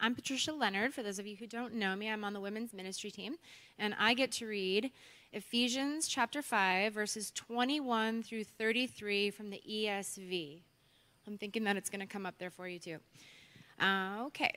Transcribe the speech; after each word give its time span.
I'm 0.00 0.14
Patricia 0.14 0.52
Leonard. 0.52 0.94
For 0.94 1.02
those 1.02 1.18
of 1.18 1.26
you 1.26 1.36
who 1.36 1.46
don't 1.46 1.74
know 1.74 1.96
me, 1.96 2.08
I'm 2.08 2.24
on 2.24 2.32
the 2.32 2.40
women's 2.40 2.72
ministry 2.72 3.10
team, 3.10 3.36
and 3.78 3.94
I 3.98 4.14
get 4.14 4.32
to 4.32 4.46
read 4.46 4.90
Ephesians 5.32 6.08
chapter 6.08 6.42
5, 6.42 6.92
verses 6.92 7.30
21 7.32 8.22
through 8.22 8.44
33 8.44 9.30
from 9.30 9.50
the 9.50 9.62
ESV. 9.68 10.60
I'm 11.26 11.38
thinking 11.38 11.64
that 11.64 11.76
it's 11.76 11.90
going 11.90 12.00
to 12.00 12.06
come 12.06 12.26
up 12.26 12.34
there 12.38 12.50
for 12.50 12.68
you 12.68 12.78
too. 12.78 12.98
Uh, 13.80 14.24
okay. 14.26 14.52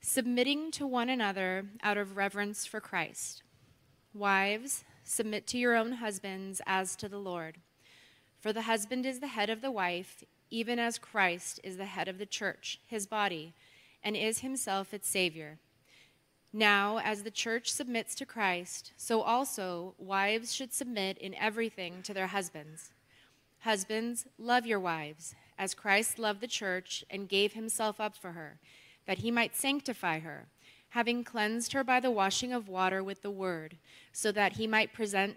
Submitting 0.00 0.70
to 0.72 0.86
one 0.86 1.08
another 1.08 1.66
out 1.82 1.96
of 1.96 2.16
reverence 2.16 2.66
for 2.66 2.80
Christ. 2.80 3.42
Wives, 4.14 4.84
submit 5.04 5.46
to 5.48 5.58
your 5.58 5.74
own 5.74 5.92
husbands 5.92 6.60
as 6.66 6.96
to 6.96 7.08
the 7.08 7.18
Lord. 7.18 7.58
For 8.40 8.52
the 8.52 8.62
husband 8.62 9.04
is 9.04 9.20
the 9.20 9.26
head 9.26 9.50
of 9.50 9.60
the 9.60 9.70
wife, 9.70 10.22
even 10.50 10.78
as 10.78 10.98
Christ 10.98 11.60
is 11.62 11.76
the 11.76 11.84
head 11.84 12.08
of 12.08 12.18
the 12.18 12.26
church, 12.26 12.80
his 12.86 13.06
body, 13.06 13.54
and 14.02 14.16
is 14.16 14.40
himself 14.40 14.94
its 14.94 15.08
Savior. 15.08 15.58
Now, 16.52 16.98
as 16.98 17.22
the 17.22 17.30
church 17.30 17.70
submits 17.70 18.14
to 18.16 18.26
Christ, 18.26 18.92
so 18.96 19.20
also 19.20 19.94
wives 19.98 20.54
should 20.54 20.72
submit 20.72 21.18
in 21.18 21.34
everything 21.34 22.02
to 22.02 22.14
their 22.14 22.28
husbands. 22.28 22.90
Husbands, 23.60 24.26
love 24.38 24.64
your 24.64 24.80
wives, 24.80 25.34
as 25.58 25.74
Christ 25.74 26.18
loved 26.18 26.40
the 26.40 26.46
church 26.46 27.04
and 27.10 27.28
gave 27.28 27.52
himself 27.52 28.00
up 28.00 28.16
for 28.16 28.32
her, 28.32 28.58
that 29.06 29.18
he 29.18 29.30
might 29.30 29.56
sanctify 29.56 30.20
her, 30.20 30.46
having 30.90 31.22
cleansed 31.22 31.72
her 31.72 31.84
by 31.84 32.00
the 32.00 32.10
washing 32.10 32.52
of 32.52 32.68
water 32.68 33.04
with 33.04 33.20
the 33.20 33.30
word, 33.30 33.76
so 34.12 34.32
that 34.32 34.54
he 34.54 34.66
might 34.66 34.94
present 34.94 35.36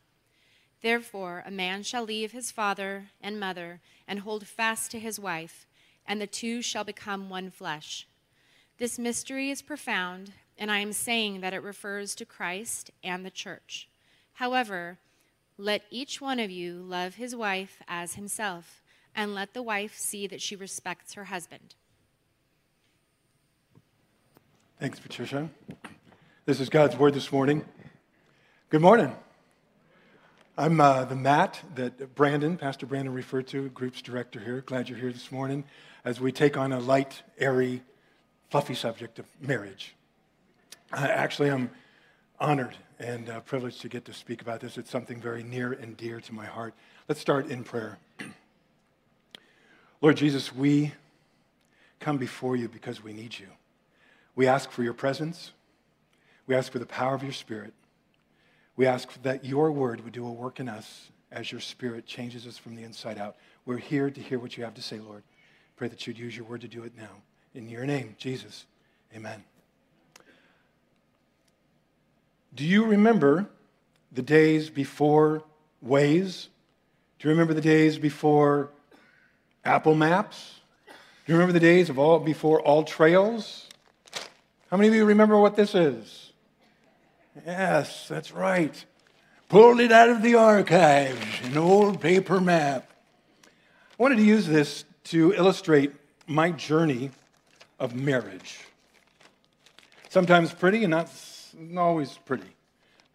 Therefore, 0.81 1.43
a 1.45 1.51
man 1.51 1.83
shall 1.83 2.03
leave 2.03 2.31
his 2.31 2.51
father 2.51 3.05
and 3.21 3.39
mother 3.39 3.81
and 4.07 4.19
hold 4.19 4.47
fast 4.47 4.91
to 4.91 4.99
his 4.99 5.19
wife, 5.19 5.67
and 6.07 6.19
the 6.19 6.27
two 6.27 6.61
shall 6.61 6.83
become 6.83 7.29
one 7.29 7.51
flesh. 7.51 8.07
This 8.77 8.97
mystery 8.97 9.51
is 9.51 9.61
profound 9.61 10.31
and 10.61 10.71
I 10.71 10.77
am 10.77 10.93
saying 10.93 11.41
that 11.41 11.55
it 11.55 11.63
refers 11.63 12.13
to 12.15 12.23
Christ 12.23 12.91
and 13.03 13.25
the 13.25 13.31
church. 13.31 13.89
However, 14.33 14.99
let 15.57 15.81
each 15.89 16.21
one 16.21 16.39
of 16.39 16.51
you 16.51 16.75
love 16.75 17.15
his 17.15 17.35
wife 17.35 17.81
as 17.87 18.13
himself, 18.13 18.83
and 19.15 19.33
let 19.33 19.55
the 19.55 19.63
wife 19.63 19.97
see 19.97 20.27
that 20.27 20.39
she 20.39 20.55
respects 20.55 21.15
her 21.15 21.25
husband. 21.25 21.73
Thanks, 24.79 24.99
Patricia. 24.99 25.49
This 26.45 26.59
is 26.59 26.69
God's 26.69 26.95
Word 26.95 27.15
this 27.15 27.31
morning. 27.31 27.65
Good 28.69 28.81
morning. 28.81 29.15
I'm 30.57 30.81
uh, 30.81 31.05
the 31.05 31.15
Matt 31.15 31.61
that 31.75 32.13
Brandon, 32.13 32.57
Pastor 32.57 32.85
Brandon, 32.85 33.13
referred 33.13 33.47
to, 33.47 33.69
group's 33.69 34.01
director 34.01 34.37
here. 34.37 34.61
Glad 34.65 34.89
you're 34.89 34.97
here 34.97 35.13
this 35.13 35.31
morning 35.31 35.63
as 36.03 36.19
we 36.19 36.33
take 36.33 36.57
on 36.57 36.73
a 36.73 36.79
light, 36.79 37.23
airy, 37.39 37.83
fluffy 38.49 38.75
subject 38.75 39.17
of 39.17 39.25
marriage. 39.39 39.95
Uh, 40.91 41.07
actually, 41.09 41.49
I'm 41.49 41.71
honored 42.37 42.75
and 42.99 43.29
uh, 43.29 43.39
privileged 43.39 43.79
to 43.81 43.87
get 43.87 44.03
to 44.05 44.13
speak 44.13 44.41
about 44.41 44.59
this. 44.59 44.77
It's 44.77 44.91
something 44.91 45.21
very 45.21 45.41
near 45.41 45.71
and 45.71 45.95
dear 45.95 46.19
to 46.19 46.33
my 46.33 46.45
heart. 46.45 46.73
Let's 47.07 47.21
start 47.21 47.47
in 47.47 47.63
prayer. 47.63 47.97
Lord 50.01 50.17
Jesus, 50.17 50.53
we 50.53 50.91
come 52.01 52.17
before 52.17 52.57
you 52.57 52.67
because 52.67 53.01
we 53.01 53.13
need 53.13 53.39
you. 53.39 53.47
We 54.35 54.47
ask 54.47 54.69
for 54.69 54.83
your 54.83 54.93
presence. 54.93 55.53
We 56.45 56.55
ask 56.55 56.73
for 56.73 56.79
the 56.79 56.85
power 56.85 57.15
of 57.15 57.23
your 57.23 57.31
spirit. 57.31 57.73
We 58.75 58.85
ask 58.87 59.21
that 59.23 59.45
your 59.45 59.71
word 59.71 60.03
would 60.03 60.13
do 60.13 60.25
a 60.25 60.31
work 60.31 60.59
in 60.59 60.69
us 60.69 61.09
as 61.31 61.51
your 61.51 61.61
spirit 61.61 62.05
changes 62.05 62.47
us 62.47 62.57
from 62.57 62.75
the 62.75 62.83
inside 62.83 63.17
out. 63.17 63.35
We're 63.65 63.77
here 63.77 64.09
to 64.09 64.21
hear 64.21 64.39
what 64.39 64.57
you 64.57 64.63
have 64.63 64.73
to 64.75 64.81
say, 64.81 64.99
Lord. 64.99 65.23
Pray 65.75 65.87
that 65.87 66.05
you'd 66.05 66.17
use 66.17 66.35
your 66.35 66.45
word 66.45 66.61
to 66.61 66.67
do 66.67 66.83
it 66.83 66.93
now. 66.97 67.21
In 67.53 67.69
your 67.69 67.85
name, 67.85 68.15
Jesus. 68.17 68.65
Amen. 69.15 69.43
Do 72.53 72.65
you 72.65 72.85
remember 72.85 73.49
the 74.11 74.21
days 74.21 74.69
before 74.69 75.43
Waze? 75.85 76.47
Do 77.19 77.27
you 77.27 77.31
remember 77.31 77.53
the 77.53 77.61
days 77.61 77.97
before 77.97 78.71
Apple 79.63 79.95
Maps? 79.95 80.59
Do 81.25 81.33
you 81.33 81.35
remember 81.35 81.53
the 81.53 81.59
days 81.59 81.89
of 81.89 81.97
all 81.99 82.19
before 82.19 82.61
AllTrails? 82.63 83.65
How 84.69 84.77
many 84.77 84.87
of 84.87 84.95
you 84.95 85.05
remember 85.05 85.37
what 85.37 85.55
this 85.55 85.75
is? 85.75 86.30
Yes, 87.45 88.07
that's 88.07 88.31
right. 88.31 88.85
Pulled 89.49 89.79
it 89.79 89.91
out 89.91 90.09
of 90.09 90.21
the 90.21 90.35
archives, 90.35 91.19
an 91.43 91.57
old 91.57 91.99
paper 91.99 92.39
map. 92.39 92.89
I 93.45 93.49
wanted 93.97 94.17
to 94.17 94.23
use 94.23 94.47
this 94.47 94.85
to 95.05 95.33
illustrate 95.33 95.93
my 96.27 96.51
journey 96.51 97.11
of 97.79 97.95
marriage. 97.95 98.59
Sometimes 100.09 100.53
pretty 100.53 100.83
and 100.83 100.91
not 100.91 101.11
always 101.75 102.17
pretty. 102.25 102.55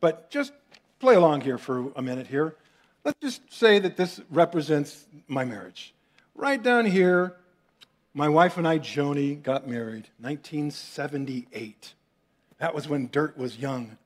But 0.01 0.31
just 0.31 0.53
play 0.99 1.15
along 1.15 1.43
here 1.43 1.59
for 1.59 1.93
a 1.95 2.03
minute 2.03 2.27
here. 2.27 2.57
Let's 3.05 3.21
just 3.21 3.53
say 3.53 3.79
that 3.79 3.97
this 3.97 4.21
represents 4.31 5.07
my 5.29 5.45
marriage. 5.45 5.95
Right 6.35 6.61
down 6.61 6.85
here, 6.87 7.37
my 8.13 8.29
wife 8.29 8.57
and 8.57 8.67
I, 8.67 8.81
Joni, 8.81 9.41
got 9.41 9.69
married 9.69 10.09
1978. 10.19 11.95
That 12.59 12.75
was 12.75 12.89
when 12.89 13.09
dirt 13.13 13.39
was 13.39 13.59
young. 13.59 13.97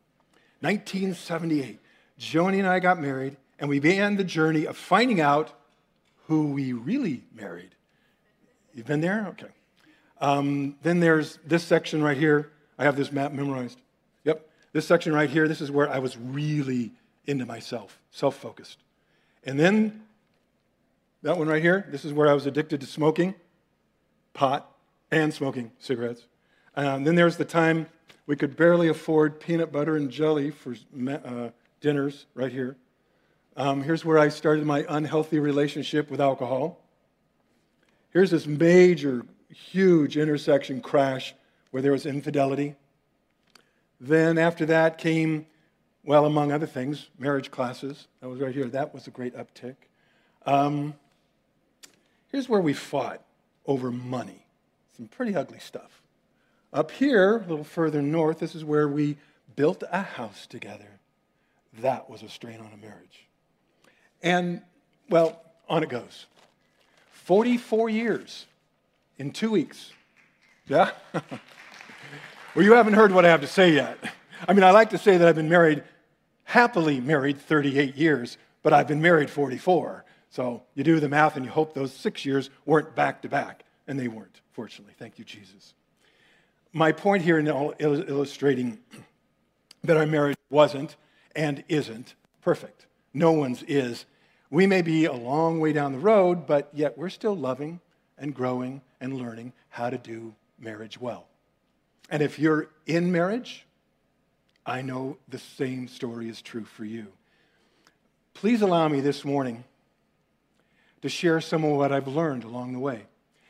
1978. 0.61 1.79
Joni 2.19 2.59
and 2.59 2.67
I 2.67 2.81
got 2.81 3.01
married, 3.01 3.37
and 3.59 3.69
we 3.69 3.81
began 3.81 4.17
the 4.17 4.25
journey 4.25 4.67
of 4.67 4.77
finding 4.77 5.21
out 5.21 5.53
who 6.27 6.53
we 6.53 6.73
really 6.73 7.25
married. 7.35 7.75
You've 8.75 8.87
been 8.87 9.01
there? 9.01 9.27
Okay. 9.31 9.49
Um, 10.21 10.77
then 10.83 11.01
there's 11.01 11.39
this 11.47 11.65
section 11.65 12.03
right 12.03 12.17
here. 12.17 12.53
I 12.79 12.85
have 12.85 12.97
this 12.97 13.11
map 13.11 13.33
memorized. 13.33 13.81
Yep. 14.25 14.49
This 14.73 14.87
section 14.87 15.13
right 15.13 15.31
here, 15.31 15.49
this 15.49 15.61
is 15.61 15.71
where 15.71 15.89
I 15.89 15.99
was 15.99 16.17
really 16.17 16.93
into 17.27 17.47
myself, 17.47 18.01
self 18.11 18.37
focused. 18.37 18.79
And 19.45 19.59
then 19.59 20.03
that 21.23 21.39
one 21.39 21.49
right 21.49 21.63
here, 21.63 21.87
this 21.91 22.05
is 22.05 22.13
where 22.13 22.29
I 22.29 22.35
was 22.35 22.47
addicted 22.47 22.81
to 22.81 22.87
smoking 22.87 23.35
pot 24.35 24.71
and 25.11 25.33
smoking 25.33 25.73
cigarettes. 25.79 26.27
Um, 26.77 27.05
then 27.05 27.15
there's 27.15 27.37
the 27.37 27.45
time 27.45 27.89
we 28.31 28.37
could 28.37 28.57
barely 28.57 28.87
afford 28.87 29.41
peanut 29.41 29.73
butter 29.73 29.97
and 29.97 30.09
jelly 30.09 30.53
for 30.53 30.77
uh, 31.09 31.49
dinners 31.81 32.27
right 32.35 32.53
here. 32.53 32.77
Um, 33.57 33.83
here's 33.83 34.05
where 34.05 34.21
I 34.21 34.29
started 34.29 34.65
my 34.65 34.87
unhealthy 34.89 35.41
relationship 35.41 36.09
with 36.13 36.21
alcohol. 36.21 36.79
Here's 38.11 38.31
this 38.31 38.47
major, 38.47 39.27
huge 39.49 40.17
intersection 40.17 40.81
crash 40.81 41.35
where 41.73 41.83
there 41.83 41.91
was 41.91 42.07
infidelity. 42.07 42.77
Then 44.01 44.39
after 44.39 44.65
that 44.67 44.99
came, 44.99 45.47
well, 46.05 46.25
among 46.25 46.53
other 46.53 46.67
things, 46.67 47.09
marriage 47.19 47.51
classes. 47.51 48.07
That 48.21 48.29
was 48.29 48.39
right 48.39 48.55
here. 48.55 48.67
That 48.67 48.95
was 48.95 49.09
a 49.09 49.11
great 49.11 49.35
uptick. 49.37 49.75
Um, 50.47 50.95
here's 52.29 52.49
where 52.49 52.61
we 52.61 52.75
fought 52.75 53.25
over 53.67 53.91
money. 53.91 54.47
Some 54.97 55.09
pretty 55.09 55.35
ugly 55.35 55.59
stuff. 55.59 56.00
Up 56.73 56.91
here, 56.93 57.39
a 57.39 57.49
little 57.49 57.65
further 57.65 58.01
north, 58.01 58.39
this 58.39 58.55
is 58.55 58.65
where 58.65 58.87
we 58.87 59.17
built 59.57 59.83
a 59.91 60.03
house 60.03 60.47
together. 60.47 61.01
That 61.81 62.09
was 62.09 62.23
a 62.23 62.29
strain 62.29 62.61
on 62.61 62.73
a 62.73 62.77
marriage. 62.77 63.27
And, 64.23 64.63
well, 65.09 65.41
on 65.69 65.83
it 65.83 65.89
goes. 65.89 66.27
44 67.13 67.91
years 67.91 68.47
in 69.19 69.31
two 69.33 69.51
weeks. 69.51 69.93
Yeah? 70.69 70.93
Well, 72.55 72.65
you 72.65 72.75
haven't 72.75 72.93
heard 72.93 73.11
what 73.11 73.25
I 73.25 73.29
have 73.29 73.41
to 73.41 73.49
say 73.49 73.73
yet. 73.73 73.99
I 74.47 74.53
mean, 74.53 74.63
I 74.63 74.71
like 74.71 74.91
to 74.91 74.99
say 74.99 75.17
that 75.17 75.27
I've 75.27 75.35
been 75.35 75.49
married, 75.49 75.83
happily 76.45 77.01
married 77.01 77.41
38 77.41 77.97
years, 77.97 78.39
but 78.63 78.73
I've 78.73 78.87
been 78.87 79.03
married 79.03 79.31
44. 79.31 80.05
So 80.31 80.63
you 80.75 80.85
do 80.85 81.01
the 81.01 81.09
math 81.09 81.35
and 81.35 81.45
you 81.45 81.51
hope 81.51 81.75
those 81.75 81.93
six 81.93 82.25
years 82.25 82.51
weren't 82.67 82.95
back 82.95 83.23
to 83.23 83.29
back. 83.29 83.65
And 83.89 83.99
they 83.99 84.07
weren't, 84.07 84.41
fortunately. 84.53 84.95
Thank 84.97 85.19
you, 85.19 85.25
Jesus. 85.25 85.75
My 86.73 86.93
point 86.93 87.25
here 87.25 87.39
in 87.39 87.49
illustrating 87.49 88.79
that 89.83 89.97
our 89.97 90.07
marriage 90.07 90.37
wasn't 90.51 90.97
and 91.35 91.65
isn't 91.69 92.15
perfect. 92.43 92.87
No 93.13 93.33
one's 93.33 93.63
is. 93.65 94.07
We 94.51 94.67
may 94.67 94.83
be 94.83 95.05
a 95.05 95.13
long 95.13 95.59
way 95.59 95.73
down 95.73 95.93
the 95.93 95.99
road, 95.99 96.47
but 96.47 96.71
yet 96.73 96.97
we're 96.97 97.09
still 97.09 97.37
loving 97.37 97.81
and 98.19 98.35
growing 98.35 98.83
and 99.01 99.19
learning 99.19 99.53
how 99.69 99.91
to 99.91 99.99
do 99.99 100.35
marriage 100.59 101.01
well. 101.01 101.27
And 102.09 102.23
if 102.23 102.39
you're 102.39 102.69
in 102.87 103.11
marriage, 103.11 103.67
I 104.65 104.83
know 104.83 105.17
the 105.29 105.39
same 105.39 105.89
story 105.89 106.29
is 106.29 106.43
true 106.43 106.65
for 106.65 106.85
you. 106.85 107.09
Please 108.35 108.63
allow 108.63 108.89
me 108.89 109.01
this 109.01 109.25
morning 109.25 109.65
to 111.03 111.09
share 111.09 111.41
some 111.41 111.65
of 111.65 111.73
what 111.73 111.93
I've 111.93 112.09
learned 112.09 112.45
along 112.45 112.75
the 112.75 112.79
way. 112.79 113.07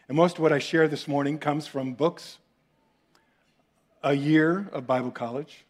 And 0.08 0.16
most 0.16 0.36
of 0.36 0.42
what 0.42 0.52
I 0.52 0.58
share 0.58 0.88
this 0.88 1.06
morning 1.06 1.38
comes 1.38 1.66
from 1.66 1.94
books, 1.94 2.38
a 4.02 4.14
year 4.14 4.68
of 4.72 4.86
Bible 4.86 5.10
college, 5.10 5.64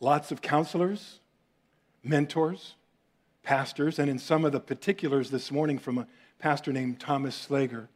lots 0.00 0.30
of 0.30 0.42
counselors, 0.42 1.20
mentors, 2.02 2.74
pastors, 3.42 3.98
and 3.98 4.10
in 4.10 4.18
some 4.18 4.44
of 4.44 4.52
the 4.52 4.60
particulars 4.60 5.30
this 5.30 5.50
morning 5.50 5.78
from 5.78 5.98
a 5.98 6.06
pastor 6.38 6.72
named 6.72 7.00
Thomas 7.00 7.46
Slager. 7.48 7.88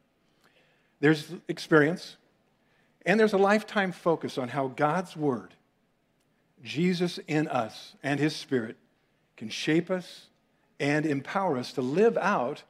There's 1.00 1.32
experience, 1.48 2.16
and 3.04 3.18
there's 3.18 3.32
a 3.32 3.38
lifetime 3.38 3.92
focus 3.92 4.38
on 4.38 4.48
how 4.48 4.68
God's 4.68 5.16
Word, 5.16 5.54
Jesus 6.62 7.18
in 7.26 7.48
us, 7.48 7.94
and 8.02 8.18
His 8.18 8.34
Spirit 8.34 8.76
can 9.36 9.48
shape 9.48 9.90
us 9.90 10.28
and 10.80 11.04
empower 11.04 11.58
us 11.58 11.72
to 11.74 11.82
live 11.82 12.16
out 12.16 12.62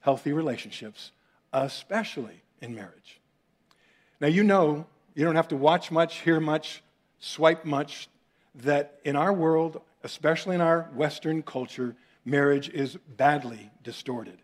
healthy 0.00 0.32
relationships, 0.32 1.12
especially 1.52 2.42
in 2.60 2.74
marriage. 2.74 3.20
Now, 4.20 4.28
you 4.28 4.42
know, 4.42 4.86
you 5.14 5.24
don't 5.24 5.36
have 5.36 5.48
to 5.48 5.56
watch 5.56 5.90
much, 5.90 6.20
hear 6.20 6.40
much, 6.40 6.82
swipe 7.20 7.64
much, 7.64 8.08
that 8.56 8.98
in 9.04 9.16
our 9.16 9.32
world, 9.32 9.80
especially 10.02 10.54
in 10.54 10.60
our 10.60 10.90
Western 10.94 11.42
culture, 11.42 11.96
marriage 12.24 12.68
is 12.68 12.96
badly 13.16 13.70
distorted. 13.82 14.38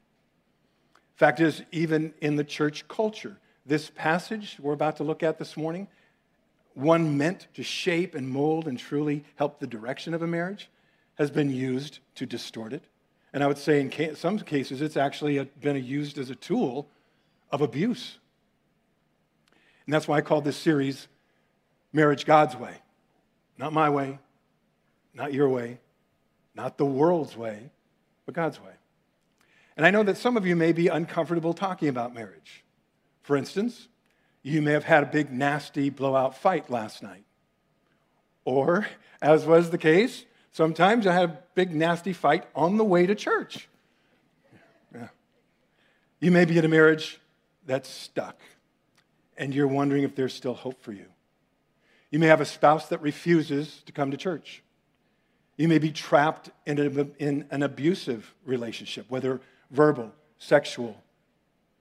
Fact 1.16 1.40
is, 1.40 1.62
even 1.70 2.14
in 2.20 2.36
the 2.36 2.44
church 2.44 2.88
culture, 2.88 3.38
this 3.66 3.90
passage 3.90 4.56
we're 4.60 4.72
about 4.72 4.96
to 4.96 5.04
look 5.04 5.22
at 5.22 5.38
this 5.38 5.56
morning, 5.56 5.86
one 6.74 7.18
meant 7.18 7.46
to 7.54 7.62
shape 7.62 8.14
and 8.14 8.28
mold 8.28 8.66
and 8.66 8.78
truly 8.78 9.24
help 9.36 9.58
the 9.58 9.66
direction 9.66 10.14
of 10.14 10.22
a 10.22 10.26
marriage, 10.26 10.70
has 11.16 11.30
been 11.30 11.50
used 11.50 11.98
to 12.14 12.24
distort 12.24 12.72
it. 12.72 12.82
And 13.32 13.44
I 13.44 13.46
would 13.46 13.58
say 13.58 13.80
in 13.80 14.16
some 14.16 14.38
cases, 14.38 14.80
it's 14.80 14.96
actually 14.96 15.38
been 15.60 15.84
used 15.84 16.16
as 16.16 16.30
a 16.30 16.34
tool 16.34 16.88
of 17.52 17.60
abuse. 17.60 18.18
And 19.90 19.92
that's 19.92 20.06
why 20.06 20.18
I 20.18 20.20
called 20.20 20.44
this 20.44 20.56
series 20.56 21.08
Marriage 21.92 22.24
God's 22.24 22.54
Way. 22.54 22.74
Not 23.58 23.72
my 23.72 23.90
way, 23.90 24.20
not 25.12 25.34
your 25.34 25.48
way, 25.48 25.80
not 26.54 26.78
the 26.78 26.86
world's 26.86 27.36
way, 27.36 27.72
but 28.24 28.34
God's 28.34 28.60
way. 28.60 28.70
And 29.76 29.84
I 29.84 29.90
know 29.90 30.04
that 30.04 30.16
some 30.16 30.36
of 30.36 30.46
you 30.46 30.54
may 30.54 30.70
be 30.70 30.86
uncomfortable 30.86 31.52
talking 31.52 31.88
about 31.88 32.14
marriage. 32.14 32.62
For 33.22 33.36
instance, 33.36 33.88
you 34.44 34.62
may 34.62 34.70
have 34.70 34.84
had 34.84 35.02
a 35.02 35.06
big, 35.06 35.32
nasty 35.32 35.90
blowout 35.90 36.36
fight 36.36 36.70
last 36.70 37.02
night. 37.02 37.24
Or, 38.44 38.86
as 39.20 39.44
was 39.44 39.70
the 39.70 39.78
case, 39.78 40.24
Sometimes 40.52 41.06
I 41.06 41.12
had 41.12 41.30
a 41.30 41.38
big, 41.54 41.74
nasty 41.74 42.12
fight 42.12 42.44
on 42.54 42.76
the 42.76 42.84
way 42.84 43.06
to 43.06 43.14
church. 43.14 43.68
Yeah. 44.94 45.08
You 46.18 46.30
may 46.30 46.44
be 46.44 46.58
in 46.58 46.64
a 46.64 46.68
marriage 46.68 47.20
that's 47.66 47.88
stuck, 47.88 48.40
and 49.40 49.54
you're 49.54 49.66
wondering 49.66 50.02
if 50.02 50.14
there's 50.14 50.34
still 50.34 50.52
hope 50.52 50.84
for 50.84 50.92
you. 50.92 51.06
You 52.10 52.18
may 52.18 52.26
have 52.26 52.42
a 52.42 52.44
spouse 52.44 52.88
that 52.90 53.00
refuses 53.00 53.82
to 53.86 53.92
come 53.92 54.10
to 54.10 54.16
church. 54.16 54.62
You 55.56 55.66
may 55.66 55.78
be 55.78 55.90
trapped 55.90 56.50
in, 56.66 56.78
a, 56.78 57.06
in 57.18 57.46
an 57.50 57.62
abusive 57.62 58.34
relationship, 58.44 59.06
whether 59.08 59.40
verbal, 59.70 60.12
sexual, 60.38 61.02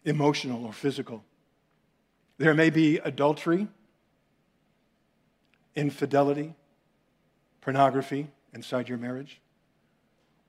emotional, 0.05 0.65
or 0.65 0.71
physical. 0.71 1.23
There 2.37 2.53
may 2.53 2.69
be 2.69 2.97
adultery, 2.99 3.67
infidelity, 5.75 6.55
pornography, 7.59 8.29
inside 8.53 8.87
your 8.87 8.97
marriage. 8.97 9.41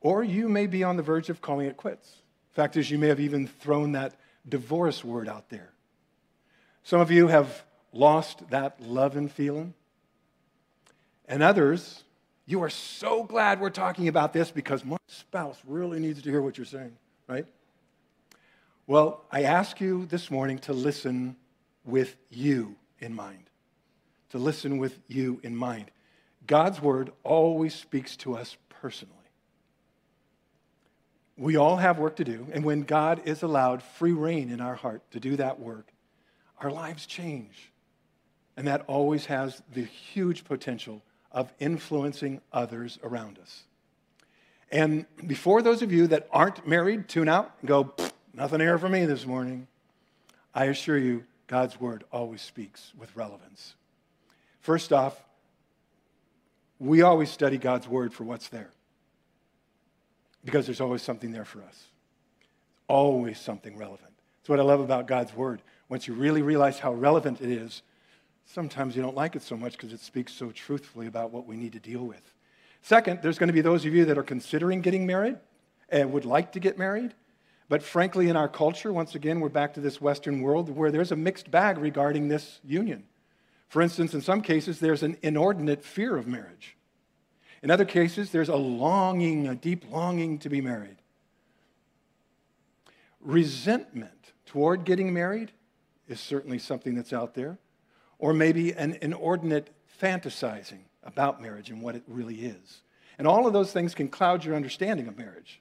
Or 0.01 0.23
you 0.23 0.49
may 0.49 0.69
be 0.69 0.85
on 0.85 0.97
the 0.97 1.03
verge 1.03 1.29
of 1.29 1.41
calling 1.41 1.67
it 1.67 1.77
quits. 1.77 2.23
Fact 2.53 2.77
is, 2.77 2.89
you 2.89 2.99
may 2.99 3.09
have 3.09 3.21
even 3.21 3.49
thrown 3.49 3.93
that 3.93 4.15
divorce 4.49 5.05
word 5.05 5.29
out 5.29 5.49
there. 5.51 5.73
Some 6.83 7.01
of 7.01 7.11
you 7.11 7.29
have 7.29 7.65
lost 7.93 8.49
that 8.51 8.81
love 8.81 9.17
and 9.17 9.31
feeling. 9.31 9.75
And 11.27 11.43
others, 11.43 12.03
you 12.47 12.63
are 12.63 12.71
so 12.71 13.23
glad 13.23 13.61
we're 13.61 13.71
talking 13.71 14.09
about 14.09 14.33
this 14.33 14.51
because 14.51 14.85
my 14.85 14.97
spouse 15.07 15.59
really 15.67 16.01
needs 16.01 16.23
to 16.23 16.31
hear 16.31 16.43
what 16.43 16.59
you're 16.59 16.65
saying, 16.65 16.97
right? 17.29 17.47
Well, 18.87 19.25
I 19.31 19.45
ask 19.45 19.81
you 19.81 20.07
this 20.07 20.31
morning 20.31 20.59
to 20.61 20.73
listen 20.73 21.37
with 21.85 22.17
you 22.29 22.75
in 22.99 23.15
mind. 23.15 23.51
To 24.31 24.39
listen 24.39 24.79
with 24.79 24.99
you 25.07 25.41
in 25.45 25.55
mind. 25.55 25.93
God's 26.47 26.83
word 26.83 27.13
always 27.23 27.75
speaks 27.75 28.17
to 28.17 28.37
us 28.37 28.57
personally. 28.69 29.15
We 31.37 31.57
all 31.57 31.77
have 31.77 31.99
work 31.99 32.17
to 32.17 32.25
do, 32.25 32.49
and 32.53 32.65
when 32.65 32.83
God 32.83 33.23
is 33.25 33.43
allowed 33.43 33.83
free 33.83 34.13
reign 34.13 34.51
in 34.51 34.61
our 34.61 34.75
heart 34.75 35.03
to 35.13 35.21
do 35.21 35.37
that 35.37 35.61
work, 35.61 35.93
our 36.61 36.71
lives 36.71 37.07
change. 37.07 37.71
And 38.57 38.67
that 38.67 38.85
always 38.87 39.27
has 39.27 39.63
the 39.73 39.85
huge 39.85 40.45
potential 40.45 41.03
of 41.33 41.53
influencing 41.59 42.41
others 42.53 42.99
around 43.03 43.39
us. 43.39 43.65
And 44.71 45.07
before 45.27 45.63
those 45.63 45.83
of 45.83 45.93
you 45.93 46.07
that 46.09 46.29
aren't 46.31 46.67
married 46.67 47.09
tune 47.09 47.29
out 47.29 47.53
and 47.61 47.69
go, 47.69 47.95
nothing 48.35 48.61
here 48.61 48.79
for 48.79 48.89
me 48.89 49.05
this 49.05 49.27
morning, 49.27 49.67
I 50.55 50.67
assure 50.67 50.99
you, 50.99 51.25
God's 51.47 51.81
word 51.81 52.05
always 52.13 52.41
speaks 52.41 52.93
with 52.99 53.15
relevance. 53.17 53.75
First 54.61 54.93
off, 54.93 55.21
we 56.79 57.03
always 57.03 57.31
study 57.31 57.59
God's 57.59 57.89
word 57.89 58.13
for 58.15 58.25
what's 58.25 58.49
there 58.49 58.71
because 60.45 60.67
there's 60.67 60.81
always 60.81 61.03
something 61.03 61.33
there 61.33 61.45
for 61.45 61.63
us. 61.63 61.85
Always 62.89 63.39
something 63.39 63.77
relevant. 63.77 64.13
That's 64.41 64.49
what 64.49 64.61
I 64.61 64.63
love 64.63 64.81
about 64.81 65.07
God's 65.07 65.35
word. 65.35 65.61
Once 65.91 66.07
you 66.07 66.15
really 66.15 66.41
realize 66.41 66.79
how 66.79 66.95
relevant 66.95 67.41
it 67.43 67.51
is, 67.51 67.83
sometimes 68.47 68.95
you 68.95 69.03
don't 69.03 69.17
like 69.17 69.35
it 69.35 69.43
so 69.43 69.57
much 69.57 69.73
because 69.73 69.93
it 69.93 69.99
speaks 70.01 70.33
so 70.33 70.53
truthfully 70.53 71.09
about 71.09 71.33
what 71.33 71.47
we 71.47 71.57
need 71.57 71.73
to 71.73 71.81
deal 71.81 72.07
with. 72.07 72.33
Second, 72.81 73.19
there's 73.23 73.39
going 73.39 73.49
to 73.49 73.53
be 73.53 73.61
those 73.61 73.85
of 73.85 73.93
you 73.93 74.05
that 74.05 74.17
are 74.17 74.23
considering 74.23 74.81
getting 74.81 75.05
married 75.05 75.37
and 75.89 76.13
would 76.13 76.25
like 76.25 76.53
to 76.53 76.61
get 76.61 76.79
married. 76.79 77.13
But 77.69 77.83
frankly, 77.83 78.29
in 78.29 78.37
our 78.37 78.49
culture, 78.49 78.93
once 78.93 79.17
again, 79.17 79.41
we're 79.41 79.49
back 79.49 79.75
to 79.75 79.81
this 79.81 80.01
Western 80.01 80.41
world 80.43 80.71
where 80.71 80.93
there's 80.93 81.11
a 81.11 81.17
mixed 81.17 81.51
bag 81.51 81.77
regarding 81.77 82.29
this 82.29 82.61
union. 82.65 83.05
For 83.69 83.83
instance, 83.83 84.15
in 84.15 84.21
some 84.21 84.43
cases, 84.43 84.79
there's 84.79 85.03
an 85.03 85.17
inordinate 85.23 85.85
fear 85.85 86.17
of 86.17 86.27
marriage. 86.27 86.77
In 87.65 87.71
other 87.71 87.85
cases, 87.85 88.31
there's 88.31 88.49
a 88.49 88.57
longing, 88.57 89.49
a 89.49 89.57
deep 89.57 89.91
longing 89.91 90.39
to 90.39 90.49
be 90.49 90.61
married. 90.61 90.97
Resentment 93.21 94.33
toward 94.47 94.85
getting 94.85 95.13
married 95.13 95.51
is 96.11 96.21
certainly 96.21 96.59
something 96.59 96.95
that's 96.95 97.13
out 97.13 97.35
there, 97.35 97.59
or 98.19 98.33
maybe 98.33 98.73
an 98.73 98.99
inordinate 99.01 99.71
fantasizing 100.01 100.81
about 101.03 101.41
marriage 101.41 101.71
and 101.71 101.83
what 101.83 101.95
it 101.95 102.03
really 102.07 102.37
is. 102.37 102.83
And 103.19 103.27
all 103.27 103.47
of 103.47 103.53
those 103.53 103.73
things 103.73 103.95
can 103.95 104.09
cloud 104.09 104.45
your 104.45 104.55
understanding 104.55 105.07
of 105.07 105.17
marriage. 105.17 105.61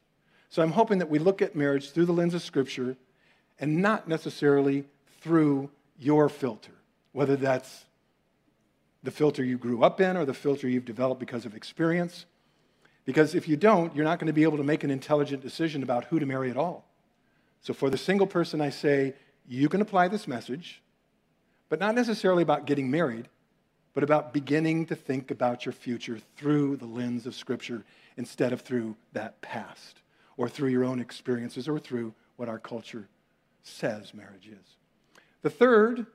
So 0.50 0.62
I'm 0.62 0.72
hoping 0.72 1.00
that 1.00 1.10
we 1.10 1.20
look 1.20 1.42
at 1.42 1.56
marriage 1.56 1.92
through 1.92 2.06
the 2.06 2.14
lens 2.14 2.34
of 2.34 2.42
Scripture 2.42 2.98
and 3.60 3.82
not 3.82 4.08
necessarily 4.08 4.86
through 5.22 5.70
your 6.00 6.30
filter, 6.30 6.72
whether 7.12 7.36
that's 7.36 7.86
the 9.04 9.12
filter 9.12 9.44
you 9.44 9.58
grew 9.58 9.84
up 9.84 10.02
in 10.02 10.18
or 10.18 10.26
the 10.26 10.34
filter 10.34 10.68
you've 10.68 10.86
developed 10.86 11.20
because 11.20 11.46
of 11.46 11.56
experience. 11.56 12.26
Because 13.06 13.36
if 13.36 13.48
you 13.48 13.58
don't, 13.58 13.96
you're 13.96 14.06
not 14.06 14.20
going 14.20 14.28
to 14.28 14.34
be 14.34 14.44
able 14.44 14.58
to 14.58 14.64
make 14.64 14.84
an 14.84 14.92
intelligent 14.92 15.42
decision 15.42 15.84
about 15.84 16.06
who 16.06 16.20
to 16.20 16.26
marry 16.26 16.50
at 16.50 16.58
all. 16.58 16.86
So 17.62 17.74
for 17.74 17.90
the 17.90 17.98
single 17.98 18.28
person, 18.28 18.62
I 18.62 18.70
say, 18.70 19.16
you 19.50 19.68
can 19.68 19.82
apply 19.82 20.08
this 20.08 20.28
message, 20.28 20.82
but 21.70 21.80
not 21.80 21.96
necessarily 21.96 22.44
about 22.44 22.68
getting 22.68 22.92
married, 22.92 23.28
but 23.96 24.04
about 24.04 24.32
beginning 24.32 24.86
to 24.86 24.96
think 24.96 25.32
about 25.32 25.66
your 25.66 25.74
future 25.74 26.20
through 26.38 26.78
the 26.78 26.86
lens 26.86 27.26
of 27.26 27.34
Scripture 27.34 27.84
instead 28.16 28.54
of 28.54 28.62
through 28.62 28.96
that 29.14 29.42
past 29.42 30.02
or 30.38 30.48
through 30.48 30.70
your 30.70 30.86
own 30.86 31.00
experiences 31.00 31.68
or 31.68 31.80
through 31.80 32.14
what 32.36 32.48
our 32.48 32.60
culture 32.60 33.08
says 33.64 34.14
marriage 34.14 34.48
is. 34.48 34.78
The 35.42 35.50
third 35.50 36.06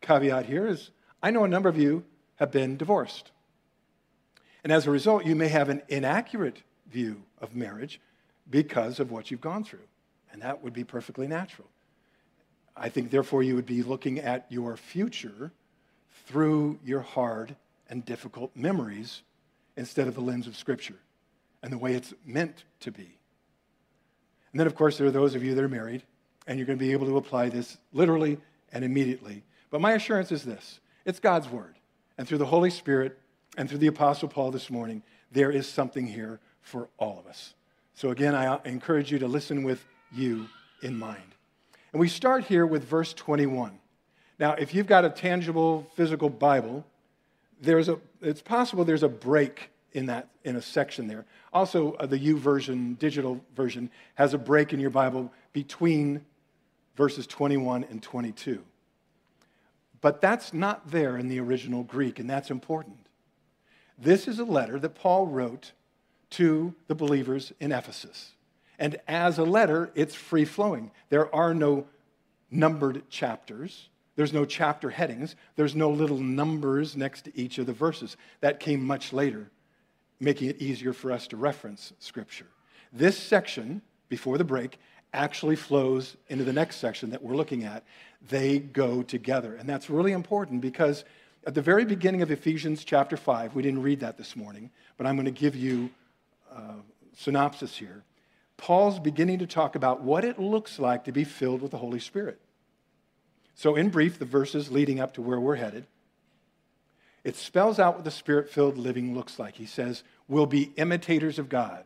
caveat 0.00 0.46
here 0.46 0.66
is 0.66 0.90
I 1.22 1.30
know 1.30 1.44
a 1.44 1.48
number 1.48 1.68
of 1.68 1.78
you 1.78 2.04
have 2.36 2.50
been 2.50 2.76
divorced. 2.76 3.30
And 4.64 4.72
as 4.72 4.86
a 4.86 4.90
result, 4.90 5.24
you 5.24 5.36
may 5.36 5.48
have 5.48 5.68
an 5.68 5.82
inaccurate 5.88 6.62
view 6.90 7.22
of 7.40 7.54
marriage 7.54 8.00
because 8.50 8.98
of 8.98 9.12
what 9.12 9.30
you've 9.30 9.40
gone 9.40 9.62
through. 9.62 9.86
And 10.32 10.42
that 10.42 10.62
would 10.62 10.72
be 10.72 10.84
perfectly 10.84 11.28
natural. 11.28 11.68
I 12.80 12.88
think, 12.88 13.10
therefore, 13.10 13.42
you 13.42 13.54
would 13.54 13.66
be 13.66 13.82
looking 13.82 14.18
at 14.18 14.46
your 14.50 14.76
future 14.76 15.52
through 16.26 16.78
your 16.84 17.00
hard 17.00 17.56
and 17.88 18.04
difficult 18.04 18.54
memories 18.54 19.22
instead 19.76 20.08
of 20.08 20.14
the 20.14 20.20
lens 20.20 20.46
of 20.46 20.56
Scripture 20.56 20.98
and 21.62 21.72
the 21.72 21.78
way 21.78 21.94
it's 21.94 22.14
meant 22.24 22.64
to 22.80 22.90
be. 22.90 23.18
And 24.52 24.60
then, 24.60 24.66
of 24.66 24.74
course, 24.74 24.98
there 24.98 25.06
are 25.06 25.12
those 25.12 25.34
of 25.34 25.42
you 25.42 25.54
that 25.54 25.64
are 25.64 25.68
married, 25.68 26.02
and 26.46 26.58
you're 26.58 26.66
going 26.66 26.78
to 26.78 26.84
be 26.84 26.92
able 26.92 27.06
to 27.06 27.16
apply 27.16 27.48
this 27.48 27.78
literally 27.92 28.38
and 28.72 28.84
immediately. 28.84 29.42
But 29.70 29.80
my 29.80 29.92
assurance 29.92 30.32
is 30.32 30.44
this 30.44 30.80
it's 31.04 31.20
God's 31.20 31.48
Word. 31.48 31.76
And 32.16 32.26
through 32.26 32.38
the 32.38 32.46
Holy 32.46 32.70
Spirit, 32.70 33.18
and 33.56 33.68
through 33.68 33.78
the 33.78 33.86
Apostle 33.86 34.28
Paul 34.28 34.50
this 34.50 34.70
morning, 34.70 35.02
there 35.30 35.50
is 35.50 35.68
something 35.68 36.06
here 36.06 36.40
for 36.60 36.88
all 36.98 37.18
of 37.18 37.26
us. 37.26 37.54
So, 37.94 38.10
again, 38.10 38.34
I 38.34 38.60
encourage 38.64 39.10
you 39.10 39.18
to 39.20 39.28
listen 39.28 39.62
with 39.62 39.84
you 40.12 40.48
in 40.82 40.98
mind. 40.98 41.34
And 41.92 42.00
we 42.00 42.08
start 42.08 42.44
here 42.44 42.66
with 42.66 42.84
verse 42.84 43.14
21. 43.14 43.78
Now, 44.38 44.52
if 44.52 44.74
you've 44.74 44.86
got 44.86 45.04
a 45.04 45.10
tangible 45.10 45.86
physical 45.94 46.28
Bible, 46.28 46.84
there's 47.60 47.88
a, 47.88 47.98
it's 48.20 48.42
possible 48.42 48.84
there's 48.84 49.02
a 49.02 49.08
break 49.08 49.70
in 49.92 50.06
that 50.06 50.28
in 50.44 50.56
a 50.56 50.62
section 50.62 51.08
there. 51.08 51.24
Also, 51.52 51.92
uh, 51.94 52.06
the 52.06 52.32
version, 52.34 52.94
digital 52.94 53.40
version, 53.56 53.90
has 54.14 54.34
a 54.34 54.38
break 54.38 54.72
in 54.72 54.80
your 54.80 54.90
Bible 54.90 55.32
between 55.52 56.24
verses 56.96 57.26
21 57.26 57.84
and 57.90 58.02
22. 58.02 58.62
But 60.00 60.20
that's 60.20 60.52
not 60.52 60.90
there 60.90 61.16
in 61.16 61.28
the 61.28 61.40
original 61.40 61.82
Greek, 61.82 62.18
and 62.18 62.28
that's 62.28 62.50
important. 62.50 62.98
This 63.98 64.28
is 64.28 64.38
a 64.38 64.44
letter 64.44 64.78
that 64.78 64.94
Paul 64.94 65.26
wrote 65.26 65.72
to 66.30 66.74
the 66.86 66.94
believers 66.94 67.52
in 67.58 67.72
Ephesus. 67.72 68.32
And 68.78 68.96
as 69.08 69.38
a 69.38 69.44
letter, 69.44 69.90
it's 69.94 70.14
free 70.14 70.44
flowing. 70.44 70.90
There 71.08 71.34
are 71.34 71.52
no 71.54 71.86
numbered 72.50 73.08
chapters, 73.10 73.88
there's 74.16 74.32
no 74.32 74.44
chapter 74.44 74.90
headings, 74.90 75.36
there's 75.56 75.76
no 75.76 75.90
little 75.90 76.18
numbers 76.18 76.96
next 76.96 77.22
to 77.22 77.38
each 77.38 77.58
of 77.58 77.66
the 77.66 77.72
verses. 77.72 78.16
That 78.40 78.58
came 78.58 78.82
much 78.82 79.12
later, 79.12 79.50
making 80.18 80.48
it 80.48 80.60
easier 80.60 80.92
for 80.92 81.12
us 81.12 81.26
to 81.28 81.36
reference 81.36 81.92
Scripture. 81.98 82.46
This 82.92 83.18
section, 83.18 83.82
before 84.08 84.38
the 84.38 84.44
break, 84.44 84.78
actually 85.12 85.56
flows 85.56 86.16
into 86.28 86.44
the 86.44 86.52
next 86.52 86.76
section 86.76 87.10
that 87.10 87.22
we're 87.22 87.36
looking 87.36 87.64
at. 87.64 87.84
They 88.28 88.58
go 88.58 89.02
together. 89.02 89.54
And 89.54 89.68
that's 89.68 89.90
really 89.90 90.12
important 90.12 90.60
because 90.60 91.04
at 91.46 91.54
the 91.54 91.62
very 91.62 91.84
beginning 91.84 92.22
of 92.22 92.30
Ephesians 92.30 92.84
chapter 92.84 93.16
5, 93.16 93.54
we 93.54 93.62
didn't 93.62 93.82
read 93.82 94.00
that 94.00 94.18
this 94.18 94.36
morning, 94.36 94.70
but 94.96 95.06
I'm 95.06 95.16
going 95.16 95.26
to 95.26 95.30
give 95.30 95.54
you 95.54 95.90
a 96.52 96.74
synopsis 97.16 97.76
here. 97.76 98.02
Paul's 98.58 98.98
beginning 98.98 99.38
to 99.38 99.46
talk 99.46 99.76
about 99.76 100.02
what 100.02 100.24
it 100.24 100.38
looks 100.38 100.78
like 100.78 101.04
to 101.04 101.12
be 101.12 101.24
filled 101.24 101.62
with 101.62 101.70
the 101.70 101.78
Holy 101.78 102.00
Spirit. 102.00 102.38
So, 103.54 103.76
in 103.76 103.88
brief, 103.88 104.18
the 104.18 104.24
verses 104.24 104.70
leading 104.70 105.00
up 105.00 105.14
to 105.14 105.22
where 105.22 105.40
we're 105.40 105.56
headed, 105.56 105.86
it 107.24 107.36
spells 107.36 107.78
out 107.78 107.94
what 107.94 108.04
the 108.04 108.10
spirit 108.10 108.50
filled 108.50 108.76
living 108.76 109.14
looks 109.14 109.38
like. 109.38 109.56
He 109.56 109.66
says, 109.66 110.02
We'll 110.28 110.46
be 110.46 110.72
imitators 110.76 111.38
of 111.38 111.48
God, 111.48 111.84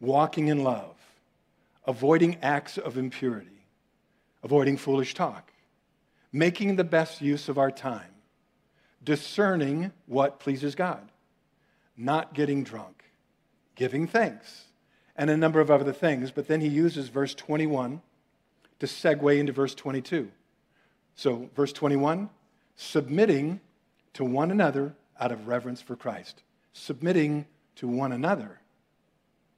walking 0.00 0.48
in 0.48 0.64
love, 0.64 0.96
avoiding 1.86 2.38
acts 2.42 2.78
of 2.78 2.96
impurity, 2.96 3.66
avoiding 4.42 4.76
foolish 4.76 5.14
talk, 5.14 5.52
making 6.32 6.76
the 6.76 6.84
best 6.84 7.20
use 7.20 7.48
of 7.48 7.58
our 7.58 7.70
time, 7.70 8.14
discerning 9.04 9.92
what 10.06 10.40
pleases 10.40 10.74
God, 10.74 11.10
not 11.96 12.34
getting 12.34 12.64
drunk, 12.64 13.04
giving 13.74 14.06
thanks, 14.06 14.64
and 15.16 15.30
a 15.30 15.36
number 15.36 15.60
of 15.60 15.70
other 15.70 15.92
things. 15.92 16.30
But 16.30 16.48
then 16.48 16.60
he 16.60 16.68
uses 16.68 17.08
verse 17.08 17.34
21 17.34 18.02
to 18.78 18.86
segue 18.86 19.38
into 19.38 19.52
verse 19.52 19.74
22. 19.74 20.30
So, 21.14 21.50
verse 21.54 21.72
21 21.72 22.30
submitting 22.78 23.60
to 24.12 24.22
one 24.22 24.50
another 24.50 24.94
out 25.18 25.32
of 25.32 25.48
reverence 25.48 25.80
for 25.80 25.96
Christ. 25.96 26.42
Submitting 26.74 27.46
to 27.76 27.88
one 27.88 28.12
another 28.12 28.60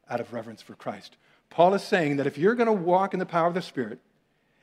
out 0.08 0.20
of 0.20 0.32
reverence 0.32 0.62
for 0.62 0.74
Christ. 0.74 1.16
Paul 1.50 1.74
is 1.74 1.82
saying 1.82 2.16
that 2.16 2.26
if 2.26 2.38
you're 2.38 2.54
going 2.54 2.66
to 2.66 2.72
walk 2.72 3.12
in 3.12 3.18
the 3.18 3.26
power 3.26 3.48
of 3.48 3.54
the 3.54 3.62
Spirit, 3.62 3.98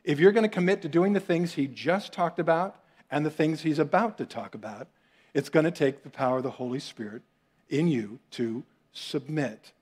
if 0.03 0.19
you're 0.19 0.31
going 0.31 0.43
to 0.43 0.49
commit 0.49 0.81
to 0.83 0.89
doing 0.89 1.13
the 1.13 1.19
things 1.19 1.53
he 1.53 1.67
just 1.67 2.13
talked 2.13 2.39
about 2.39 2.79
and 3.11 3.25
the 3.25 3.31
things 3.31 3.61
he's 3.61 3.79
about 3.79 4.17
to 4.19 4.25
talk 4.25 4.55
about, 4.55 4.87
it's 5.33 5.49
going 5.49 5.65
to 5.65 5.71
take 5.71 6.03
the 6.03 6.09
power 6.09 6.37
of 6.37 6.43
the 6.43 6.51
Holy 6.51 6.79
Spirit 6.79 7.21
in 7.69 7.87
you 7.87 8.19
to 8.31 8.63
submit 8.93 9.73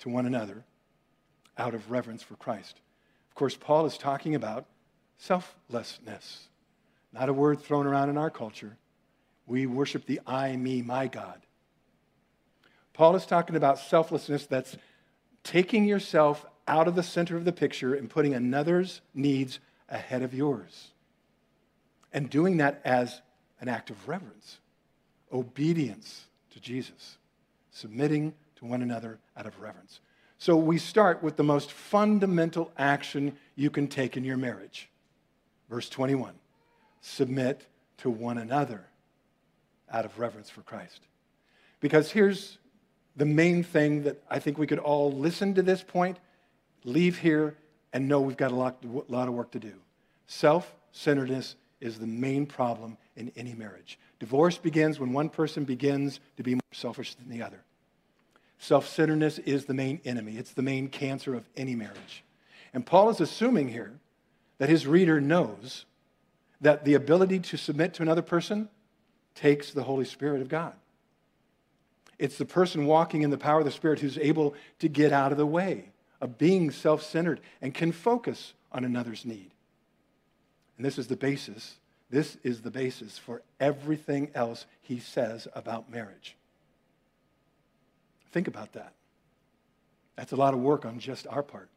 to 0.00 0.08
one 0.08 0.26
another 0.26 0.64
out 1.56 1.74
of 1.74 1.90
reverence 1.90 2.22
for 2.22 2.36
Christ. 2.36 2.80
Of 3.28 3.34
course, 3.34 3.56
Paul 3.56 3.86
is 3.86 3.98
talking 3.98 4.34
about 4.34 4.66
selflessness, 5.18 6.48
not 7.12 7.28
a 7.28 7.32
word 7.32 7.60
thrown 7.60 7.86
around 7.86 8.10
in 8.10 8.18
our 8.18 8.30
culture. 8.30 8.76
We 9.46 9.66
worship 9.66 10.06
the 10.06 10.20
I, 10.26 10.56
me, 10.56 10.82
my 10.82 11.06
God. 11.06 11.40
Paul 12.92 13.16
is 13.16 13.26
talking 13.26 13.56
about 13.56 13.78
selflessness 13.78 14.46
that's 14.46 14.76
taking 15.42 15.84
yourself 15.84 16.46
out 16.66 16.88
of 16.88 16.94
the 16.94 17.02
center 17.02 17.36
of 17.36 17.44
the 17.44 17.52
picture 17.52 17.94
and 17.94 18.08
putting 18.08 18.34
another's 18.34 19.00
needs 19.14 19.58
ahead 19.88 20.22
of 20.22 20.32
yours. 20.32 20.92
And 22.12 22.30
doing 22.30 22.58
that 22.58 22.80
as 22.84 23.20
an 23.60 23.68
act 23.68 23.90
of 23.90 24.08
reverence, 24.08 24.58
obedience 25.32 26.26
to 26.52 26.60
Jesus, 26.60 27.18
submitting 27.70 28.34
one 28.68 28.82
another 28.82 29.18
out 29.36 29.46
of 29.46 29.58
reverence. 29.60 30.00
So 30.38 30.56
we 30.56 30.78
start 30.78 31.22
with 31.22 31.36
the 31.36 31.44
most 31.44 31.72
fundamental 31.72 32.70
action 32.76 33.36
you 33.56 33.70
can 33.70 33.88
take 33.88 34.16
in 34.16 34.24
your 34.24 34.36
marriage. 34.36 34.88
Verse 35.70 35.88
21 35.88 36.34
submit 37.00 37.66
to 37.98 38.08
one 38.08 38.38
another 38.38 38.86
out 39.90 40.06
of 40.06 40.18
reverence 40.18 40.48
for 40.48 40.62
Christ. 40.62 41.00
Because 41.80 42.10
here's 42.10 42.58
the 43.16 43.26
main 43.26 43.62
thing 43.62 44.04
that 44.04 44.22
I 44.30 44.38
think 44.38 44.56
we 44.58 44.66
could 44.66 44.78
all 44.78 45.12
listen 45.12 45.54
to 45.54 45.62
this 45.62 45.82
point, 45.82 46.18
leave 46.84 47.18
here, 47.18 47.56
and 47.92 48.08
know 48.08 48.20
we've 48.20 48.36
got 48.36 48.52
a 48.52 48.54
lot, 48.54 48.82
a 48.82 49.12
lot 49.12 49.28
of 49.28 49.34
work 49.34 49.50
to 49.52 49.58
do. 49.58 49.74
Self 50.26 50.74
centeredness 50.92 51.56
is 51.80 51.98
the 51.98 52.06
main 52.06 52.46
problem 52.46 52.96
in 53.16 53.30
any 53.36 53.54
marriage. 53.54 53.98
Divorce 54.18 54.56
begins 54.56 54.98
when 54.98 55.12
one 55.12 55.28
person 55.28 55.64
begins 55.64 56.20
to 56.36 56.42
be 56.42 56.54
more 56.54 56.60
selfish 56.72 57.14
than 57.14 57.28
the 57.28 57.42
other. 57.42 57.62
Self 58.58 58.88
centeredness 58.88 59.38
is 59.40 59.66
the 59.66 59.74
main 59.74 60.00
enemy, 60.04 60.36
it's 60.36 60.52
the 60.52 60.62
main 60.62 60.88
cancer 60.88 61.34
of 61.34 61.48
any 61.56 61.74
marriage. 61.74 62.24
And 62.72 62.84
Paul 62.84 63.10
is 63.10 63.20
assuming 63.20 63.68
here 63.68 63.92
that 64.58 64.68
his 64.68 64.86
reader 64.86 65.20
knows 65.20 65.84
that 66.60 66.84
the 66.84 66.94
ability 66.94 67.40
to 67.40 67.56
submit 67.56 67.94
to 67.94 68.02
another 68.02 68.22
person 68.22 68.68
takes 69.34 69.72
the 69.72 69.82
Holy 69.82 70.04
Spirit 70.04 70.40
of 70.40 70.48
God. 70.48 70.74
It's 72.18 72.38
the 72.38 72.44
person 72.44 72.86
walking 72.86 73.22
in 73.22 73.30
the 73.30 73.38
power 73.38 73.58
of 73.58 73.64
the 73.64 73.70
Spirit 73.70 74.00
who's 74.00 74.18
able 74.18 74.54
to 74.78 74.88
get 74.88 75.12
out 75.12 75.32
of 75.32 75.38
the 75.38 75.46
way 75.46 75.90
of 76.20 76.38
being 76.38 76.70
self 76.70 77.02
centered 77.02 77.40
and 77.60 77.74
can 77.74 77.92
focus 77.92 78.54
on 78.72 78.84
another's 78.84 79.24
need. 79.24 79.50
And 80.76 80.84
this 80.84 80.98
is 80.98 81.06
the 81.06 81.16
basis. 81.16 81.76
This 82.10 82.36
is 82.42 82.62
the 82.62 82.70
basis 82.70 83.18
for 83.18 83.42
everything 83.60 84.30
else 84.34 84.66
he 84.80 84.98
says 84.98 85.48
about 85.54 85.90
marriage. 85.90 86.36
Think 88.34 88.48
about 88.48 88.72
that. 88.72 88.94
That's 90.16 90.32
a 90.32 90.36
lot 90.36 90.54
of 90.54 90.60
work 90.60 90.84
on 90.84 90.98
just 90.98 91.28
our 91.28 91.44
part. 91.44 91.70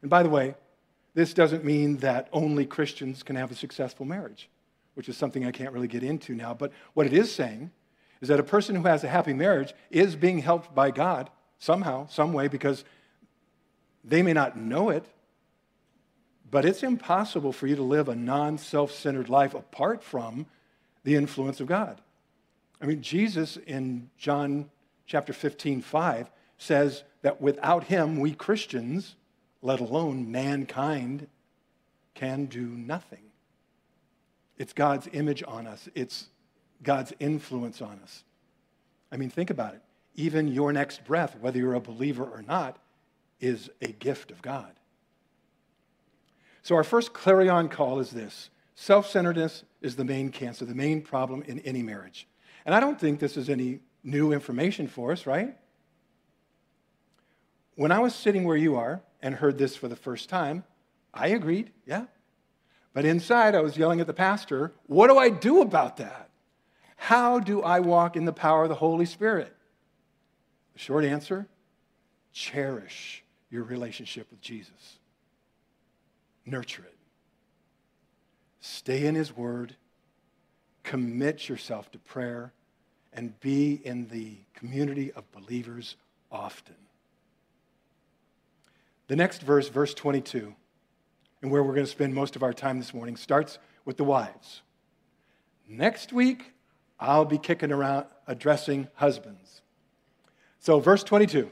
And 0.00 0.08
by 0.08 0.22
the 0.22 0.30
way, 0.30 0.54
this 1.12 1.34
doesn't 1.34 1.66
mean 1.66 1.98
that 1.98 2.30
only 2.32 2.64
Christians 2.64 3.22
can 3.22 3.36
have 3.36 3.50
a 3.50 3.54
successful 3.54 4.06
marriage, 4.06 4.48
which 4.94 5.10
is 5.10 5.18
something 5.18 5.44
I 5.44 5.50
can't 5.50 5.70
really 5.70 5.88
get 5.88 6.02
into 6.02 6.34
now. 6.34 6.54
But 6.54 6.72
what 6.94 7.04
it 7.04 7.12
is 7.12 7.30
saying 7.30 7.72
is 8.22 8.28
that 8.28 8.40
a 8.40 8.42
person 8.42 8.74
who 8.74 8.84
has 8.84 9.04
a 9.04 9.08
happy 9.08 9.34
marriage 9.34 9.74
is 9.90 10.16
being 10.16 10.38
helped 10.38 10.74
by 10.74 10.92
God 10.92 11.28
somehow, 11.58 12.06
some 12.06 12.32
way, 12.32 12.48
because 12.48 12.86
they 14.02 14.22
may 14.22 14.32
not 14.32 14.56
know 14.56 14.88
it, 14.88 15.04
but 16.50 16.64
it's 16.64 16.82
impossible 16.82 17.52
for 17.52 17.66
you 17.66 17.76
to 17.76 17.82
live 17.82 18.08
a 18.08 18.16
non 18.16 18.56
self 18.56 18.92
centered 18.92 19.28
life 19.28 19.52
apart 19.52 20.02
from 20.02 20.46
the 21.04 21.16
influence 21.16 21.60
of 21.60 21.66
God. 21.66 22.00
I 22.80 22.86
mean, 22.86 23.02
Jesus 23.02 23.58
in 23.58 24.08
John 24.16 24.70
chapter 25.06 25.32
15, 25.32 25.80
5 25.82 26.30
says 26.58 27.04
that 27.22 27.40
without 27.40 27.84
him, 27.84 28.20
we 28.20 28.32
Christians, 28.32 29.16
let 29.60 29.80
alone 29.80 30.30
mankind, 30.30 31.26
can 32.14 32.46
do 32.46 32.66
nothing. 32.66 33.22
It's 34.58 34.72
God's 34.72 35.08
image 35.12 35.42
on 35.46 35.66
us, 35.66 35.88
it's 35.94 36.28
God's 36.82 37.12
influence 37.18 37.80
on 37.80 38.00
us. 38.02 38.24
I 39.10 39.16
mean, 39.16 39.30
think 39.30 39.50
about 39.50 39.74
it. 39.74 39.82
Even 40.14 40.48
your 40.48 40.72
next 40.72 41.04
breath, 41.04 41.36
whether 41.40 41.58
you're 41.58 41.74
a 41.74 41.80
believer 41.80 42.24
or 42.24 42.42
not, 42.42 42.78
is 43.40 43.70
a 43.80 43.88
gift 43.88 44.30
of 44.30 44.42
God. 44.42 44.72
So, 46.62 46.76
our 46.76 46.84
first 46.84 47.12
clarion 47.12 47.68
call 47.68 47.98
is 47.98 48.10
this 48.10 48.50
self 48.74 49.08
centeredness 49.08 49.64
is 49.80 49.96
the 49.96 50.04
main 50.04 50.30
cancer, 50.30 50.64
the 50.64 50.74
main 50.74 51.02
problem 51.02 51.42
in 51.42 51.58
any 51.60 51.82
marriage. 51.82 52.26
And 52.64 52.74
I 52.74 52.80
don't 52.80 53.00
think 53.00 53.18
this 53.18 53.36
is 53.36 53.50
any 53.50 53.80
new 54.02 54.32
information 54.32 54.88
for 54.88 55.12
us, 55.12 55.26
right? 55.26 55.56
When 57.74 57.92
I 57.92 58.00
was 58.00 58.14
sitting 58.14 58.44
where 58.44 58.56
you 58.56 58.76
are 58.76 59.02
and 59.22 59.34
heard 59.34 59.58
this 59.58 59.76
for 59.76 59.88
the 59.88 59.96
first 59.96 60.28
time, 60.28 60.64
I 61.14 61.28
agreed, 61.28 61.70
yeah. 61.86 62.06
But 62.94 63.04
inside, 63.04 63.54
I 63.54 63.60
was 63.60 63.76
yelling 63.76 64.00
at 64.00 64.06
the 64.06 64.14
pastor, 64.14 64.72
what 64.86 65.08
do 65.08 65.18
I 65.18 65.30
do 65.30 65.62
about 65.62 65.96
that? 65.98 66.30
How 66.96 67.40
do 67.40 67.62
I 67.62 67.80
walk 67.80 68.16
in 68.16 68.26
the 68.26 68.32
power 68.32 68.64
of 68.64 68.68
the 68.68 68.74
Holy 68.74 69.06
Spirit? 69.06 69.54
The 70.74 70.78
short 70.78 71.04
answer 71.04 71.48
cherish 72.32 73.24
your 73.50 73.64
relationship 73.64 74.30
with 74.30 74.40
Jesus, 74.40 74.98
nurture 76.46 76.84
it, 76.84 76.96
stay 78.60 79.04
in 79.04 79.14
His 79.14 79.36
Word, 79.36 79.76
commit 80.82 81.48
yourself 81.48 81.90
to 81.90 81.98
prayer, 81.98 82.52
and 83.12 83.38
be 83.40 83.80
in 83.84 84.08
the 84.08 84.36
community 84.54 85.12
of 85.12 85.30
believers 85.32 85.96
often. 86.30 86.76
The 89.08 89.16
next 89.16 89.42
verse, 89.42 89.68
verse 89.68 89.94
22, 89.94 90.54
and 91.42 91.50
where 91.50 91.62
we're 91.62 91.74
going 91.74 91.86
to 91.86 91.90
spend 91.90 92.14
most 92.14 92.36
of 92.36 92.42
our 92.42 92.52
time 92.52 92.78
this 92.78 92.94
morning, 92.94 93.16
starts 93.16 93.58
with 93.84 93.96
the 93.96 94.04
wives. 94.04 94.62
Next 95.68 96.12
week, 96.12 96.52
I'll 96.98 97.24
be 97.24 97.38
kicking 97.38 97.72
around 97.72 98.06
addressing 98.26 98.88
husbands. 98.94 99.60
So, 100.60 100.80
verse 100.80 101.02
22 101.02 101.50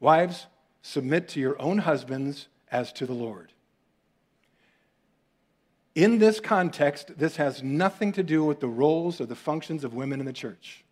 Wives, 0.00 0.46
submit 0.82 1.28
to 1.28 1.40
your 1.40 1.60
own 1.60 1.78
husbands 1.78 2.48
as 2.70 2.92
to 2.94 3.06
the 3.06 3.14
Lord. 3.14 3.52
In 5.96 6.18
this 6.18 6.40
context, 6.40 7.16
this 7.16 7.36
has 7.36 7.62
nothing 7.62 8.12
to 8.12 8.22
do 8.22 8.44
with 8.44 8.60
the 8.60 8.68
roles 8.68 9.18
or 9.18 9.24
the 9.24 9.34
functions 9.34 9.82
of 9.82 9.94
women 9.94 10.20
in 10.20 10.26
the 10.26 10.32
church. 10.32 10.84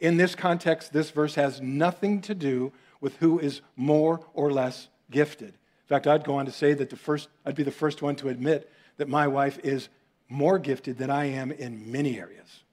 In 0.00 0.16
this 0.16 0.34
context, 0.34 0.92
this 0.92 1.10
verse 1.10 1.36
has 1.36 1.60
nothing 1.60 2.20
to 2.22 2.34
do 2.34 2.72
with 3.00 3.16
who 3.18 3.38
is 3.38 3.60
more 3.76 4.20
or 4.34 4.50
less 4.50 4.88
gifted. 5.08 5.50
In 5.50 5.86
fact, 5.86 6.08
I'd 6.08 6.24
go 6.24 6.34
on 6.34 6.46
to 6.46 6.52
say 6.52 6.74
that 6.74 6.90
the 6.90 6.96
first, 6.96 7.28
I'd 7.46 7.54
be 7.54 7.62
the 7.62 7.70
first 7.70 8.02
one 8.02 8.16
to 8.16 8.28
admit 8.28 8.68
that 8.96 9.08
my 9.08 9.28
wife 9.28 9.60
is 9.62 9.88
more 10.28 10.58
gifted 10.58 10.98
than 10.98 11.10
I 11.10 11.26
am 11.26 11.52
in 11.52 11.92
many 11.92 12.18
areas. 12.18 12.64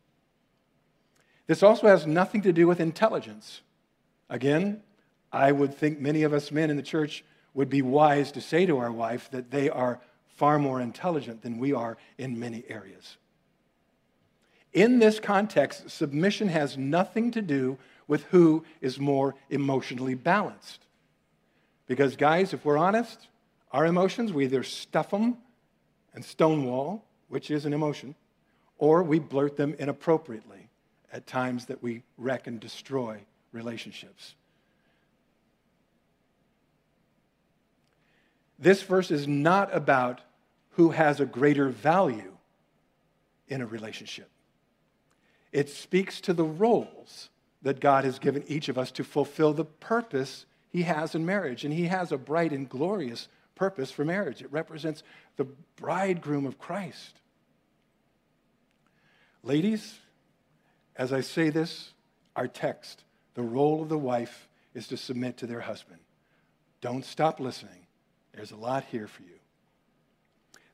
This 1.45 1.61
also 1.61 1.85
has 1.85 2.07
nothing 2.07 2.41
to 2.41 2.53
do 2.53 2.65
with 2.65 2.79
intelligence. 2.79 3.61
Again, 4.31 4.81
I 5.31 5.51
would 5.51 5.75
think 5.75 5.99
many 5.99 6.23
of 6.23 6.33
us 6.33 6.51
men 6.51 6.71
in 6.71 6.75
the 6.75 6.81
church 6.81 7.23
would 7.53 7.69
be 7.69 7.83
wise 7.83 8.31
to 8.31 8.41
say 8.41 8.65
to 8.65 8.79
our 8.79 8.91
wife 8.91 9.29
that 9.29 9.51
they 9.51 9.69
are 9.69 10.01
far 10.35 10.59
more 10.59 10.81
intelligent 10.81 11.41
than 11.41 11.57
we 11.59 11.73
are 11.73 11.97
in 12.17 12.39
many 12.39 12.63
areas. 12.67 13.17
In 14.73 14.99
this 14.99 15.19
context, 15.19 15.89
submission 15.89 16.49
has 16.49 16.77
nothing 16.77 17.31
to 17.31 17.41
do 17.41 17.77
with 18.07 18.25
who 18.25 18.63
is 18.81 18.99
more 18.99 19.35
emotionally 19.49 20.15
balanced. 20.15 20.85
Because, 21.87 22.15
guys, 22.15 22.53
if 22.53 22.65
we're 22.65 22.77
honest, 22.77 23.27
our 23.71 23.85
emotions, 23.85 24.33
we 24.33 24.43
either 24.45 24.63
stuff 24.63 25.11
them 25.11 25.37
and 26.13 26.23
stonewall, 26.23 27.05
which 27.29 27.49
is 27.49 27.65
an 27.65 27.73
emotion, 27.73 28.15
or 28.77 29.03
we 29.03 29.19
blurt 29.19 29.55
them 29.55 29.75
inappropriately 29.79 30.69
at 31.11 31.25
times 31.25 31.65
that 31.65 31.81
we 31.81 32.03
wreck 32.17 32.47
and 32.47 32.59
destroy 32.59 33.19
relationships. 33.53 34.35
This 38.59 38.81
verse 38.81 39.11
is 39.11 39.27
not 39.27 39.73
about 39.75 40.21
who 40.75 40.91
has 40.91 41.19
a 41.19 41.25
greater 41.25 41.69
value 41.69 42.35
in 43.47 43.61
a 43.61 43.65
relationship. 43.65 44.29
It 45.51 45.69
speaks 45.69 46.19
to 46.21 46.33
the 46.33 46.43
roles 46.43 47.29
that 47.61 47.79
God 47.79 48.03
has 48.03 48.19
given 48.19 48.43
each 48.47 48.67
of 48.67 48.77
us 48.77 48.91
to 48.91 49.03
fulfill 49.03 49.53
the 49.53 49.65
purpose 49.65 50.45
He 50.69 50.83
has 50.83 51.15
in 51.15 51.25
marriage. 51.25 51.63
And 51.63 51.73
He 51.73 51.85
has 51.85 52.11
a 52.11 52.17
bright 52.17 52.51
and 52.51 52.67
glorious 52.67 53.29
purpose 53.55 53.89
for 53.89 54.03
marriage. 54.03 54.41
It 54.41 54.51
represents 54.51 55.01
the 55.37 55.47
bridegroom 55.77 56.45
of 56.45 56.59
Christ. 56.59 57.21
Ladies, 59.43 59.97
as 60.97 61.13
I 61.13 61.21
say 61.21 61.49
this, 61.49 61.93
our 62.35 62.47
text, 62.47 63.03
the 63.35 63.43
role 63.43 63.81
of 63.81 63.89
the 63.89 63.97
wife 63.97 64.49
is 64.73 64.87
to 64.89 64.97
submit 64.97 65.37
to 65.37 65.47
their 65.47 65.61
husband. 65.61 65.99
Don't 66.81 67.05
stop 67.05 67.39
listening. 67.39 67.87
There's 68.33 68.51
a 68.51 68.57
lot 68.57 68.83
here 68.91 69.07
for 69.07 69.23
you. 69.23 69.34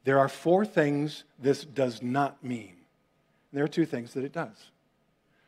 There 0.03 0.19
are 0.19 0.29
four 0.29 0.65
things 0.65 1.23
this 1.39 1.63
does 1.63 2.01
not 2.01 2.43
mean. 2.43 2.75
There 3.53 3.63
are 3.63 3.69
two 3.69 3.85
things 3.85 4.13
that 4.13 4.23
it 4.23 4.33
does. 4.33 4.71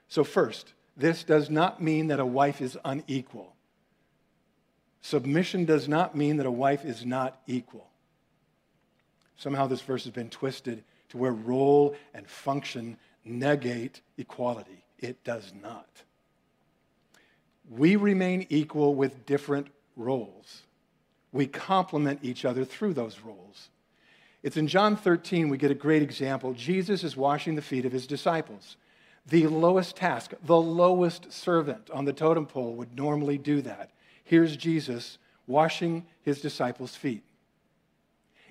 So, 0.08 0.24
first, 0.24 0.74
this 0.96 1.24
does 1.24 1.50
not 1.50 1.82
mean 1.82 2.08
that 2.08 2.20
a 2.20 2.26
wife 2.26 2.62
is 2.62 2.78
unequal. 2.86 3.56
Submission 5.02 5.66
does 5.66 5.88
not 5.88 6.16
mean 6.16 6.38
that 6.38 6.46
a 6.46 6.52
wife 6.52 6.86
is 6.86 7.06
not 7.06 7.42
equal. 7.48 7.89
Somehow, 9.38 9.68
this 9.68 9.82
verse 9.82 10.04
has 10.04 10.13
been 10.13 10.30
twisted 10.30 10.84
to 11.10 11.18
where 11.18 11.32
role 11.32 11.96
and 12.13 12.28
function 12.28 12.98
negate 13.26 14.02
equality. 14.18 14.84
It 15.00 15.24
does 15.24 15.52
not. 15.62 15.89
We 17.70 17.96
remain 17.96 18.46
equal 18.50 18.96
with 18.96 19.26
different 19.26 19.68
roles. 19.96 20.63
We 21.32 21.48
complement 21.48 22.20
each 22.22 22.46
other 22.46 22.63
through 22.63 22.94
those 22.94 23.20
roles. 23.22 23.70
It's 24.43 24.58
in 24.58 24.67
John 24.67 24.97
13 24.97 25.47
we 25.47 25.58
get 25.58 25.71
a 25.71 25.75
great 25.75 26.03
example. 26.03 26.53
Jesus 26.53 27.03
is 27.03 27.15
washing 27.15 27.56
the 27.56 27.62
feet 27.62 27.86
of 27.86 27.93
his 27.93 28.06
disciples. 28.06 28.75
The 29.25 29.47
lowest 29.47 29.95
task, 29.95 30.34
the 30.43 30.60
lowest 30.60 31.32
servant 31.32 31.89
on 31.91 32.03
the 32.03 32.12
totem 32.12 32.45
pole 32.45 32.75
would 32.75 32.95
normally 32.97 33.38
do 33.38 33.62
that. 33.62 33.91
Here's 34.25 34.58
Jesus 34.58 35.17
washing 35.47 36.06
his 36.23 36.41
disciples' 36.41 36.95
feet. 36.95 37.23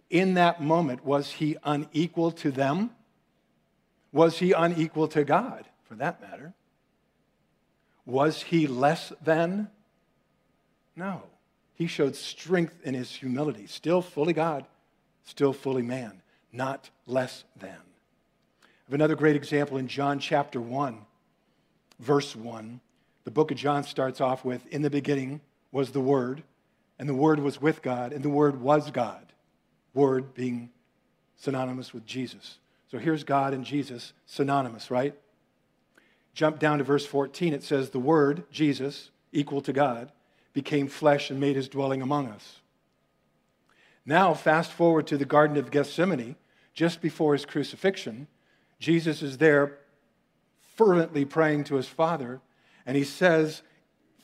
In 0.08 0.34
that 0.34 0.62
moment, 0.62 1.04
was 1.04 1.32
he 1.32 1.56
unequal 1.62 2.32
to 2.32 2.50
them? 2.50 2.90
Was 4.12 4.38
he 4.38 4.52
unequal 4.52 5.08
to 5.08 5.24
God, 5.24 5.66
for 5.84 5.94
that 5.96 6.20
matter? 6.20 6.54
Was 8.04 8.42
he 8.42 8.66
less 8.66 9.12
than? 9.22 9.70
No. 10.96 11.22
He 11.74 11.86
showed 11.86 12.14
strength 12.16 12.78
in 12.84 12.94
his 12.94 13.10
humility, 13.14 13.66
still 13.66 14.02
fully 14.02 14.32
God, 14.32 14.66
still 15.24 15.52
fully 15.52 15.82
man, 15.82 16.22
not 16.52 16.90
less 17.06 17.44
than. 17.58 17.70
I 17.70 18.66
have 18.86 18.94
another 18.94 19.16
great 19.16 19.36
example 19.36 19.78
in 19.78 19.88
John 19.88 20.18
chapter 20.18 20.60
1, 20.60 20.98
verse 21.98 22.34
1. 22.36 22.80
The 23.24 23.30
book 23.30 23.50
of 23.50 23.56
John 23.56 23.84
starts 23.84 24.20
off 24.20 24.44
with 24.44 24.66
In 24.66 24.82
the 24.82 24.90
beginning 24.90 25.40
was 25.70 25.90
the 25.90 26.00
Word, 26.00 26.42
and 26.98 27.08
the 27.08 27.14
Word 27.14 27.40
was 27.40 27.60
with 27.60 27.82
God, 27.82 28.12
and 28.12 28.24
the 28.24 28.28
Word 28.28 28.60
was 28.60 28.90
God. 28.90 29.26
Word 29.94 30.34
being 30.34 30.70
synonymous 31.36 31.92
with 31.92 32.06
Jesus. 32.06 32.58
So 32.90 32.98
here's 32.98 33.24
God 33.24 33.54
and 33.54 33.64
Jesus 33.64 34.12
synonymous, 34.26 34.90
right? 34.90 35.14
Jump 36.34 36.58
down 36.58 36.78
to 36.78 36.84
verse 36.84 37.06
14. 37.06 37.52
It 37.52 37.62
says, 37.62 37.90
The 37.90 37.98
Word, 37.98 38.44
Jesus, 38.50 39.10
equal 39.32 39.60
to 39.62 39.72
God, 39.72 40.10
became 40.52 40.88
flesh 40.88 41.30
and 41.30 41.40
made 41.40 41.56
his 41.56 41.68
dwelling 41.68 42.02
among 42.02 42.28
us. 42.28 42.58
Now, 44.04 44.34
fast 44.34 44.72
forward 44.72 45.06
to 45.08 45.16
the 45.16 45.24
Garden 45.24 45.56
of 45.56 45.70
Gethsemane, 45.70 46.36
just 46.74 47.00
before 47.00 47.34
his 47.34 47.44
crucifixion. 47.44 48.26
Jesus 48.78 49.22
is 49.22 49.38
there 49.38 49.78
fervently 50.76 51.24
praying 51.24 51.64
to 51.64 51.76
his 51.76 51.86
Father, 51.86 52.40
and 52.86 52.96
he 52.96 53.04
says, 53.04 53.62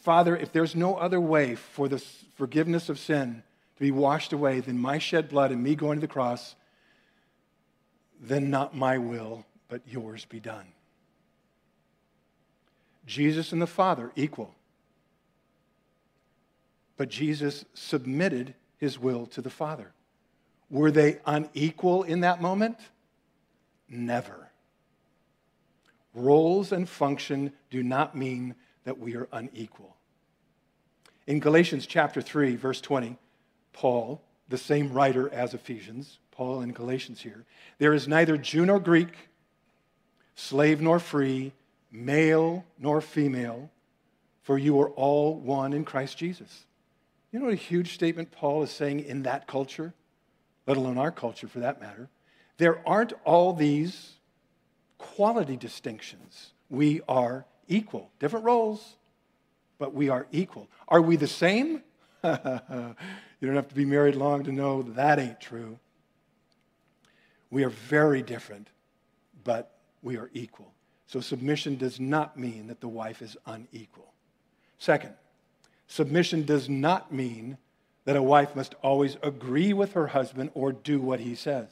Father, 0.00 0.36
if 0.36 0.52
there's 0.52 0.74
no 0.74 0.96
other 0.96 1.20
way 1.20 1.54
for 1.54 1.88
the 1.88 1.98
forgiveness 2.36 2.88
of 2.88 2.98
sin 2.98 3.42
to 3.76 3.80
be 3.82 3.90
washed 3.90 4.32
away 4.32 4.60
than 4.60 4.78
my 4.78 4.98
shed 4.98 5.28
blood 5.28 5.52
and 5.52 5.62
me 5.62 5.74
going 5.74 5.98
to 5.98 6.06
the 6.06 6.12
cross, 6.12 6.56
then 8.20 8.50
not 8.50 8.74
my 8.74 8.98
will, 8.98 9.44
but 9.68 9.82
yours 9.86 10.24
be 10.24 10.40
done. 10.40 10.66
Jesus 13.06 13.52
and 13.52 13.62
the 13.62 13.66
Father 13.66 14.12
equal. 14.16 14.54
But 16.96 17.08
Jesus 17.08 17.64
submitted 17.74 18.54
his 18.78 18.98
will 18.98 19.26
to 19.26 19.42
the 19.42 19.50
Father. 19.50 19.92
Were 20.70 20.90
they 20.90 21.18
unequal 21.26 22.04
in 22.04 22.20
that 22.20 22.40
moment? 22.40 22.78
Never. 23.88 24.48
Roles 26.14 26.72
and 26.72 26.88
function 26.88 27.52
do 27.70 27.82
not 27.82 28.16
mean 28.16 28.54
that 28.84 28.98
we 28.98 29.14
are 29.16 29.28
unequal. 29.32 29.96
In 31.26 31.40
Galatians 31.40 31.86
chapter 31.86 32.22
3, 32.22 32.56
verse 32.56 32.80
20, 32.80 33.18
Paul, 33.72 34.22
the 34.48 34.58
same 34.58 34.92
writer 34.92 35.28
as 35.30 35.52
Ephesians, 35.52 36.18
Paul 36.30 36.62
in 36.62 36.72
Galatians 36.72 37.20
here, 37.20 37.44
there 37.78 37.92
is 37.92 38.08
neither 38.08 38.38
Jew 38.38 38.64
nor 38.64 38.80
Greek, 38.80 39.28
slave 40.34 40.80
nor 40.80 40.98
free, 40.98 41.52
male 41.90 42.64
nor 42.78 43.00
female, 43.00 43.70
for 44.42 44.56
you 44.56 44.80
are 44.80 44.90
all 44.90 45.34
one 45.34 45.72
in 45.72 45.84
Christ 45.84 46.16
Jesus. 46.16 46.64
You 47.30 47.38
know 47.38 47.46
what 47.46 47.54
a 47.54 47.56
huge 47.56 47.94
statement 47.94 48.30
Paul 48.30 48.62
is 48.62 48.70
saying 48.70 49.00
in 49.00 49.22
that 49.24 49.46
culture, 49.46 49.92
let 50.66 50.76
alone 50.76 50.98
our 50.98 51.10
culture 51.10 51.48
for 51.48 51.60
that 51.60 51.80
matter? 51.80 52.08
There 52.56 52.86
aren't 52.88 53.12
all 53.24 53.52
these 53.52 54.14
quality 54.96 55.56
distinctions. 55.56 56.52
We 56.70 57.02
are 57.08 57.44
equal. 57.68 58.10
Different 58.18 58.44
roles, 58.44 58.96
but 59.78 59.94
we 59.94 60.08
are 60.08 60.26
equal. 60.32 60.68
Are 60.88 61.02
we 61.02 61.16
the 61.16 61.26
same? 61.26 61.82
you 62.24 62.30
don't 63.42 63.54
have 63.54 63.68
to 63.68 63.74
be 63.74 63.84
married 63.84 64.16
long 64.16 64.42
to 64.44 64.52
know 64.52 64.82
that, 64.82 65.18
ain't 65.18 65.40
true. 65.40 65.78
We 67.50 67.64
are 67.64 67.70
very 67.70 68.22
different, 68.22 68.68
but 69.44 69.78
we 70.02 70.16
are 70.16 70.30
equal. 70.32 70.72
So 71.06 71.20
submission 71.20 71.76
does 71.76 72.00
not 72.00 72.38
mean 72.38 72.66
that 72.66 72.80
the 72.80 72.88
wife 72.88 73.22
is 73.22 73.36
unequal. 73.46 74.12
Second, 74.78 75.14
submission 75.88 76.44
does 76.44 76.68
not 76.68 77.12
mean 77.12 77.58
that 78.04 78.16
a 78.16 78.22
wife 78.22 78.54
must 78.54 78.74
always 78.82 79.16
agree 79.22 79.72
with 79.72 79.92
her 79.94 80.06
husband 80.08 80.50
or 80.54 80.72
do 80.72 81.00
what 81.00 81.20
he 81.20 81.34
says. 81.34 81.68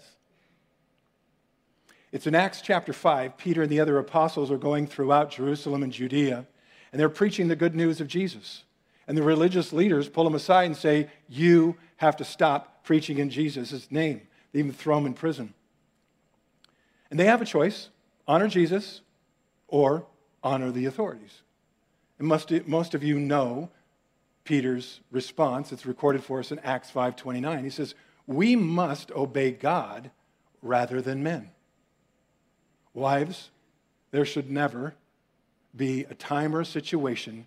It's 2.13 2.27
in 2.27 2.35
Acts 2.35 2.61
chapter 2.61 2.93
5. 2.93 3.37
Peter 3.37 3.63
and 3.63 3.71
the 3.71 3.81
other 3.81 3.99
apostles 3.99 4.51
are 4.51 4.59
going 4.59 4.87
throughout 4.87 5.31
Jerusalem 5.31 5.83
and 5.83 5.93
Judea, 5.93 6.47
and 6.93 7.01
they're 7.01 7.09
preaching 7.09 7.49
the 7.49 7.57
good 7.57 7.75
news 7.75 8.01
of 8.01 8.09
Jesus. 8.09 8.65
And 9.07 9.17
the 9.17 9.23
religious 9.23 9.73
leaders 9.73 10.09
pull 10.09 10.25
them 10.25 10.35
aside 10.35 10.65
and 10.65 10.77
say, 10.77 11.09
You 11.29 11.77
have 11.97 12.17
to 12.17 12.25
stop 12.25 12.85
preaching 12.85 13.19
in 13.19 13.31
Jesus' 13.31 13.91
name. 13.91 14.23
They 14.53 14.59
even 14.59 14.73
throw 14.73 14.99
him 14.99 15.07
in 15.07 15.15
prison. 15.15 15.55
And 17.11 17.21
they 17.21 17.27
have 17.27 17.43
a 17.43 17.47
choice 17.47 17.91
honor 18.27 18.49
Jesus 18.49 19.03
or 19.69 20.07
honor 20.43 20.71
the 20.71 20.87
authorities. 20.87 21.43
And 22.19 22.27
most, 22.27 22.51
most 22.67 22.95
of 22.95 23.05
you 23.05 23.19
know 23.21 23.71
Peter's 24.47 25.01
response. 25.11 25.73
It's 25.73 25.85
recorded 25.85 26.25
for 26.25 26.39
us 26.39 26.51
in 26.51 26.59
Acts 26.61 26.91
5:29. 26.91 27.65
He 27.65 27.71
says, 27.71 27.95
"We 28.27 28.57
must 28.57 29.11
obey 29.11 29.51
God 29.51 30.11
rather 30.63 31.03
than 31.03 31.23
men." 31.23 31.51
Wives, 32.95 33.51
there 34.13 34.25
should 34.25 34.51
never 34.51 34.95
be 35.75 36.05
a 36.05 36.15
time 36.15 36.57
or 36.57 36.63
a 36.63 36.65
situation 36.65 37.47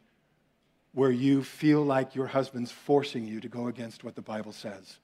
where 0.92 1.12
you 1.12 1.44
feel 1.44 1.82
like 1.84 2.14
your 2.14 2.28
husband's 2.28 2.72
forcing 2.72 3.26
you 3.26 3.40
to 3.40 3.48
go 3.48 3.68
against 3.68 4.04
what 4.04 4.16
the 4.16 4.22
Bible 4.22 4.52
says. 4.52 5.00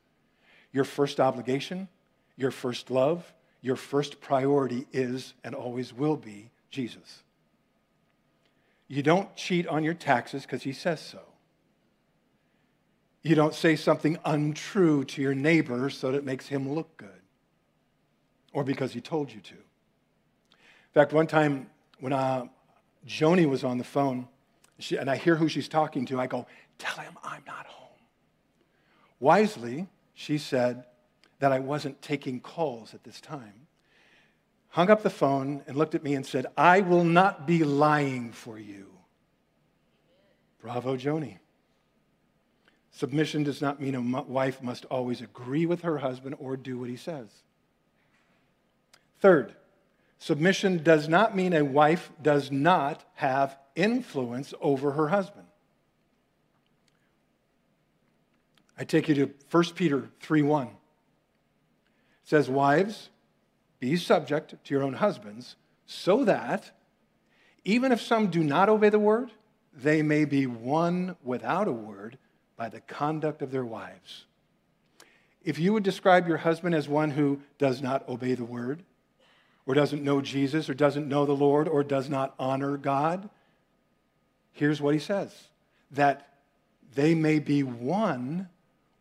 Your 0.72 0.84
first 0.84 1.20
obligation, 1.20 1.88
your 2.36 2.52
first 2.52 2.92
love, 2.92 3.34
your 3.62 3.76
first 3.76 4.20
priority 4.20 4.86
is 4.92 5.34
and 5.44 5.56
always 5.56 5.94
will 5.94 6.18
be 6.18 6.52
Jesus. 6.70 7.24
You 8.88 9.02
don't 9.02 9.36
cheat 9.36 9.66
on 9.68 9.84
your 9.84 9.94
taxes 9.94 10.44
because 10.44 10.64
he 10.64 10.74
says 10.74 11.00
so. 11.00 11.35
You 13.26 13.34
don't 13.34 13.56
say 13.56 13.76
something 13.76 14.20
untrue 14.24 15.04
to 15.06 15.20
your 15.20 15.34
neighbor 15.34 15.90
so 15.90 16.12
that 16.12 16.18
it 16.20 16.26
makes 16.26 16.46
him 16.46 16.72
look 16.72 16.96
good 16.96 17.10
or 18.54 18.64
because 18.64 18.94
he 18.94 19.02
told 19.02 19.34
you 19.34 19.42
to. 19.42 19.56
In 19.56 20.94
fact, 20.94 21.12
one 21.12 21.26
time 21.26 21.68
when 22.00 22.14
uh, 22.14 22.46
Joni 23.08 23.50
was 23.50 23.64
on 23.64 23.80
the 23.80 23.84
phone 23.84 24.28
she, 24.78 24.98
and 24.98 25.10
I 25.10 25.16
hear 25.16 25.36
who 25.36 25.50
she's 25.50 25.68
talking 25.68 26.06
to, 26.06 26.20
I 26.20 26.28
go, 26.28 26.46
Tell 26.78 27.04
him 27.04 27.18
I'm 27.24 27.42
not 27.48 27.66
home. 27.66 27.98
Wisely, 29.20 29.88
she 30.14 30.38
said 30.38 30.84
that 31.40 31.52
I 31.52 31.58
wasn't 31.58 32.00
taking 32.04 32.40
calls 32.40 32.94
at 32.94 33.04
this 33.04 33.20
time, 33.20 33.66
hung 34.68 34.92
up 34.92 35.02
the 35.02 35.10
phone 35.10 35.64
and 35.66 35.76
looked 35.76 35.96
at 35.96 36.04
me 36.04 36.14
and 36.14 36.24
said, 36.24 36.46
I 36.56 36.82
will 36.82 37.04
not 37.04 37.48
be 37.48 37.64
lying 37.64 38.34
for 38.34 38.60
you. 38.60 38.92
Bravo, 40.62 40.96
Joni. 40.96 41.40
Submission 42.96 43.44
does 43.44 43.62
not 43.62 43.82
mean 43.82 43.94
a 43.94 44.22
wife 44.22 44.64
must 44.64 44.86
always 44.86 45.20
agree 45.20 45.66
with 45.66 45.82
her 45.82 45.98
husband 45.98 46.34
or 46.40 46.56
do 46.56 46.80
what 46.80 46.90
he 46.90 46.96
says. 46.96 47.28
Third, 49.20 49.54
submission 50.18 50.82
does 50.82 51.10
not 51.10 51.36
mean 51.36 51.52
a 51.52 51.66
wife 51.66 52.10
does 52.22 52.52
not 52.52 53.04
have 53.16 53.58
influence 53.76 54.54
over 54.62 54.92
her 54.92 55.10
husband. 55.10 55.46
I 58.78 58.86
take 58.86 59.10
you 59.10 59.16
to 59.16 59.34
1 59.50 59.76
Peter 59.76 60.10
3:1. 60.22 60.68
It 60.68 60.74
says, 62.24 62.50
"Wives, 62.50 63.10
be 63.82 63.98
subject 63.98 64.56
to 64.64 64.74
your 64.74 64.84
own 64.84 64.94
husbands, 64.94 65.58
so 65.86 66.24
that 66.24 66.72
even 67.66 67.92
if 67.92 68.00
some 68.00 68.30
do 68.30 68.42
not 68.42 68.70
obey 68.70 68.88
the 68.88 69.00
word, 69.00 69.34
they 69.74 70.02
may 70.02 70.24
be 70.24 70.48
won 70.48 71.18
without 71.22 71.68
a 71.68 71.74
word 71.74 72.18
by 72.58 72.70
the 72.70 72.82
conduct 72.82 73.42
of 73.42 73.52
their 73.52 73.66
wives. 73.66 74.26
If 75.44 75.60
you 75.60 75.74
would 75.74 75.84
describe 75.84 76.28
your 76.28 76.38
husband 76.38 76.74
as 76.74 76.90
one 76.90 77.12
who 77.12 77.42
does 77.58 77.82
not 77.82 78.08
obey 78.10 78.34
the 78.34 78.46
word, 78.46 78.84
or 79.68 79.74
doesn't 79.74 80.04
know 80.04 80.22
Jesus, 80.22 80.70
or 80.70 80.74
doesn't 80.74 81.08
know 81.08 81.26
the 81.26 81.34
Lord, 81.34 81.68
or 81.68 81.84
does 81.84 82.10
not 82.10 82.34
honor 82.40 82.78
God, 82.78 83.30
here's 84.54 84.82
what 84.82 84.94
he 84.94 85.00
says 85.00 85.32
that 85.92 86.30
they 86.96 87.14
may 87.14 87.40
be 87.40 87.64
won 87.64 88.50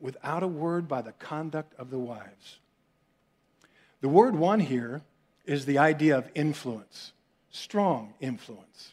without 0.01 0.43
a 0.43 0.49
word 0.49 0.87
by 0.87 1.01
the 1.01 1.13
conduct 1.13 1.75
of 1.79 1.91
the 1.91 1.99
wives. 1.99 2.59
The 4.01 4.09
word 4.09 4.37
won 4.37 4.61
here 4.61 5.01
is 5.47 5.65
the 5.65 5.79
idea 5.79 6.19
of 6.19 6.29
influence, 6.35 7.13
strong 7.51 8.13
influence. 8.21 8.93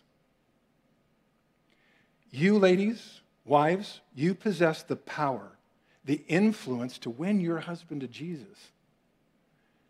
You 2.31 2.57
ladies, 2.57 3.19
Wives, 3.45 4.01
you 4.13 4.33
possess 4.35 4.83
the 4.83 4.95
power, 4.95 5.57
the 6.05 6.23
influence 6.27 6.97
to 6.99 7.09
win 7.09 7.39
your 7.39 7.59
husband 7.59 8.01
to 8.01 8.07
Jesus. 8.07 8.71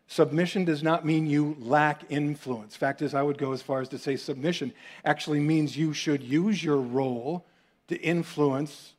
Submission 0.06 0.64
does 0.64 0.82
not 0.82 1.06
mean 1.06 1.26
you 1.26 1.56
lack 1.58 2.02
influence. 2.10 2.76
Fact 2.76 3.00
is, 3.00 3.14
I 3.14 3.22
would 3.22 3.38
go 3.38 3.52
as 3.52 3.62
far 3.62 3.80
as 3.80 3.88
to 3.90 3.98
say 3.98 4.16
submission 4.16 4.72
actually 5.04 5.40
means 5.40 5.76
you 5.76 5.94
should 5.94 6.22
use 6.22 6.62
your 6.62 6.76
role 6.76 7.46
to 7.88 7.98
influence 7.98 8.92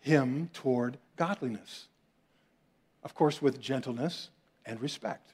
him 0.00 0.50
toward 0.52 0.98
godliness. 1.16 1.86
Of 3.04 3.14
course, 3.14 3.40
with 3.40 3.60
gentleness 3.60 4.30
and 4.66 4.80
respect. 4.80 5.32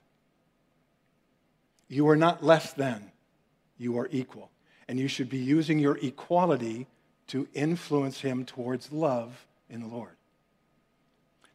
You 1.88 2.08
are 2.08 2.16
not 2.16 2.44
less 2.44 2.72
than, 2.72 3.10
you 3.78 3.98
are 3.98 4.08
equal. 4.10 4.50
And 4.88 4.98
you 4.98 5.08
should 5.08 5.28
be 5.28 5.38
using 5.38 5.78
your 5.78 5.98
equality 5.98 6.86
to 7.28 7.48
influence 7.54 8.20
him 8.20 8.44
towards 8.44 8.92
love 8.92 9.46
in 9.68 9.80
the 9.80 9.86
Lord. 9.86 10.16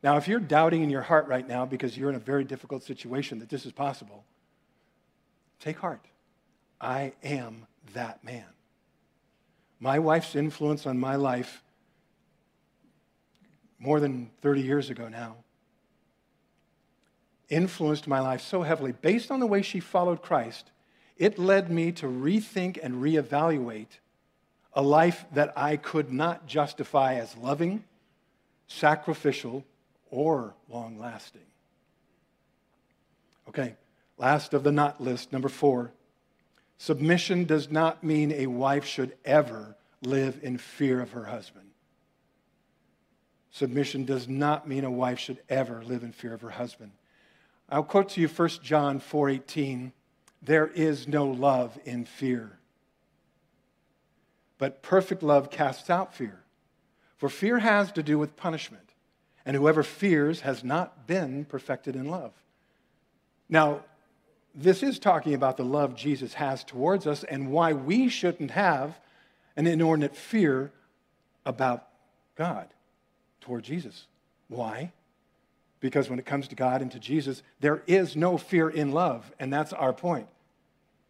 Now, 0.03 0.17
if 0.17 0.27
you're 0.27 0.39
doubting 0.39 0.83
in 0.83 0.89
your 0.89 1.03
heart 1.03 1.27
right 1.27 1.47
now 1.47 1.65
because 1.65 1.97
you're 1.97 2.09
in 2.09 2.15
a 2.15 2.19
very 2.19 2.43
difficult 2.43 2.83
situation 2.83 3.39
that 3.39 3.49
this 3.49 3.65
is 3.65 3.71
possible, 3.71 4.25
take 5.59 5.77
heart. 5.77 6.03
I 6.79 7.13
am 7.23 7.67
that 7.93 8.23
man. 8.23 8.45
My 9.79 9.99
wife's 9.99 10.35
influence 10.35 10.85
on 10.85 10.99
my 10.99 11.15
life 11.15 11.63
more 13.79 13.99
than 13.99 14.29
30 14.41 14.61
years 14.61 14.89
ago 14.89 15.07
now 15.07 15.37
influenced 17.49 18.07
my 18.07 18.19
life 18.19 18.41
so 18.41 18.63
heavily 18.63 18.93
based 18.93 19.29
on 19.29 19.39
the 19.39 19.45
way 19.45 19.61
she 19.61 19.79
followed 19.79 20.21
Christ. 20.21 20.71
It 21.17 21.37
led 21.37 21.69
me 21.69 21.91
to 21.93 22.07
rethink 22.07 22.79
and 22.81 22.95
reevaluate 22.95 23.99
a 24.73 24.81
life 24.81 25.25
that 25.33 25.53
I 25.57 25.77
could 25.77 26.11
not 26.11 26.47
justify 26.47 27.15
as 27.15 27.35
loving, 27.37 27.83
sacrificial, 28.67 29.65
or 30.09 30.53
long 30.69 30.99
lasting. 30.99 31.41
Okay, 33.49 33.75
last 34.17 34.53
of 34.53 34.63
the 34.63 34.71
not 34.71 35.01
list, 35.01 35.33
number 35.33 35.49
four. 35.49 35.91
Submission 36.77 37.45
does 37.45 37.69
not 37.69 38.03
mean 38.03 38.31
a 38.31 38.47
wife 38.47 38.85
should 38.85 39.15
ever 39.25 39.75
live 40.01 40.39
in 40.41 40.57
fear 40.57 41.01
of 41.01 41.11
her 41.11 41.25
husband. 41.25 41.67
Submission 43.51 44.05
does 44.05 44.27
not 44.27 44.67
mean 44.67 44.85
a 44.85 44.91
wife 44.91 45.19
should 45.19 45.39
ever 45.49 45.83
live 45.83 46.03
in 46.03 46.13
fear 46.13 46.33
of 46.33 46.41
her 46.41 46.49
husband. 46.49 46.91
I'll 47.69 47.83
quote 47.83 48.09
to 48.09 48.21
you 48.21 48.27
1 48.27 48.63
John 48.63 48.99
4:18. 48.99 49.91
There 50.41 50.67
is 50.67 51.07
no 51.07 51.25
love 51.27 51.77
in 51.85 52.05
fear. 52.05 52.57
But 54.61 54.83
perfect 54.83 55.23
love 55.23 55.49
casts 55.49 55.89
out 55.89 56.13
fear. 56.13 56.37
For 57.17 57.29
fear 57.29 57.57
has 57.57 57.91
to 57.93 58.03
do 58.03 58.19
with 58.19 58.37
punishment, 58.37 58.91
and 59.43 59.55
whoever 59.55 59.81
fears 59.81 60.41
has 60.41 60.63
not 60.63 61.07
been 61.07 61.45
perfected 61.45 61.95
in 61.95 62.05
love. 62.05 62.31
Now, 63.49 63.79
this 64.53 64.83
is 64.83 64.99
talking 64.99 65.33
about 65.33 65.57
the 65.57 65.65
love 65.65 65.95
Jesus 65.95 66.35
has 66.35 66.63
towards 66.63 67.07
us 67.07 67.23
and 67.23 67.49
why 67.49 67.73
we 67.73 68.07
shouldn't 68.07 68.51
have 68.51 68.99
an 69.55 69.65
inordinate 69.65 70.15
fear 70.15 70.71
about 71.43 71.87
God 72.35 72.67
toward 73.39 73.63
Jesus. 73.63 74.05
Why? 74.47 74.91
Because 75.79 76.07
when 76.07 76.19
it 76.19 76.27
comes 76.27 76.47
to 76.49 76.55
God 76.55 76.83
and 76.83 76.91
to 76.91 76.99
Jesus, 76.99 77.41
there 77.61 77.81
is 77.87 78.15
no 78.15 78.37
fear 78.37 78.69
in 78.69 78.91
love, 78.91 79.31
and 79.39 79.51
that's 79.51 79.73
our 79.73 79.91
point. 79.91 80.27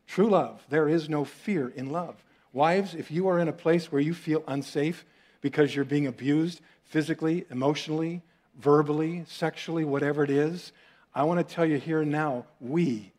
True 0.07 0.29
love, 0.29 0.63
there 0.69 0.87
is 0.87 1.09
no 1.09 1.25
fear 1.25 1.67
in 1.67 1.89
love. 1.89 2.15
Wives, 2.53 2.95
if 2.95 3.11
you 3.11 3.27
are 3.27 3.39
in 3.39 3.47
a 3.47 3.53
place 3.53 3.91
where 3.91 4.01
you 4.01 4.13
feel 4.13 4.43
unsafe 4.47 5.05
because 5.39 5.75
you're 5.75 5.85
being 5.85 6.07
abused 6.07 6.61
physically, 6.83 7.45
emotionally, 7.49 8.21
verbally, 8.59 9.23
sexually, 9.27 9.85
whatever 9.85 10.23
it 10.23 10.29
is, 10.29 10.73
I 11.15 11.23
want 11.23 11.45
to 11.45 11.55
tell 11.55 11.65
you 11.65 11.77
here 11.77 12.01
and 12.01 12.11
now, 12.11 12.45
we, 12.59 13.11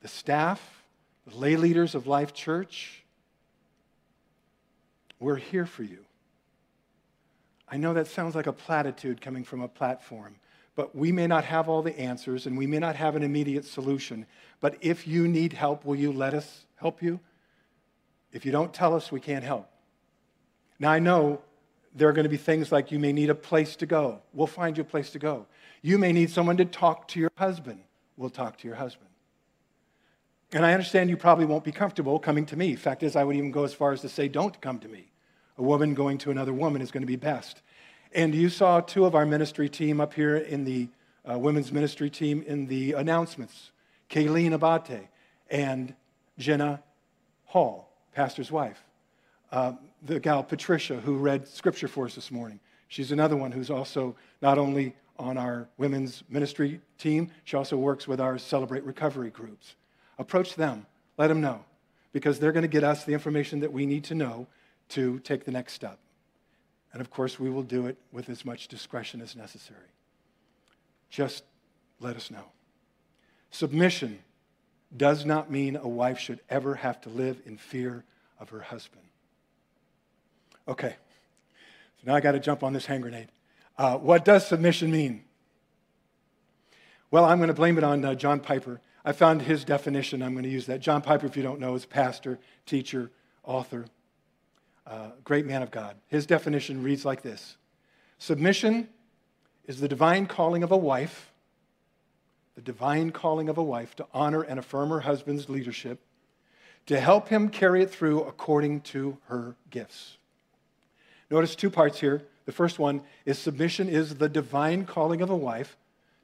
the 0.00 0.08
staff, 0.08 0.82
the 1.26 1.36
lay 1.36 1.56
leaders 1.56 1.94
of 1.94 2.06
Life 2.06 2.32
Church, 2.32 3.02
we're 5.18 5.36
here 5.36 5.66
for 5.66 5.82
you. 5.82 6.04
I 7.68 7.76
know 7.76 7.94
that 7.94 8.06
sounds 8.06 8.34
like 8.34 8.46
a 8.46 8.52
platitude 8.52 9.20
coming 9.20 9.44
from 9.44 9.62
a 9.62 9.68
platform, 9.68 10.36
but 10.74 10.94
we 10.96 11.12
may 11.12 11.26
not 11.26 11.44
have 11.44 11.68
all 11.68 11.80
the 11.80 11.98
answers 11.98 12.46
and 12.46 12.58
we 12.58 12.66
may 12.66 12.78
not 12.78 12.96
have 12.96 13.16
an 13.16 13.22
immediate 13.22 13.64
solution. 13.64 14.26
But 14.60 14.76
if 14.80 15.06
you 15.06 15.28
need 15.28 15.52
help, 15.52 15.84
will 15.84 15.96
you 15.96 16.12
let 16.12 16.34
us 16.34 16.66
help 16.76 17.02
you? 17.02 17.20
If 18.32 18.46
you 18.46 18.52
don't 18.52 18.72
tell 18.72 18.94
us, 18.94 19.12
we 19.12 19.20
can't 19.20 19.44
help. 19.44 19.68
Now, 20.78 20.90
I 20.90 20.98
know 20.98 21.40
there 21.94 22.08
are 22.08 22.12
going 22.12 22.24
to 22.24 22.30
be 22.30 22.36
things 22.36 22.72
like 22.72 22.90
you 22.90 22.98
may 22.98 23.12
need 23.12 23.30
a 23.30 23.34
place 23.34 23.76
to 23.76 23.86
go. 23.86 24.20
We'll 24.32 24.46
find 24.46 24.76
you 24.76 24.82
a 24.82 24.86
place 24.86 25.10
to 25.10 25.18
go. 25.18 25.46
You 25.82 25.98
may 25.98 26.12
need 26.12 26.30
someone 26.30 26.56
to 26.56 26.64
talk 26.64 27.08
to 27.08 27.20
your 27.20 27.30
husband. 27.36 27.80
We'll 28.16 28.30
talk 28.30 28.58
to 28.58 28.68
your 28.68 28.76
husband. 28.76 29.10
And 30.52 30.66
I 30.66 30.72
understand 30.72 31.10
you 31.10 31.16
probably 31.16 31.46
won't 31.46 31.64
be 31.64 31.72
comfortable 31.72 32.18
coming 32.18 32.46
to 32.46 32.56
me. 32.56 32.76
Fact 32.76 33.02
is, 33.02 33.16
I 33.16 33.24
would 33.24 33.36
even 33.36 33.50
go 33.50 33.64
as 33.64 33.72
far 33.72 33.92
as 33.92 34.00
to 34.02 34.08
say, 34.08 34.28
don't 34.28 34.58
come 34.60 34.78
to 34.80 34.88
me. 34.88 35.10
A 35.58 35.62
woman 35.62 35.94
going 35.94 36.18
to 36.18 36.30
another 36.30 36.52
woman 36.52 36.82
is 36.82 36.90
going 36.90 37.02
to 37.02 37.06
be 37.06 37.16
best. 37.16 37.62
And 38.14 38.34
you 38.34 38.48
saw 38.48 38.80
two 38.80 39.04
of 39.04 39.14
our 39.14 39.24
ministry 39.24 39.68
team 39.68 40.00
up 40.00 40.12
here 40.12 40.36
in 40.36 40.64
the 40.64 40.88
uh, 41.30 41.38
women's 41.38 41.72
ministry 41.72 42.10
team 42.10 42.42
in 42.46 42.66
the 42.66 42.92
announcements 42.92 43.70
Kayleen 44.10 44.52
Abate 44.52 45.08
and 45.50 45.94
Jenna 46.38 46.82
Hall, 47.44 47.91
pastor's 48.12 48.50
wife. 48.50 48.82
Uh, 49.50 49.72
the 50.02 50.18
gal 50.18 50.42
Patricia, 50.42 50.96
who 50.96 51.16
read 51.16 51.46
scripture 51.46 51.88
for 51.88 52.06
us 52.06 52.14
this 52.14 52.30
morning. 52.30 52.60
She's 52.88 53.12
another 53.12 53.36
one 53.36 53.52
who's 53.52 53.70
also 53.70 54.16
not 54.40 54.58
only 54.58 54.94
on 55.18 55.36
our 55.36 55.68
women's 55.78 56.24
ministry 56.28 56.80
team, 56.98 57.30
she 57.44 57.56
also 57.56 57.76
works 57.76 58.08
with 58.08 58.20
our 58.20 58.38
Celebrate 58.38 58.84
Recovery 58.84 59.30
groups. 59.30 59.76
Approach 60.18 60.54
them, 60.56 60.86
let 61.18 61.28
them 61.28 61.40
know, 61.40 61.64
because 62.12 62.38
they're 62.38 62.52
going 62.52 62.62
to 62.62 62.68
get 62.68 62.84
us 62.84 63.04
the 63.04 63.12
information 63.12 63.60
that 63.60 63.72
we 63.72 63.86
need 63.86 64.04
to 64.04 64.14
know 64.14 64.46
to 64.90 65.18
take 65.20 65.44
the 65.44 65.50
next 65.50 65.74
step. 65.74 65.98
And 66.92 67.00
of 67.00 67.10
course, 67.10 67.40
we 67.40 67.48
will 67.48 67.62
do 67.62 67.86
it 67.86 67.96
with 68.10 68.28
as 68.28 68.44
much 68.44 68.68
discretion 68.68 69.20
as 69.20 69.34
necessary. 69.34 69.80
Just 71.08 71.44
let 72.00 72.16
us 72.16 72.30
know. 72.30 72.44
Submission 73.50 74.18
does 74.96 75.24
not 75.24 75.50
mean 75.50 75.76
a 75.76 75.88
wife 75.88 76.18
should 76.18 76.40
ever 76.50 76.74
have 76.76 77.00
to 77.02 77.08
live 77.08 77.40
in 77.46 77.56
fear 77.56 78.04
of 78.38 78.50
her 78.50 78.60
husband. 78.60 79.02
Okay, 80.68 80.94
so 81.98 82.02
now 82.06 82.14
I 82.14 82.20
got 82.20 82.32
to 82.32 82.40
jump 82.40 82.62
on 82.62 82.72
this 82.72 82.86
hand 82.86 83.02
grenade. 83.02 83.28
Uh, 83.78 83.96
what 83.96 84.24
does 84.24 84.46
submission 84.46 84.90
mean? 84.90 85.24
Well, 87.10 87.24
I'm 87.24 87.38
going 87.38 87.48
to 87.48 87.54
blame 87.54 87.78
it 87.78 87.84
on 87.84 88.04
uh, 88.04 88.14
John 88.14 88.40
Piper. 88.40 88.80
I 89.04 89.12
found 89.12 89.42
his 89.42 89.64
definition. 89.64 90.22
I'm 90.22 90.32
going 90.32 90.44
to 90.44 90.50
use 90.50 90.66
that. 90.66 90.80
John 90.80 91.02
Piper, 91.02 91.26
if 91.26 91.36
you 91.36 91.42
don't 91.42 91.60
know, 91.60 91.74
is 91.74 91.84
pastor, 91.84 92.38
teacher, 92.66 93.10
author, 93.44 93.86
uh, 94.86 95.10
great 95.24 95.46
man 95.46 95.62
of 95.62 95.70
God. 95.70 95.96
His 96.08 96.26
definition 96.26 96.82
reads 96.82 97.04
like 97.04 97.22
this 97.22 97.56
Submission 98.18 98.88
is 99.66 99.80
the 99.80 99.88
divine 99.88 100.26
calling 100.26 100.62
of 100.62 100.70
a 100.70 100.76
wife, 100.76 101.31
the 102.62 102.72
divine 102.72 103.10
calling 103.10 103.48
of 103.48 103.58
a 103.58 103.62
wife 103.62 103.96
to 103.96 104.06
honor 104.14 104.42
and 104.42 104.58
affirm 104.58 104.90
her 104.90 105.00
husband's 105.00 105.48
leadership, 105.48 105.98
to 106.86 107.00
help 107.00 107.28
him 107.28 107.48
carry 107.48 107.82
it 107.82 107.90
through 107.90 108.22
according 108.22 108.80
to 108.80 109.18
her 109.26 109.56
gifts. 109.70 110.16
Notice 111.30 111.56
two 111.56 111.70
parts 111.70 111.98
here. 112.00 112.22
The 112.44 112.52
first 112.52 112.78
one 112.78 113.02
is 113.24 113.38
submission 113.38 113.88
is 113.88 114.16
the 114.16 114.28
divine 114.28 114.84
calling 114.84 115.22
of 115.22 115.30
a 115.30 115.36
wife 115.36 115.76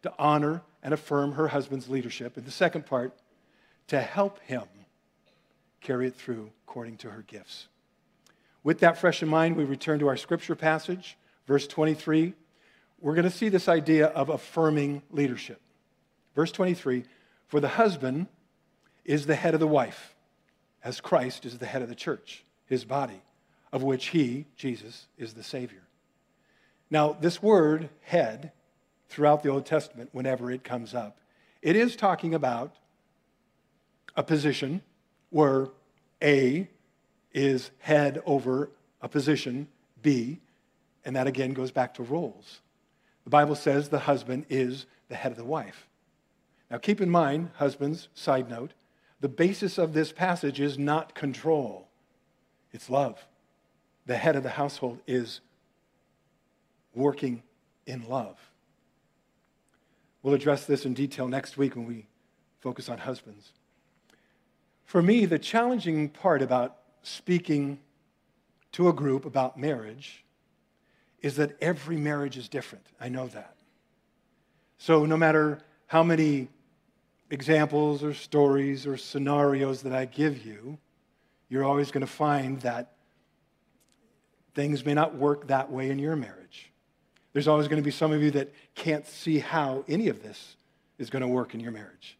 to 0.02 0.12
honor 0.18 0.62
and 0.82 0.94
affirm 0.94 1.32
her 1.32 1.48
husband's 1.48 1.88
leadership. 1.88 2.36
And 2.36 2.46
the 2.46 2.52
second 2.52 2.86
part, 2.86 3.12
to 3.88 4.00
help 4.00 4.38
him 4.40 4.64
carry 5.80 6.06
it 6.06 6.14
through 6.14 6.50
according 6.66 6.98
to 6.98 7.10
her 7.10 7.22
gifts. 7.22 7.66
With 8.62 8.80
that 8.80 8.98
fresh 8.98 9.22
in 9.22 9.28
mind, 9.28 9.56
we 9.56 9.64
return 9.64 9.98
to 10.00 10.08
our 10.08 10.16
scripture 10.16 10.54
passage, 10.54 11.16
verse 11.46 11.66
23. 11.66 12.34
We're 13.00 13.14
going 13.14 13.24
to 13.24 13.30
see 13.30 13.48
this 13.48 13.68
idea 13.68 14.06
of 14.06 14.28
affirming 14.28 15.02
leadership. 15.10 15.60
Verse 16.38 16.52
23 16.52 17.02
For 17.48 17.58
the 17.58 17.66
husband 17.66 18.28
is 19.04 19.26
the 19.26 19.34
head 19.34 19.54
of 19.54 19.60
the 19.60 19.66
wife, 19.66 20.14
as 20.84 21.00
Christ 21.00 21.44
is 21.44 21.58
the 21.58 21.66
head 21.66 21.82
of 21.82 21.88
the 21.88 21.96
church, 21.96 22.44
his 22.64 22.84
body, 22.84 23.22
of 23.72 23.82
which 23.82 24.10
he, 24.10 24.46
Jesus, 24.54 25.08
is 25.18 25.34
the 25.34 25.42
Savior. 25.42 25.82
Now, 26.90 27.16
this 27.20 27.42
word, 27.42 27.90
head, 28.02 28.52
throughout 29.08 29.42
the 29.42 29.48
Old 29.48 29.66
Testament, 29.66 30.10
whenever 30.12 30.48
it 30.48 30.62
comes 30.62 30.94
up, 30.94 31.18
it 31.60 31.74
is 31.74 31.96
talking 31.96 32.36
about 32.36 32.76
a 34.14 34.22
position 34.22 34.82
where 35.30 35.70
A 36.22 36.70
is 37.32 37.72
head 37.80 38.22
over 38.24 38.70
a 39.02 39.08
position, 39.08 39.66
B, 40.02 40.38
and 41.04 41.16
that 41.16 41.26
again 41.26 41.52
goes 41.52 41.72
back 41.72 41.94
to 41.94 42.04
roles. 42.04 42.60
The 43.24 43.30
Bible 43.30 43.56
says 43.56 43.88
the 43.88 43.98
husband 43.98 44.46
is 44.48 44.86
the 45.08 45.16
head 45.16 45.32
of 45.32 45.38
the 45.38 45.44
wife. 45.44 45.87
Now, 46.70 46.78
keep 46.78 47.00
in 47.00 47.10
mind, 47.10 47.50
husbands, 47.54 48.08
side 48.14 48.50
note, 48.50 48.72
the 49.20 49.28
basis 49.28 49.78
of 49.78 49.94
this 49.94 50.12
passage 50.12 50.60
is 50.60 50.78
not 50.78 51.14
control, 51.14 51.88
it's 52.72 52.90
love. 52.90 53.26
The 54.06 54.16
head 54.16 54.36
of 54.36 54.42
the 54.42 54.50
household 54.50 55.00
is 55.06 55.40
working 56.94 57.42
in 57.86 58.08
love. 58.08 58.38
We'll 60.22 60.34
address 60.34 60.64
this 60.64 60.84
in 60.84 60.94
detail 60.94 61.28
next 61.28 61.56
week 61.56 61.76
when 61.76 61.86
we 61.86 62.06
focus 62.60 62.88
on 62.88 62.98
husbands. 62.98 63.52
For 64.84 65.02
me, 65.02 65.26
the 65.26 65.38
challenging 65.38 66.08
part 66.08 66.42
about 66.42 66.78
speaking 67.02 67.78
to 68.72 68.88
a 68.88 68.92
group 68.92 69.24
about 69.24 69.58
marriage 69.58 70.24
is 71.20 71.36
that 71.36 71.56
every 71.60 71.96
marriage 71.96 72.36
is 72.36 72.48
different. 72.48 72.86
I 73.00 73.08
know 73.08 73.26
that. 73.28 73.56
So, 74.78 75.04
no 75.04 75.16
matter 75.16 75.60
how 75.86 76.02
many 76.02 76.48
examples 77.30 78.02
or 78.02 78.14
stories 78.14 78.86
or 78.86 78.96
scenarios 78.96 79.82
that 79.82 79.92
I 79.92 80.04
give 80.06 80.44
you, 80.44 80.78
you're 81.48 81.64
always 81.64 81.90
going 81.90 82.02
to 82.02 82.12
find 82.12 82.60
that 82.60 82.92
things 84.54 84.84
may 84.84 84.94
not 84.94 85.14
work 85.14 85.48
that 85.48 85.70
way 85.70 85.90
in 85.90 85.98
your 85.98 86.16
marriage. 86.16 86.72
There's 87.32 87.48
always 87.48 87.68
going 87.68 87.80
to 87.80 87.84
be 87.84 87.90
some 87.90 88.12
of 88.12 88.22
you 88.22 88.30
that 88.32 88.52
can't 88.74 89.06
see 89.06 89.38
how 89.38 89.84
any 89.88 90.08
of 90.08 90.22
this 90.22 90.56
is 90.98 91.10
going 91.10 91.22
to 91.22 91.28
work 91.28 91.54
in 91.54 91.60
your 91.60 91.72
marriage. 91.72 92.18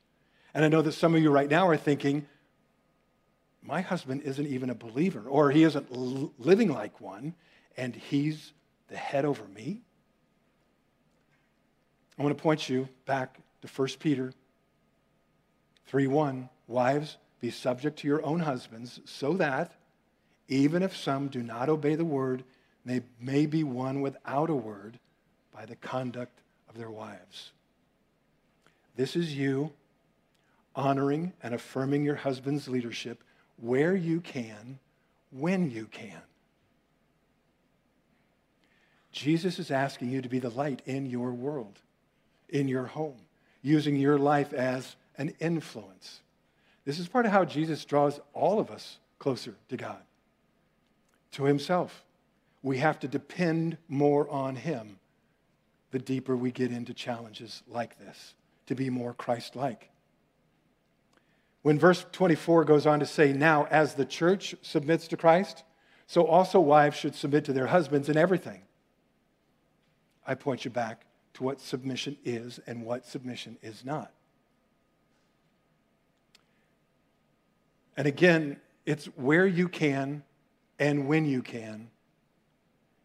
And 0.54 0.64
I 0.64 0.68
know 0.68 0.82
that 0.82 0.92
some 0.92 1.14
of 1.14 1.22
you 1.22 1.30
right 1.30 1.50
now 1.50 1.68
are 1.68 1.76
thinking, 1.76 2.26
my 3.62 3.80
husband 3.80 4.22
isn't 4.22 4.46
even 4.46 4.70
a 4.70 4.74
believer, 4.74 5.24
or 5.28 5.50
he 5.50 5.62
isn't 5.64 5.90
living 6.38 6.72
like 6.72 7.00
one, 7.00 7.34
and 7.76 7.94
he's 7.94 8.52
the 8.88 8.96
head 8.96 9.24
over 9.24 9.44
me? 9.48 9.82
I 12.18 12.22
want 12.22 12.36
to 12.36 12.42
point 12.42 12.68
you 12.68 12.88
back 13.06 13.38
to 13.62 13.68
1 13.68 13.88
Peter 14.00 14.32
3 15.88 16.06
1. 16.06 16.48
Wives, 16.66 17.16
be 17.40 17.50
subject 17.50 17.98
to 17.98 18.08
your 18.08 18.24
own 18.24 18.40
husbands, 18.40 19.00
so 19.04 19.34
that, 19.34 19.72
even 20.48 20.82
if 20.82 20.96
some 20.96 21.28
do 21.28 21.42
not 21.42 21.68
obey 21.68 21.94
the 21.94 22.04
word, 22.04 22.44
they 22.84 23.02
may 23.20 23.46
be 23.46 23.64
won 23.64 24.00
without 24.00 24.50
a 24.50 24.54
word 24.54 24.98
by 25.52 25.66
the 25.66 25.76
conduct 25.76 26.40
of 26.68 26.76
their 26.76 26.90
wives. 26.90 27.52
This 28.96 29.16
is 29.16 29.34
you 29.34 29.72
honoring 30.76 31.32
and 31.42 31.54
affirming 31.54 32.04
your 32.04 32.16
husband's 32.16 32.68
leadership 32.68 33.22
where 33.56 33.94
you 33.94 34.20
can, 34.20 34.78
when 35.30 35.70
you 35.70 35.86
can. 35.86 36.22
Jesus 39.10 39.58
is 39.58 39.70
asking 39.70 40.10
you 40.10 40.22
to 40.22 40.28
be 40.28 40.38
the 40.38 40.50
light 40.50 40.82
in 40.86 41.06
your 41.06 41.32
world, 41.32 41.80
in 42.48 42.68
your 42.68 42.86
home, 42.86 43.18
using 43.62 43.96
your 43.96 44.18
life 44.18 44.52
as 44.52 44.96
an 45.18 45.34
influence. 45.40 46.20
This 46.84 46.98
is 46.98 47.08
part 47.08 47.26
of 47.26 47.32
how 47.32 47.44
Jesus 47.44 47.84
draws 47.84 48.20
all 48.32 48.58
of 48.58 48.70
us 48.70 48.98
closer 49.18 49.54
to 49.68 49.76
God, 49.76 50.00
to 51.32 51.44
Himself. 51.44 52.04
We 52.62 52.78
have 52.78 52.98
to 53.00 53.08
depend 53.08 53.76
more 53.88 54.28
on 54.30 54.56
Him 54.56 54.98
the 55.90 55.98
deeper 55.98 56.36
we 56.36 56.50
get 56.50 56.70
into 56.70 56.94
challenges 56.94 57.62
like 57.68 57.98
this, 57.98 58.34
to 58.66 58.74
be 58.74 58.90
more 58.90 59.12
Christ 59.12 59.56
like. 59.56 59.90
When 61.62 61.78
verse 61.78 62.06
24 62.12 62.64
goes 62.64 62.86
on 62.86 63.00
to 63.00 63.06
say, 63.06 63.32
Now, 63.32 63.66
as 63.70 63.94
the 63.94 64.04
church 64.04 64.54
submits 64.62 65.08
to 65.08 65.16
Christ, 65.16 65.64
so 66.06 66.26
also 66.26 66.60
wives 66.60 66.96
should 66.96 67.14
submit 67.14 67.44
to 67.44 67.52
their 67.52 67.66
husbands 67.66 68.08
in 68.08 68.16
everything. 68.16 68.62
I 70.26 70.34
point 70.34 70.64
you 70.64 70.70
back 70.70 71.04
to 71.34 71.42
what 71.42 71.60
submission 71.60 72.16
is 72.24 72.60
and 72.66 72.84
what 72.84 73.06
submission 73.06 73.58
is 73.62 73.84
not. 73.84 74.12
And 77.98 78.06
again, 78.06 78.58
it's 78.86 79.06
where 79.16 79.44
you 79.44 79.68
can 79.68 80.22
and 80.78 81.08
when 81.08 81.26
you 81.26 81.42
can, 81.42 81.90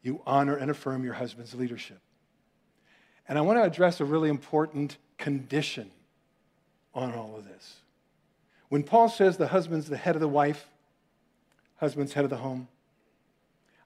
you 0.03 0.21
honor 0.27 0.55
and 0.55 0.69
affirm 0.69 1.03
your 1.03 1.15
husband's 1.15 1.55
leadership. 1.55 1.97
And 3.27 3.39
I 3.39 3.41
want 3.41 3.57
to 3.57 3.63
address 3.63 3.99
a 3.99 4.05
really 4.05 4.29
important 4.29 4.97
condition 5.17 5.89
on 6.93 7.11
all 7.15 7.35
of 7.35 7.45
this. 7.45 7.77
When 8.69 8.83
Paul 8.83 9.09
says 9.09 9.35
the 9.35 9.47
husband's 9.47 9.89
the 9.89 9.97
head 9.97 10.13
of 10.13 10.21
the 10.21 10.27
wife, 10.27 10.69
husband's 11.77 12.13
head 12.13 12.23
of 12.23 12.29
the 12.29 12.37
home, 12.37 12.67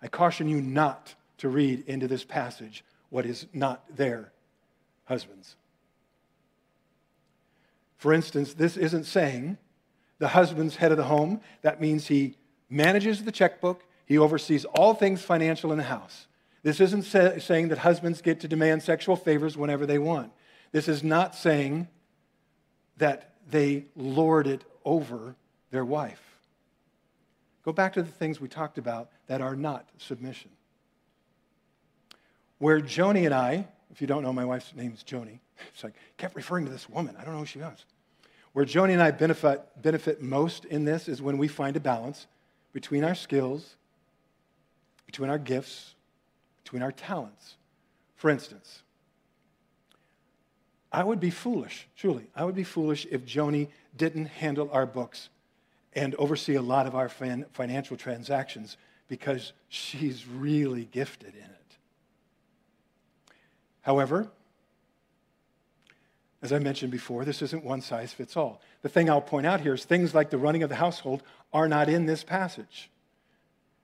I 0.02 0.10
caution 0.10 0.50
you 0.50 0.60
not 0.60 1.16
to 1.38 1.48
read 1.48 1.86
into 1.88 2.10
this 2.10 2.26
passage 2.26 2.84
what 3.12 3.26
is 3.26 3.48
not 3.54 3.96
there, 3.96 4.34
husbands. 5.06 5.56
For 7.96 8.12
instance, 8.12 8.54
this 8.54 8.76
isn't 8.76 9.06
saying 9.06 9.58
the 10.20 10.30
husband's 10.30 10.78
head 10.78 10.92
of 10.92 10.98
the 10.98 11.06
home. 11.06 11.42
That 11.62 11.82
means 11.82 12.08
he 12.08 12.36
manages 12.70 13.24
the 13.24 13.32
checkbook, 13.32 13.84
he 14.06 14.18
oversees 14.18 14.66
all 14.66 14.94
things 14.94 15.22
financial 15.22 15.72
in 15.72 15.78
the 15.78 15.84
house. 15.84 16.28
This 16.64 16.80
isn't 16.80 17.04
say, 17.04 17.40
saying 17.40 17.70
that 17.70 17.80
husbands 17.80 18.22
get 18.22 18.40
to 18.42 18.48
demand 18.48 18.84
sexual 18.84 19.16
favors 19.16 19.58
whenever 19.58 19.86
they 19.86 20.00
want. 20.00 20.32
This 20.72 20.88
is 20.88 21.04
not 21.04 21.36
saying 21.36 21.88
that 22.98 23.34
they 23.50 23.86
lord 23.96 24.48
it 24.48 24.64
over 24.84 25.36
their 25.72 25.86
wife. 25.86 26.22
Go 27.64 27.72
back 27.72 27.94
to 27.94 28.02
the 28.02 28.12
things 28.12 28.40
we 28.40 28.48
talked 28.48 28.78
about 28.78 29.10
that 29.28 29.42
are 29.42 29.56
not 29.56 29.88
submission. 29.98 30.52
Where 32.60 32.80
Joni 32.80 33.26
and 33.26 33.34
I, 33.34 33.68
if 33.92 34.02
you 34.02 34.08
don't 34.08 34.24
know, 34.24 34.34
my 34.34 34.46
wife's 34.46 34.74
name 34.76 34.94
is 34.94 35.04
Joni. 35.04 35.40
It's 35.74 35.84
like, 35.84 35.96
kept 36.18 36.36
referring 36.36 36.66
to 36.66 36.72
this 36.72 36.88
woman. 36.88 37.16
I 37.20 37.24
don't 37.24 37.34
know 37.34 37.40
who 37.40 37.46
she 37.46 37.58
was. 37.58 37.84
Where 38.58 38.66
Joni 38.66 38.94
and 38.94 39.04
I 39.04 39.12
benefit, 39.12 39.62
benefit 39.84 40.20
most 40.20 40.66
in 40.66 40.84
this 40.84 41.08
is 41.08 41.22
when 41.22 41.38
we 41.38 41.48
find 41.48 41.78
a 41.78 41.80
balance 41.80 42.26
between 42.74 43.04
our 43.04 43.14
skills, 43.14 43.76
between 45.06 45.30
our 45.30 45.38
gifts, 45.38 45.94
between 46.64 46.82
our 46.82 46.92
talents. 46.92 47.58
For 48.16 48.32
instance, 48.32 48.82
I 50.92 51.04
would 51.04 51.20
be 51.20 51.30
foolish, 51.30 51.88
truly, 51.96 52.32
I 52.36 52.46
would 52.46 52.56
be 52.56 52.64
foolish 52.64 53.06
if 53.12 53.28
Joni 53.28 53.68
didn't 53.96 54.26
handle 54.26 54.72
our 54.74 54.88
books 54.88 55.30
and 55.94 56.16
oversee 56.16 56.56
a 56.56 56.62
lot 56.64 56.88
of 56.88 56.96
our 56.96 57.10
fin- 57.10 57.46
financial 57.52 57.96
transactions 57.96 58.78
because 59.08 59.54
she's 59.70 60.28
really 60.28 60.86
gifted 60.86 61.36
in 61.36 61.44
it. 61.44 61.78
However, 63.82 64.32
as 66.42 66.54
I 66.54 66.60
mentioned 66.60 66.92
before, 66.92 67.26
this 67.26 67.42
isn't 67.42 67.64
one 67.64 67.82
size 67.82 68.14
fits 68.14 68.38
all. 68.38 68.62
The 68.84 68.90
thing 68.90 69.10
I'll 69.10 69.22
point 69.22 69.48
out 69.48 69.62
here 69.62 69.74
is 69.74 69.86
things 69.86 70.14
like 70.14 70.30
the 70.30 70.38
running 70.38 70.64
of 70.64 70.70
the 70.70 70.76
household 70.76 71.24
are 71.52 71.68
not 71.68 71.90
in 71.90 72.06
this 72.06 72.24
passage. 72.24 72.90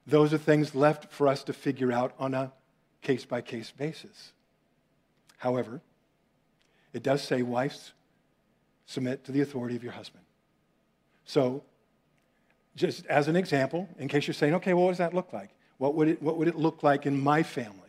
Those 0.06 0.32
are 0.32 0.38
things 0.38 0.74
left 0.74 1.12
for 1.12 1.26
us 1.26 1.42
to 1.44 1.52
figure 1.52 1.90
out 1.90 2.14
on 2.18 2.34
a 2.34 2.52
case 3.02 3.24
by 3.24 3.40
case 3.40 3.72
basis. 3.76 4.32
However, 5.38 5.80
it 6.92 7.02
does 7.02 7.22
say, 7.22 7.42
wives, 7.42 7.92
submit 8.86 9.24
to 9.24 9.32
the 9.32 9.40
authority 9.40 9.74
of 9.74 9.82
your 9.82 9.92
husband. 9.92 10.24
So, 11.24 11.64
just 12.76 13.06
as 13.06 13.28
an 13.28 13.36
example, 13.36 13.88
in 13.98 14.08
case 14.08 14.26
you're 14.26 14.34
saying, 14.34 14.54
okay, 14.54 14.74
well, 14.74 14.84
what 14.84 14.90
does 14.92 14.98
that 14.98 15.14
look 15.14 15.32
like? 15.32 15.50
What 15.78 15.94
would, 15.94 16.08
it, 16.08 16.22
what 16.22 16.36
would 16.36 16.48
it 16.48 16.56
look 16.56 16.82
like 16.82 17.06
in 17.06 17.20
my 17.20 17.42
family? 17.42 17.80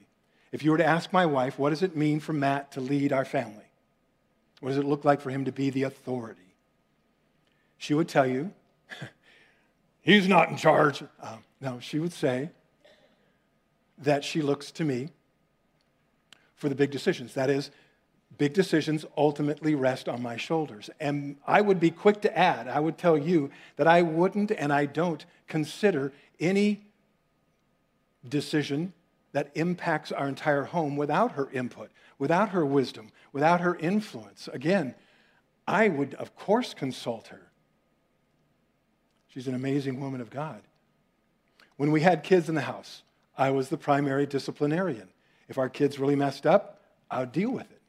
If 0.51 0.63
you 0.63 0.71
were 0.71 0.78
to 0.78 0.86
ask 0.86 1.12
my 1.13 1.25
wife, 1.25 1.60
what 1.60 1.69
does 1.69 1.84
it 1.84 1.95
mean 1.95 2.19
for 2.19 2.34
Matt 2.34 2.71
to 2.73 2.82
lead 2.82 3.13
our 3.13 3.25
family? 3.25 3.64
What 4.65 4.71
does 4.71 4.80
it 4.80 4.86
look 4.86 5.06
like 5.06 5.21
for 5.21 5.30
him 5.30 5.45
to 5.45 5.51
be 5.51 5.69
the 5.69 5.84
authority? 5.84 6.56
She 7.78 7.93
would 7.93 8.10
tell 8.10 8.25
you, 8.25 8.51
he's 10.01 10.28
not 10.28 10.49
in 10.49 10.58
charge. 10.58 11.04
Uh, 11.21 11.38
no, 11.62 11.80
she 11.80 11.99
would 11.99 12.12
say 12.12 12.49
that 13.99 14.23
she 14.23 14.41
looks 14.41 14.71
to 14.71 14.84
me 14.84 15.10
for 16.56 16.67
the 16.67 16.73
big 16.73 16.89
decisions. 16.89 17.36
That 17.36 17.51
is, 17.51 17.69
big 18.39 18.56
decisions 18.56 19.06
ultimately 19.15 19.75
rest 19.75 20.10
on 20.10 20.23
my 20.23 20.36
shoulders. 20.36 20.89
And 20.99 21.38
I 21.45 21.62
would 21.62 21.80
be 21.80 21.91
quick 21.91 22.21
to 22.21 22.36
add, 22.36 22.67
I 22.67 22.80
would 22.80 22.97
tell 22.97 23.19
you 23.19 23.51
that 23.75 23.86
I 23.86 24.01
wouldn't 24.01 24.49
and 24.49 24.73
I 24.73 24.88
don't 24.88 25.23
consider 25.47 26.12
any 26.39 26.88
decision 28.28 28.93
that 29.34 29.51
impacts 29.54 30.12
our 30.12 30.28
entire 30.28 30.63
home 30.63 30.95
without 30.95 31.34
her 31.34 31.51
input, 31.51 31.91
without 32.17 32.49
her 32.49 32.65
wisdom, 32.65 33.10
without 33.32 33.62
her 33.62 33.75
influence. 33.75 34.47
Again, 34.51 34.95
I 35.67 35.89
would, 35.89 36.13
of 36.15 36.36
course, 36.36 36.73
consult 36.73 37.28
her. 37.28 37.51
She's 39.28 39.47
an 39.47 39.56
amazing 39.56 39.99
woman 39.99 40.21
of 40.21 40.30
God. 40.30 40.62
When 41.78 41.91
we 41.91 42.01
had 42.01 42.23
kids 42.23 42.47
in 42.47 42.56
the 42.56 42.62
house, 42.62 43.04
I 43.38 43.51
was 43.51 43.69
the 43.69 43.78
primary 43.78 44.25
disciplinarian. 44.25 45.10
If 45.49 45.58
our 45.58 45.69
kids 45.69 45.99
really 45.99 46.15
messed 46.15 46.45
up, 46.45 46.82
I 47.12 47.19
would 47.19 47.32
deal 47.32 47.51
with 47.51 47.69
it. 47.69 47.82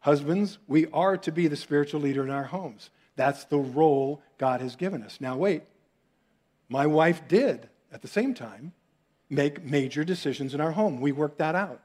Husbands, 0.00 0.58
we 0.66 0.86
are 0.88 1.16
to 1.18 1.30
be 1.30 1.46
the 1.46 1.56
spiritual 1.56 2.00
leader 2.00 2.24
in 2.24 2.30
our 2.30 2.44
homes. 2.44 2.90
That's 3.16 3.44
the 3.44 3.58
role 3.58 4.22
God 4.38 4.60
has 4.60 4.76
given 4.76 5.02
us. 5.02 5.20
Now, 5.20 5.36
wait. 5.36 5.62
My 6.68 6.86
wife 6.86 7.28
did, 7.28 7.68
at 7.92 8.02
the 8.02 8.08
same 8.08 8.32
time, 8.32 8.72
make 9.28 9.64
major 9.64 10.04
decisions 10.04 10.54
in 10.54 10.60
our 10.60 10.72
home. 10.72 11.00
We 11.00 11.12
worked 11.12 11.38
that 11.38 11.54
out. 11.54 11.80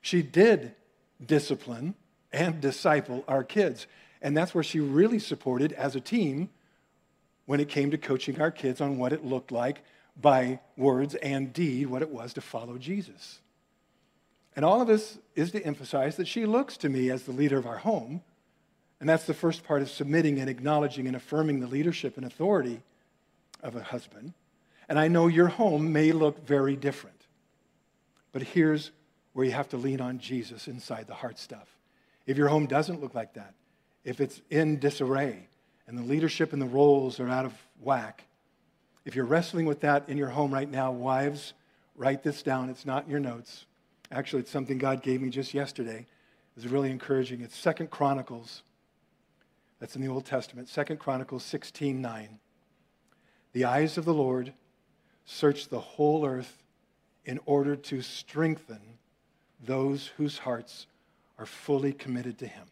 She 0.00 0.22
did 0.22 0.74
discipline 1.24 1.94
and 2.32 2.60
disciple 2.60 3.24
our 3.26 3.44
kids. 3.44 3.86
And 4.20 4.36
that's 4.36 4.54
where 4.54 4.64
she 4.64 4.80
really 4.80 5.18
supported 5.18 5.72
as 5.72 5.96
a 5.96 6.00
team 6.00 6.50
when 7.46 7.60
it 7.60 7.68
came 7.68 7.90
to 7.90 7.98
coaching 7.98 8.40
our 8.40 8.50
kids 8.50 8.80
on 8.80 8.98
what 8.98 9.12
it 9.12 9.24
looked 9.24 9.50
like 9.52 9.82
by 10.20 10.60
words 10.76 11.14
and 11.16 11.52
deed, 11.52 11.86
what 11.86 12.02
it 12.02 12.10
was 12.10 12.34
to 12.34 12.40
follow 12.40 12.76
Jesus. 12.76 13.40
And 14.56 14.64
all 14.64 14.80
of 14.80 14.88
this 14.88 15.18
is 15.36 15.52
to 15.52 15.62
emphasize 15.62 16.16
that 16.16 16.26
she 16.26 16.44
looks 16.44 16.76
to 16.78 16.88
me 16.88 17.10
as 17.10 17.22
the 17.22 17.32
leader 17.32 17.58
of 17.58 17.66
our 17.66 17.78
home. 17.78 18.22
And 19.00 19.08
that's 19.08 19.24
the 19.24 19.34
first 19.34 19.62
part 19.62 19.82
of 19.82 19.88
submitting 19.88 20.40
and 20.40 20.50
acknowledging 20.50 21.06
and 21.06 21.14
affirming 21.14 21.60
the 21.60 21.68
leadership 21.68 22.16
and 22.16 22.26
authority 22.26 22.82
of 23.62 23.76
a 23.76 23.82
husband. 23.82 24.34
And 24.88 24.98
I 24.98 25.06
know 25.06 25.28
your 25.28 25.46
home 25.46 25.92
may 25.92 26.10
look 26.12 26.44
very 26.44 26.74
different. 26.74 27.26
But 28.32 28.42
here's 28.42 28.90
where 29.38 29.46
you 29.46 29.52
have 29.52 29.68
to 29.68 29.76
lean 29.76 30.00
on 30.00 30.18
Jesus 30.18 30.66
inside 30.66 31.06
the 31.06 31.14
heart 31.14 31.38
stuff. 31.38 31.68
If 32.26 32.36
your 32.36 32.48
home 32.48 32.66
doesn't 32.66 33.00
look 33.00 33.14
like 33.14 33.34
that, 33.34 33.54
if 34.02 34.20
it's 34.20 34.40
in 34.50 34.80
disarray 34.80 35.46
and 35.86 35.96
the 35.96 36.02
leadership 36.02 36.52
and 36.52 36.60
the 36.60 36.66
roles 36.66 37.20
are 37.20 37.28
out 37.28 37.44
of 37.44 37.54
whack, 37.80 38.24
if 39.04 39.14
you're 39.14 39.24
wrestling 39.24 39.64
with 39.64 39.78
that 39.82 40.08
in 40.08 40.18
your 40.18 40.26
home 40.26 40.52
right 40.52 40.68
now, 40.68 40.90
wives, 40.90 41.52
write 41.94 42.24
this 42.24 42.42
down. 42.42 42.68
It's 42.68 42.84
not 42.84 43.04
in 43.04 43.12
your 43.12 43.20
notes. 43.20 43.66
Actually, 44.10 44.40
it's 44.40 44.50
something 44.50 44.76
God 44.76 45.04
gave 45.04 45.22
me 45.22 45.30
just 45.30 45.54
yesterday. 45.54 46.04
It's 46.56 46.66
really 46.66 46.90
encouraging. 46.90 47.40
It's 47.40 47.56
Second 47.56 47.90
Chronicles. 47.90 48.64
That's 49.78 49.94
in 49.94 50.02
the 50.02 50.08
Old 50.08 50.24
Testament. 50.24 50.68
Second 50.68 50.98
Chronicles 50.98 51.44
16 51.44 52.02
9. 52.02 52.40
The 53.52 53.64
eyes 53.66 53.98
of 53.98 54.04
the 54.04 54.12
Lord 54.12 54.52
search 55.24 55.68
the 55.68 55.78
whole 55.78 56.26
earth 56.26 56.64
in 57.24 57.38
order 57.46 57.76
to 57.76 58.02
strengthen 58.02 58.97
those 59.64 60.08
whose 60.16 60.38
hearts 60.38 60.86
are 61.38 61.46
fully 61.46 61.92
committed 61.92 62.38
to 62.38 62.46
Him. 62.46 62.66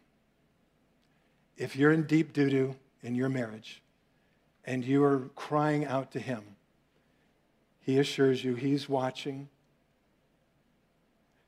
If 1.57 1.75
you're 1.75 1.91
in 1.91 2.03
deep 2.03 2.33
doo 2.33 2.49
doo 2.49 2.75
in 3.01 3.15
your 3.15 3.29
marriage 3.29 3.81
and 4.65 4.83
you 4.83 5.03
are 5.03 5.29
crying 5.35 5.85
out 5.85 6.11
to 6.11 6.19
Him, 6.19 6.43
He 7.79 7.97
assures 7.99 8.43
you 8.43 8.55
He's 8.55 8.87
watching. 8.87 9.49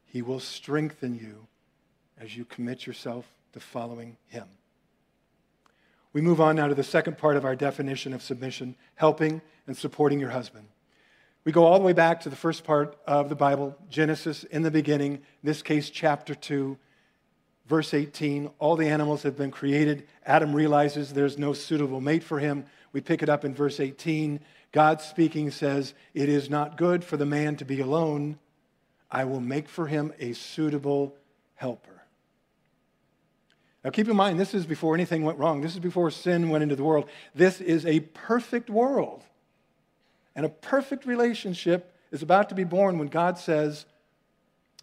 He 0.06 0.21
will 0.21 0.39
strengthen 0.39 1.15
you 1.15 1.47
as 2.19 2.36
you 2.36 2.45
commit 2.45 2.88
yourself 2.88 3.25
to 3.54 3.60
following 3.60 4.17
Him. 4.28 4.47
We 6.12 6.21
move 6.21 6.41
on 6.41 6.56
now 6.56 6.67
to 6.67 6.75
the 6.75 6.84
second 6.84 7.17
part 7.17 7.38
of 7.38 7.45
our 7.45 7.56
definition 7.56 8.13
of 8.13 8.23
submission 8.23 8.75
helping 8.95 9.41
and 9.67 9.78
supporting 9.78 10.19
your 10.19 10.32
husband. 10.32 10.65
We 11.45 11.52
go 11.52 11.65
all 11.65 11.80
the 11.80 11.86
way 11.86 11.93
back 11.93 12.21
to 12.21 12.30
the 12.30 12.36
first 12.36 12.63
part 12.63 12.97
of 13.08 13.30
the 13.30 13.36
Bible, 13.36 13.75
Genesis, 13.89 14.43
in 14.43 14.62
the 14.62 14.71
beginning, 14.71 15.13
in 15.13 15.21
this 15.43 15.62
case, 15.62 15.89
chapter 15.89 16.36
2, 16.36 16.78
verse 17.65 17.93
18. 17.93 18.49
All 18.60 18.75
the 18.75 18.89
animals 18.89 19.23
have 19.23 19.38
been 19.38 19.52
created. 19.52 20.06
Adam 20.25 20.54
realizes 20.54 21.13
there's 21.13 21.38
no 21.38 21.54
suitable 21.54 22.02
mate 22.02 22.23
for 22.23 22.39
him. 22.39 22.65
We 22.91 22.99
pick 22.99 23.23
it 23.23 23.30
up 23.30 23.45
in 23.45 23.56
verse 23.56 23.80
18. 23.80 24.41
God 24.73 25.02
speaking 25.02 25.49
says, 25.49 25.93
It 26.13 26.28
is 26.28 26.49
not 26.49 26.78
good 26.78 27.04
for 27.06 27.15
the 27.15 27.25
man 27.25 27.56
to 27.58 27.65
be 27.65 27.80
alone. 27.80 28.38
I 29.10 29.23
will 29.23 29.39
make 29.39 29.69
for 29.69 29.88
him 29.88 30.13
a 30.19 30.34
suitable 30.34 31.15
helper. 31.56 32.04
Now, 33.84 33.91
keep 33.91 34.10
in 34.10 34.15
mind, 34.15 34.39
this 34.39 34.54
is 34.54 34.65
before 34.65 34.93
anything 34.93 35.23
went 35.23 35.39
wrong. 35.39 35.62
This 35.62 35.73
is 35.73 35.80
before 35.80 36.12
sin 36.12 36.49
went 36.49 36.63
into 36.63 36.75
the 36.75 36.84
world. 36.84 37.10
This 37.34 37.62
is 37.62 37.86
a 37.86 38.02
perfect 38.02 38.69
world. 38.69 39.23
And 40.36 40.46
a 40.46 40.50
perfect 40.50 41.06
relationship 41.06 41.94
is 42.12 42.22
about 42.22 42.50
to 42.50 42.56
be 42.56 42.63
born 42.63 42.98
when 42.98 43.08
God 43.08 43.38
says, 43.38 43.86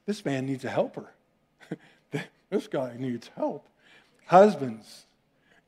This 0.05 0.25
man 0.25 0.47
needs 0.47 0.65
a 0.65 0.71
helper. 0.71 1.11
this 2.51 2.67
guy 2.69 2.95
needs 2.99 3.31
help. 3.37 3.69
Husbands, 4.27 5.07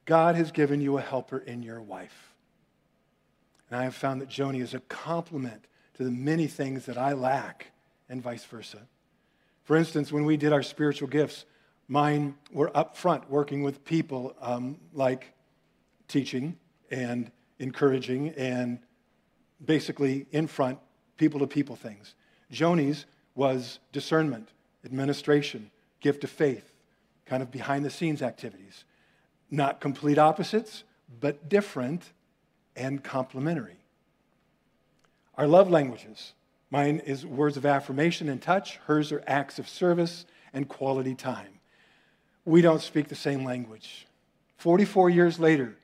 God 0.04 0.34
has 0.34 0.50
given 0.50 0.80
you 0.80 0.98
a 0.98 1.02
helper 1.02 1.38
in 1.38 1.62
your 1.62 1.80
wife. 1.80 2.34
And 3.70 3.78
I 3.78 3.84
have 3.84 3.94
found 3.94 4.20
that 4.20 4.28
Joni 4.28 4.62
is 4.62 4.74
a 4.74 4.80
complement 4.80 5.64
to 5.94 6.04
the 6.04 6.10
many 6.10 6.46
things 6.46 6.86
that 6.86 6.96
I 6.96 7.12
lack, 7.12 7.72
and 8.08 8.22
vice 8.22 8.44
versa. 8.44 8.78
For 9.64 9.76
instance, 9.76 10.10
when 10.10 10.24
we 10.24 10.36
did 10.36 10.52
our 10.52 10.62
spiritual 10.62 11.08
gifts, 11.08 11.44
mine 11.88 12.36
were 12.52 12.74
up 12.76 12.96
front 12.96 13.28
working 13.30 13.62
with 13.62 13.84
people 13.84 14.34
um, 14.40 14.78
like 14.94 15.34
teaching 16.06 16.56
and 16.90 17.30
encouraging 17.58 18.30
and 18.30 18.78
basically 19.64 20.26
in 20.32 20.46
front, 20.46 20.78
people 21.16 21.40
to 21.40 21.46
people 21.46 21.76
things. 21.76 22.14
Joni's 22.50 23.06
was 23.34 23.78
discernment, 23.92 24.48
administration, 24.84 25.70
gift 26.00 26.24
of 26.24 26.30
faith, 26.30 26.72
kind 27.26 27.42
of 27.42 27.50
behind 27.50 27.84
the 27.84 27.90
scenes 27.90 28.22
activities. 28.22 28.84
Not 29.50 29.80
complete 29.80 30.18
opposites, 30.18 30.84
but 31.20 31.48
different 31.48 32.12
and 32.76 33.02
complementary. 33.02 33.76
Our 35.36 35.46
love 35.46 35.70
languages. 35.70 36.32
Mine 36.70 37.00
is 37.06 37.24
words 37.24 37.56
of 37.56 37.64
affirmation 37.64 38.28
and 38.28 38.42
touch, 38.42 38.76
hers 38.86 39.10
are 39.12 39.22
acts 39.26 39.58
of 39.58 39.68
service 39.68 40.26
and 40.52 40.68
quality 40.68 41.14
time. 41.14 41.60
We 42.44 42.60
don't 42.60 42.82
speak 42.82 43.08
the 43.08 43.14
same 43.14 43.44
language. 43.44 44.06
44 44.58 45.10
years 45.10 45.38
later, 45.38 45.76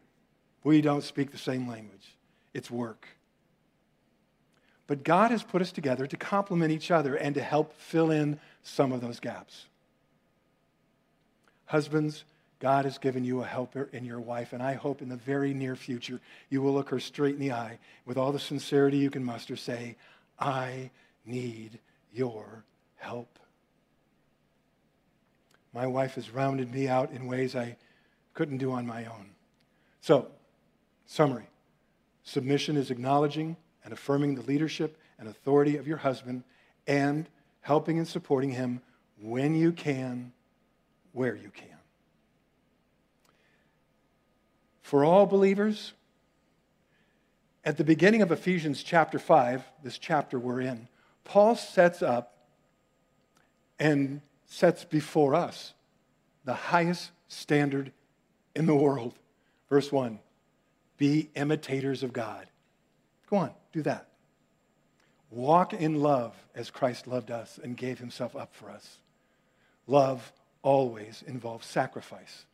We 0.65 0.81
don't 0.81 1.03
speak 1.03 1.31
the 1.31 1.39
same 1.39 1.69
language, 1.69 2.17
it's 2.55 2.71
work. 2.71 3.07
But 4.87 5.03
God 5.03 5.31
has 5.31 5.43
put 5.43 5.63
us 5.63 5.73
together 5.73 6.07
to 6.07 6.17
complement 6.17 6.71
each 6.71 6.91
other 6.91 7.15
and 7.15 7.35
to 7.35 7.43
help 7.43 7.75
fill 7.75 8.11
in 8.11 8.39
some 8.63 8.93
of 8.93 9.01
those 9.01 9.21
gaps. 9.21 9.67
Husbands, 11.67 12.25
God 12.61 12.85
has 12.85 12.99
given 12.99 13.25
you 13.25 13.43
a 13.43 13.47
helper 13.47 13.89
in 13.93 14.05
your 14.05 14.21
wife, 14.21 14.53
and 14.53 14.63
I 14.63 14.75
hope 14.75 15.03
in 15.03 15.09
the 15.09 15.17
very 15.17 15.55
near 15.55 15.77
future 15.77 16.21
you 16.51 16.63
will 16.63 16.75
look 16.75 16.91
her 16.91 17.01
straight 17.01 17.35
in 17.35 17.41
the 17.41 17.53
eye 17.53 17.79
with 18.05 18.17
all 18.17 18.33
the 18.33 18.39
sincerity 18.39 18.99
you 18.99 19.11
can 19.11 19.25
muster, 19.25 19.57
say, 19.57 19.97
I 20.39 20.91
need 21.25 21.79
your 22.13 22.65
help. 22.97 23.39
My 25.73 25.87
wife 25.87 26.15
has 26.15 26.31
rounded 26.31 26.73
me 26.73 26.87
out 26.87 27.11
in 27.11 27.27
ways 27.27 27.57
I 27.57 27.77
couldn't 28.35 28.59
do 28.59 28.73
on 28.73 28.87
my 28.87 29.07
own. 29.07 29.31
So, 30.01 30.29
summary 31.07 31.49
submission 32.27 32.77
is 32.77 32.91
acknowledging 32.91 33.57
and 33.85 33.93
affirming 33.93 34.35
the 34.35 34.43
leadership 34.43 34.99
and 35.19 35.29
authority 35.29 35.77
of 35.77 35.87
your 35.87 35.99
husband 35.99 36.43
and 36.87 37.29
helping 37.61 37.99
and 37.99 38.09
supporting 38.09 38.51
him 38.51 38.81
when 39.21 39.55
you 39.55 39.73
can, 39.73 40.33
where 41.13 41.37
you 41.37 41.51
can. 41.51 41.69
For 44.83 45.05
all 45.05 45.27
believers, 45.27 45.93
at 47.65 47.79
the 47.79 47.85
beginning 47.85 48.21
of 48.21 48.31
Ephesians 48.31 48.83
chapter 48.83 49.19
5, 49.19 49.63
this 49.83 49.97
chapter 49.97 50.39
we're 50.39 50.61
in, 50.61 50.89
Paul 51.25 51.57
sets 51.57 52.03
up 52.03 52.37
and 53.79 54.21
sets 54.47 54.85
before 54.85 55.35
us 55.35 55.73
the 56.45 56.55
highest 56.55 57.11
standard 57.29 57.93
in 58.55 58.67
the 58.67 58.75
world. 58.75 59.15
Verse 59.71 59.91
1 59.91 60.19
Be 60.99 61.31
imitators 61.35 62.03
of 62.03 62.13
God. 62.13 62.47
Go 63.31 63.37
on, 63.39 63.51
do 63.75 63.83
that. 63.83 64.07
Walk 65.31 65.75
in 65.75 66.01
love 66.01 66.33
as 66.55 66.71
Christ 66.71 67.09
loved 67.09 67.31
us 67.31 67.59
and 67.63 67.77
gave 67.77 67.99
himself 67.99 68.37
up 68.37 68.55
for 68.55 68.71
us. 68.71 68.99
Love 69.89 70.33
always 70.63 71.25
involves 71.27 71.67
sacrifice. 71.67 72.47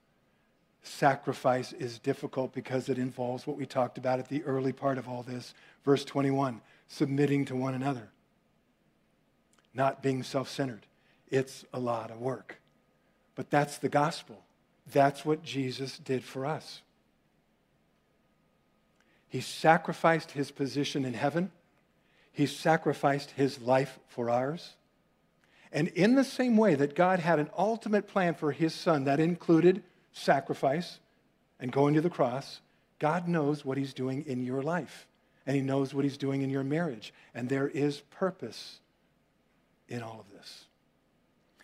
Sacrifice 0.83 1.75
is 1.75 1.99
difficult 1.99 2.55
because 2.55 2.89
it 2.89 2.97
involves 2.97 3.47
what 3.47 3.59
we 3.59 3.67
talked 3.67 3.99
about 3.99 4.19
at 4.19 4.29
the 4.29 4.43
early 4.45 4.73
part 4.73 4.97
of 4.97 5.09
all 5.09 5.23
this. 5.23 5.55
Verse 5.85 6.05
21 6.05 6.61
submitting 6.89 7.45
to 7.45 7.55
one 7.55 7.75
another, 7.75 8.09
not 9.75 10.03
being 10.03 10.23
self 10.25 10.49
centered. 10.49 10.87
It's 11.29 11.65
a 11.73 11.79
lot 11.79 12.11
of 12.11 12.19
work. 12.21 12.61
But 13.37 13.51
that's 13.51 13.79
the 13.79 13.89
gospel. 13.89 14.43
That's 14.91 15.25
what 15.25 15.45
Jesus 15.45 15.99
did 15.99 16.25
for 16.25 16.45
us. 16.45 16.81
He 19.31 19.41
sacrificed 19.41 20.33
his 20.33 20.51
position 20.51 21.07
in 21.07 21.15
heaven, 21.15 21.51
he 22.33 22.47
sacrificed 22.47 23.31
his 23.31 23.61
life 23.61 23.99
for 24.09 24.29
ours. 24.29 24.75
And 25.73 25.89
in 25.89 26.17
the 26.17 26.25
same 26.25 26.57
way 26.57 26.75
that 26.75 26.97
God 26.97 27.21
had 27.21 27.39
an 27.39 27.49
ultimate 27.57 28.09
plan 28.09 28.35
for 28.35 28.51
his 28.51 28.75
son 28.75 29.05
that 29.05 29.21
included 29.21 29.85
sacrifice 30.13 30.99
and 31.61 31.71
going 31.71 31.95
to 31.95 32.01
the 32.01 32.11
cross, 32.11 32.61
God 32.99 33.29
knows 33.29 33.65
what 33.65 33.79
he's 33.79 33.95
doing 33.95 34.25
in 34.27 34.45
your 34.45 34.63
life. 34.63 35.07
And 35.47 35.55
he 35.55 35.63
knows 35.63 35.95
what 35.95 36.05
he's 36.05 36.19
doing 36.19 36.43
in 36.43 36.51
your 36.51 36.65
marriage. 36.65 37.15
And 37.35 37.49
there 37.49 37.69
is 37.69 38.01
purpose 38.01 38.81
in 39.89 40.03
all 40.03 40.21
of 40.21 40.37
this. 40.37 40.65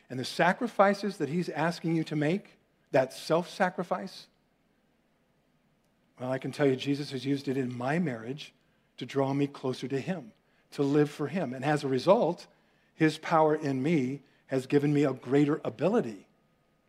And 0.09 0.19
the 0.19 0.25
sacrifices 0.25 1.17
that 1.17 1.29
he's 1.29 1.49
asking 1.49 1.97
you 1.97 2.05
to 2.05 2.17
make, 2.17 2.59
that 2.93 3.13
self 3.13 3.51
sacrifice, 3.51 4.27
well, 6.21 6.33
I 6.33 6.39
can 6.39 6.53
tell 6.53 6.67
you, 6.67 6.77
Jesus 6.77 7.11
has 7.11 7.27
used 7.27 7.49
it 7.49 7.57
in 7.57 7.77
my 7.77 7.99
marriage 7.99 8.55
to 8.97 9.07
draw 9.07 9.33
me 9.35 9.47
closer 9.47 9.87
to 9.89 10.01
him, 10.01 10.33
to 10.73 10.83
live 10.83 11.11
for 11.11 11.29
him. 11.29 11.53
And 11.53 11.65
as 11.65 11.85
a 11.85 11.89
result, 11.89 12.47
his 12.95 13.19
power 13.19 13.55
in 13.55 13.83
me 13.83 14.21
has 14.47 14.67
given 14.67 14.93
me 14.95 15.05
a 15.05 15.13
greater 15.13 15.61
ability 15.65 16.27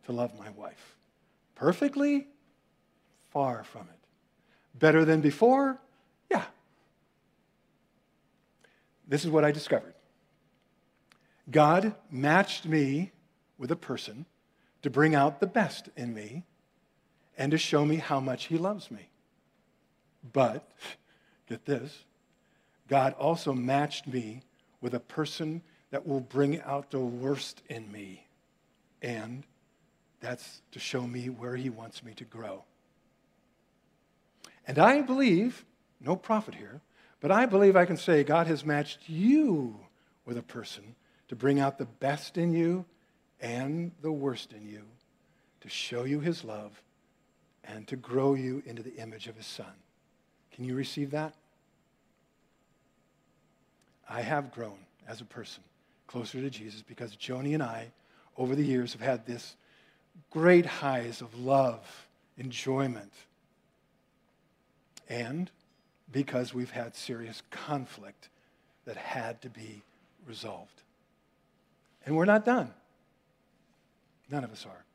to 0.06 0.12
love 0.12 0.38
my 0.40 0.50
wife. 0.52 0.96
Perfectly? 1.56 2.28
Far 3.32 3.64
from 3.64 3.82
it. 3.82 4.80
Better 4.80 5.04
than 5.04 5.22
before? 5.22 5.78
Yeah. 6.32 6.46
This 9.08 9.26
is 9.26 9.32
what 9.32 9.44
I 9.44 9.52
discovered 9.52 9.94
God 11.50 11.96
matched 12.12 12.66
me 12.66 13.12
with 13.58 13.72
a 13.72 13.76
person 13.76 14.26
to 14.84 14.90
bring 14.90 15.16
out 15.16 15.40
the 15.40 15.48
best 15.48 15.90
in 15.98 16.14
me 16.14 16.44
and 17.38 17.52
to 17.52 17.58
show 17.58 17.86
me 17.86 17.98
how 17.98 18.20
much 18.20 18.46
He 18.46 18.58
loves 18.58 18.92
me. 18.92 19.10
But, 20.34 20.70
get 21.48 21.66
this, 21.66 22.04
God 22.88 23.14
also 23.14 23.54
matched 23.54 24.08
me 24.08 24.42
with 24.82 24.94
a 24.94 25.00
person 25.00 25.62
that 25.92 26.06
will 26.06 26.20
bring 26.20 26.62
out 26.62 26.92
the 26.92 27.00
worst 27.00 27.62
in 27.70 27.92
me. 27.92 28.26
And 29.02 29.44
that's 30.20 30.62
to 30.72 30.80
show 30.80 31.06
me 31.06 31.30
where 31.30 31.56
He 31.56 31.70
wants 31.70 32.04
me 32.04 32.14
to 32.16 32.24
grow. 32.24 32.64
And 34.66 34.80
I 34.80 35.02
believe, 35.02 35.66
no 36.02 36.16
prophet 36.16 36.56
here, 36.56 36.82
but 37.20 37.32
I 37.32 37.46
believe 37.46 37.76
I 37.76 37.86
can 37.86 37.98
say 37.98 38.24
God 38.24 38.48
has 38.48 38.66
matched 38.66 39.08
you 39.08 39.80
with 40.26 40.38
a 40.38 40.44
person 40.44 40.96
to 41.30 41.36
bring 41.36 41.60
out 41.60 41.78
the 41.78 41.86
best 41.86 42.38
in 42.38 42.54
you 42.54 42.86
and 43.40 43.92
the 44.02 44.12
worst 44.12 44.52
in 44.54 44.68
you, 44.68 44.84
to 45.62 45.70
show 45.70 46.04
you 46.04 46.20
His 46.20 46.44
love 46.44 46.82
and 47.64 47.88
to 47.88 47.96
grow 47.96 48.34
you 48.34 48.62
into 48.66 48.84
the 48.84 48.96
image 48.96 49.28
of 49.28 49.36
His 49.36 49.46
Son. 49.46 49.74
Can 50.58 50.66
you 50.66 50.74
receive 50.76 51.12
that? 51.12 51.36
I 54.10 54.24
have 54.24 54.52
grown 54.52 54.80
as 55.08 55.22
a 55.22 55.26
person 55.26 55.62
closer 56.08 56.42
to 56.42 56.50
Jesus 56.50 56.82
because 56.82 57.16
Joni 57.16 57.54
and 57.54 57.62
I, 57.62 57.92
over 58.38 58.56
the 58.56 58.64
years, 58.64 58.94
have 58.94 59.02
had 59.02 59.28
this 59.28 59.56
great 60.32 60.66
highs 60.66 61.22
of 61.22 61.38
love, 61.40 62.08
enjoyment, 62.40 63.14
and 65.08 65.52
because 66.12 66.56
we've 66.56 66.72
had 66.72 66.96
serious 66.96 67.44
conflict 67.52 68.30
that 68.86 68.98
had 68.98 69.40
to 69.44 69.50
be 69.50 69.84
resolved. 70.26 70.82
And 72.04 72.18
we're 72.18 72.26
not 72.26 72.46
done. 72.46 72.74
None 74.32 74.44
of 74.44 74.52
us 74.52 74.66
are. 74.66 74.86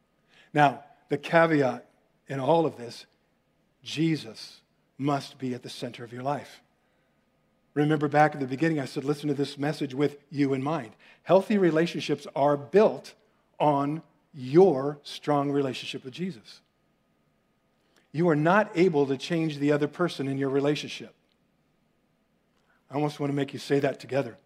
Now, 0.53 0.83
the 1.09 1.19
caveat 1.19 1.87
in 2.27 2.41
all 2.41 2.67
of 2.67 2.77
this 2.77 3.07
Jesus 3.85 4.62
must 5.03 5.39
be 5.39 5.55
at 5.55 5.63
the 5.63 5.69
center 5.69 6.05
of 6.05 6.13
your 6.13 6.23
life. 6.23 6.63
Remember 7.75 8.09
back 8.09 8.35
at 8.35 8.41
the 8.41 8.47
beginning, 8.47 8.81
I 8.81 8.85
said, 8.85 9.05
listen 9.05 9.29
to 9.29 9.35
this 9.35 9.59
message 9.59 9.95
with 9.95 10.19
you 10.31 10.53
in 10.53 10.63
mind. 10.63 10.93
Healthy 11.23 11.59
relationships 11.59 12.27
are 12.37 12.57
built 12.57 13.15
on 13.59 14.03
your 14.35 14.99
strong 15.03 15.51
relationship 15.51 16.05
with 16.05 16.13
Jesus. 16.13 16.61
You 18.13 18.29
are 18.29 18.37
not 18.37 18.71
able 18.75 19.07
to 19.07 19.17
change 19.17 19.59
the 19.59 19.73
other 19.73 19.89
person 19.89 20.29
in 20.29 20.37
your 20.37 20.51
relationship. 20.51 21.15
I 22.91 22.95
almost 22.95 23.19
want 23.19 23.31
to 23.31 23.37
make 23.37 23.55
you 23.55 23.59
say 23.59 23.81
that 23.81 24.01
together. 24.01 24.37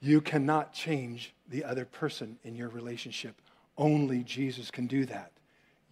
You 0.00 0.22
cannot 0.22 0.72
change 0.72 1.34
the 1.48 1.64
other 1.64 1.84
person 1.84 2.38
in 2.44 2.56
your 2.56 2.70
relationship. 2.70 3.34
Only 3.76 4.22
Jesus 4.22 4.70
can 4.70 4.86
do 4.86 5.04
that. 5.06 5.32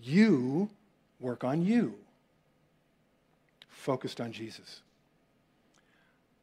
You 0.00 0.70
work 1.20 1.44
on 1.44 1.62
you, 1.62 1.96
focused 3.78 4.20
on 4.20 4.32
Jesus. 4.32 4.82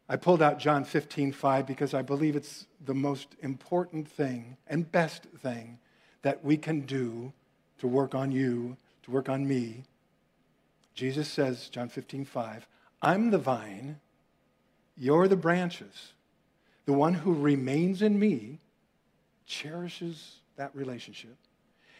I 0.07 0.15
pulled 0.15 0.41
out 0.41 0.59
John 0.59 0.83
15, 0.85 1.31
5 1.31 1.67
because 1.67 1.93
I 1.93 2.01
believe 2.01 2.35
it's 2.35 2.67
the 2.83 2.93
most 2.93 3.35
important 3.41 4.07
thing 4.07 4.57
and 4.67 4.91
best 4.91 5.23
thing 5.41 5.79
that 6.21 6.43
we 6.43 6.57
can 6.57 6.81
do 6.81 7.33
to 7.79 7.87
work 7.87 8.15
on 8.15 8.31
you, 8.31 8.77
to 9.03 9.11
work 9.11 9.29
on 9.29 9.47
me. 9.47 9.83
Jesus 10.93 11.27
says, 11.27 11.69
John 11.69 11.89
15, 11.89 12.25
5, 12.25 12.67
I'm 13.01 13.31
the 13.31 13.37
vine, 13.37 13.99
you're 14.95 15.27
the 15.27 15.35
branches. 15.35 16.13
The 16.85 16.93
one 16.93 17.15
who 17.15 17.33
remains 17.33 18.01
in 18.01 18.17
me 18.17 18.59
cherishes 19.45 20.37
that 20.55 20.73
relationship. 20.75 21.35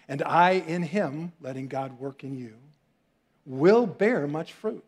And 0.08 0.22
I 0.24 0.52
in 0.52 0.84
him, 0.84 1.34
letting 1.42 1.68
God 1.68 2.00
work 2.00 2.24
in 2.24 2.38
you, 2.38 2.54
will 3.46 3.88
bear 3.88 4.28
much 4.28 4.54
fruit. 4.54 4.84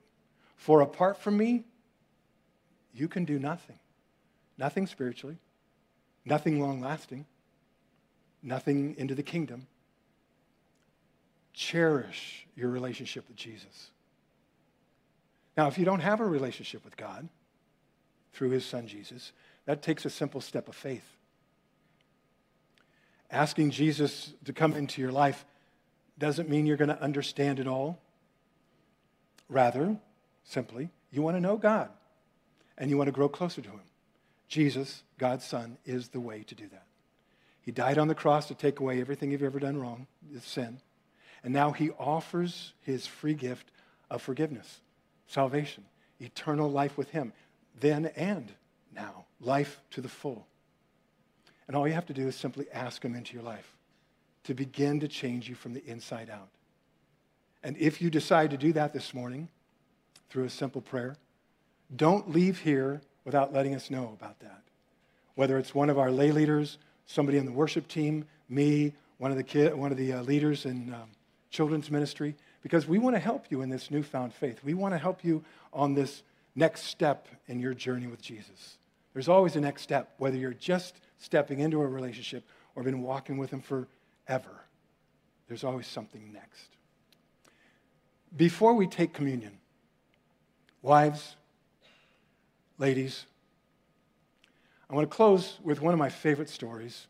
For 0.58 0.82
apart 0.82 1.18
from 1.18 1.38
me, 1.38 1.64
you 2.94 3.08
can 3.08 3.26
do 3.26 3.40
nothing. 3.40 3.80
Nothing 4.58 4.88
spiritually, 4.88 5.38
nothing 6.26 6.60
long 6.60 6.82
lasting 6.82 7.26
nothing 8.48 8.96
into 8.98 9.16
the 9.16 9.24
kingdom. 9.24 9.68
Cherish 11.54 12.48
your 12.56 12.70
relationship 12.70 13.28
with 13.28 13.38
Jesus. 13.38 13.92
Now, 15.56 15.68
if 15.68 15.78
you 15.78 15.86
don't 15.86 16.02
have 16.02 16.20
a 16.20 16.26
relationship 16.26 16.86
with 16.86 16.96
God 16.98 17.28
through 18.34 18.52
his 18.52 18.64
son 18.64 18.88
Jesus, 18.88 19.32
that 19.66 19.82
takes 19.82 20.06
a 20.06 20.10
simple 20.10 20.40
step 20.40 20.68
of 20.68 20.76
faith. 20.76 21.06
Asking 23.32 23.72
Jesus 23.72 24.34
to 24.46 24.54
come 24.54 24.74
into 24.74 25.02
your 25.02 25.12
life 25.12 25.46
doesn't 26.18 26.48
mean 26.48 26.66
you're 26.66 26.78
going 26.78 26.90
to 26.90 27.02
understand 27.02 27.60
it 27.60 27.68
all. 27.68 28.00
Rather, 29.50 29.98
simply, 30.48 30.90
you 31.12 31.22
want 31.22 31.36
to 31.36 31.42
know 31.42 31.58
God 31.58 31.90
and 32.78 32.90
you 32.90 32.98
want 32.98 33.08
to 33.08 33.14
grow 33.14 33.30
closer 33.30 33.62
to 33.62 33.70
Him. 33.70 33.82
Jesus, 34.48 35.04
God's 35.18 35.46
Son, 35.46 35.78
is 35.86 36.10
the 36.10 36.20
way 36.20 36.44
to 36.44 36.56
do 36.56 36.68
that. 36.70 36.86
He 37.62 37.72
died 37.72 37.98
on 37.98 38.08
the 38.08 38.16
cross 38.16 38.48
to 38.48 38.56
take 38.56 38.80
away 38.80 39.02
everything 39.02 39.32
you've 39.32 39.44
ever 39.44 39.60
done 39.60 39.80
wrong, 39.80 40.08
the 40.32 40.40
sin. 40.40 40.80
And 41.44 41.54
now 41.54 41.72
He 41.72 41.92
offers 41.92 42.74
His 42.82 43.06
free 43.06 43.34
gift 43.34 43.72
of 44.10 44.22
forgiveness, 44.22 44.80
salvation, 45.28 45.84
eternal 46.20 46.72
life 46.72 46.98
with 46.98 47.10
Him, 47.10 47.34
then 47.80 48.08
and 48.16 48.52
now, 48.96 49.26
life 49.42 49.82
to 49.92 50.02
the 50.02 50.10
full. 50.10 50.48
And 51.68 51.76
all 51.76 51.88
you 51.88 51.94
have 51.94 52.06
to 52.06 52.14
do 52.14 52.28
is 52.28 52.36
simply 52.36 52.66
ask 52.72 53.04
Him 53.04 53.16
into 53.16 53.34
your 53.34 53.44
life 53.44 53.76
to 54.46 54.54
begin 54.54 55.02
to 55.02 55.10
change 55.10 55.50
you 55.50 55.56
from 55.56 55.74
the 55.74 55.86
inside 55.86 56.30
out. 56.30 56.48
And 57.64 57.76
if 57.78 58.02
you 58.02 58.10
decide 58.10 58.52
to 58.52 58.58
do 58.58 58.72
that 58.74 58.94
this 58.94 59.14
morning 59.14 59.50
through 60.30 60.46
a 60.46 60.50
simple 60.50 60.82
prayer, 60.82 61.16
don't 61.96 62.32
leave 62.32 62.60
here 62.60 63.02
without 63.24 63.54
letting 63.54 63.76
us 63.76 63.90
know 63.90 64.16
about 64.18 64.40
that. 64.40 64.62
Whether 65.36 65.58
it's 65.58 65.74
one 65.74 65.90
of 65.90 65.98
our 65.98 66.12
lay 66.12 66.32
leaders, 66.32 66.78
somebody 67.06 67.38
in 67.38 67.46
the 67.46 67.52
worship 67.52 67.88
team, 67.88 68.26
me, 68.50 68.94
one 69.18 69.32
of 69.32 69.38
the, 69.38 69.44
kid, 69.44 69.74
one 69.74 69.92
of 69.92 69.98
the 69.98 70.14
uh, 70.14 70.22
leaders 70.24 70.66
in 70.66 70.94
um, 70.94 71.10
children's 71.50 71.90
ministry, 71.90 72.36
because 72.62 72.88
we 72.88 73.00
want 73.00 73.16
to 73.16 73.20
help 73.20 73.46
you 73.50 73.62
in 73.62 73.70
this 73.70 73.90
newfound 73.92 74.34
faith. 74.34 74.60
We 74.64 74.74
want 74.74 74.94
to 74.94 74.98
help 74.98 75.24
you 75.24 75.44
on 75.74 75.94
this 75.94 76.24
next 76.56 76.84
step 76.84 77.28
in 77.48 77.60
your 77.60 77.74
journey 77.74 78.08
with 78.08 78.22
Jesus. 78.22 78.78
There's 79.14 79.30
always 79.30 79.56
a 79.56 79.62
next 79.62 79.82
step, 79.82 80.14
whether 80.18 80.38
you're 80.38 80.54
just 80.54 80.96
stepping 81.18 81.60
into 81.60 81.82
a 81.82 81.88
relationship 81.88 82.44
or 82.76 82.84
been 82.84 83.02
walking 83.02 83.38
with 83.38 83.52
Him 83.52 83.62
forever. 83.62 84.66
There's 85.48 85.64
always 85.64 85.88
something 85.88 86.32
next. 86.34 86.70
Before 88.36 88.74
we 88.74 88.88
take 88.88 89.14
communion, 89.14 89.58
wives, 90.88 91.36
ladies, 92.78 93.26
I 94.90 94.96
want 94.96 95.10
to 95.10 95.14
close 95.14 95.60
with 95.62 95.82
one 95.82 95.94
of 95.94 96.00
my 96.00 96.08
favorite 96.08 96.50
stories. 96.50 97.08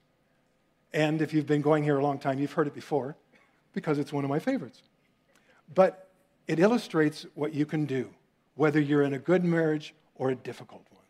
And 0.94 1.22
if 1.22 1.32
you've 1.32 1.46
been 1.46 1.62
going 1.62 1.84
here 1.84 2.00
a 2.00 2.02
long 2.02 2.18
time, 2.18 2.40
you've 2.40 2.54
heard 2.54 2.66
it 2.66 2.74
before 2.74 3.16
because 3.74 4.00
it's 4.00 4.12
one 4.12 4.24
of 4.24 4.32
my 4.32 4.40
favorites. 4.40 4.82
But 5.76 6.10
it 6.48 6.58
illustrates 6.58 7.28
what 7.36 7.54
you 7.54 7.68
can 7.68 7.86
do, 7.86 8.10
whether 8.56 8.80
you're 8.80 9.04
in 9.04 9.14
a 9.14 9.20
good 9.20 9.44
marriage 9.44 9.94
or 10.16 10.32
a 10.32 10.36
difficult 10.36 10.84
one. 10.90 11.04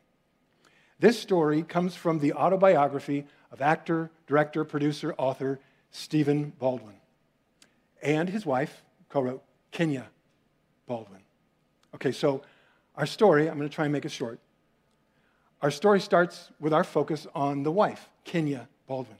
This 0.99 1.17
story 1.17 1.63
comes 1.63 1.95
from 1.95 2.19
the 2.19 2.33
autobiography 2.33 3.27
of 3.49 3.61
actor, 3.61 4.11
director, 4.27 4.65
producer, 4.65 5.15
author 5.17 5.61
Stephen 5.91 6.51
Baldwin. 6.59 6.95
And 8.01 8.27
his 8.27 8.45
wife 8.45 8.83
co 9.07 9.21
wrote 9.21 9.43
Kennya 9.71 10.07
Baldwin. 10.85 11.21
Okay, 11.95 12.11
so 12.11 12.41
our 12.97 13.05
story, 13.05 13.47
I'm 13.49 13.57
going 13.57 13.69
to 13.69 13.73
try 13.73 13.85
and 13.85 13.93
make 13.93 14.05
it 14.05 14.11
short. 14.11 14.39
Our 15.61 15.71
story 15.71 16.01
starts 16.01 16.49
with 16.59 16.73
our 16.73 16.83
focus 16.83 17.27
on 17.33 17.63
the 17.63 17.71
wife, 17.71 18.09
Kennya 18.25 18.67
Baldwin. 18.87 19.17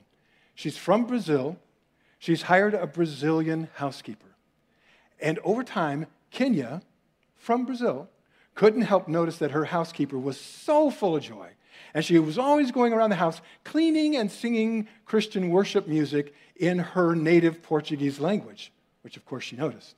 She's 0.54 0.76
from 0.76 1.04
Brazil. 1.06 1.56
She's 2.18 2.42
hired 2.42 2.74
a 2.74 2.86
Brazilian 2.86 3.68
housekeeper. 3.74 4.26
And 5.20 5.38
over 5.44 5.62
time, 5.62 6.06
Kennya, 6.32 6.82
from 7.36 7.64
Brazil, 7.64 8.08
couldn't 8.54 8.82
help 8.82 9.06
notice 9.08 9.38
that 9.38 9.52
her 9.52 9.66
housekeeper 9.66 10.18
was 10.18 10.38
so 10.38 10.90
full 10.90 11.16
of 11.16 11.22
joy. 11.22 11.50
And 11.94 12.04
she 12.04 12.18
was 12.18 12.38
always 12.38 12.72
going 12.72 12.92
around 12.92 13.10
the 13.10 13.16
house 13.16 13.40
cleaning 13.64 14.16
and 14.16 14.30
singing 14.30 14.88
Christian 15.04 15.50
worship 15.50 15.86
music 15.86 16.34
in 16.56 16.80
her 16.80 17.14
native 17.14 17.62
Portuguese 17.62 18.18
language, 18.18 18.72
which 19.02 19.16
of 19.16 19.24
course 19.24 19.44
she 19.44 19.56
noticed. 19.56 19.96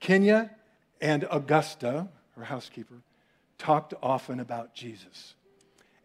Kennya 0.00 0.50
and 1.00 1.26
Augusta, 1.30 2.08
her 2.36 2.44
housekeeper, 2.44 3.02
talked 3.58 3.94
often 4.02 4.40
about 4.40 4.74
Jesus. 4.74 5.34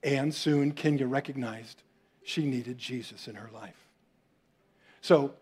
And 0.04 0.34
soon 0.34 0.74
Kennya 0.74 1.10
recognized 1.10 1.82
she 2.24 2.46
needed 2.46 2.78
Jesus 2.78 3.28
in 3.28 3.36
her 3.36 3.50
life. 3.54 3.88
So 5.02 5.34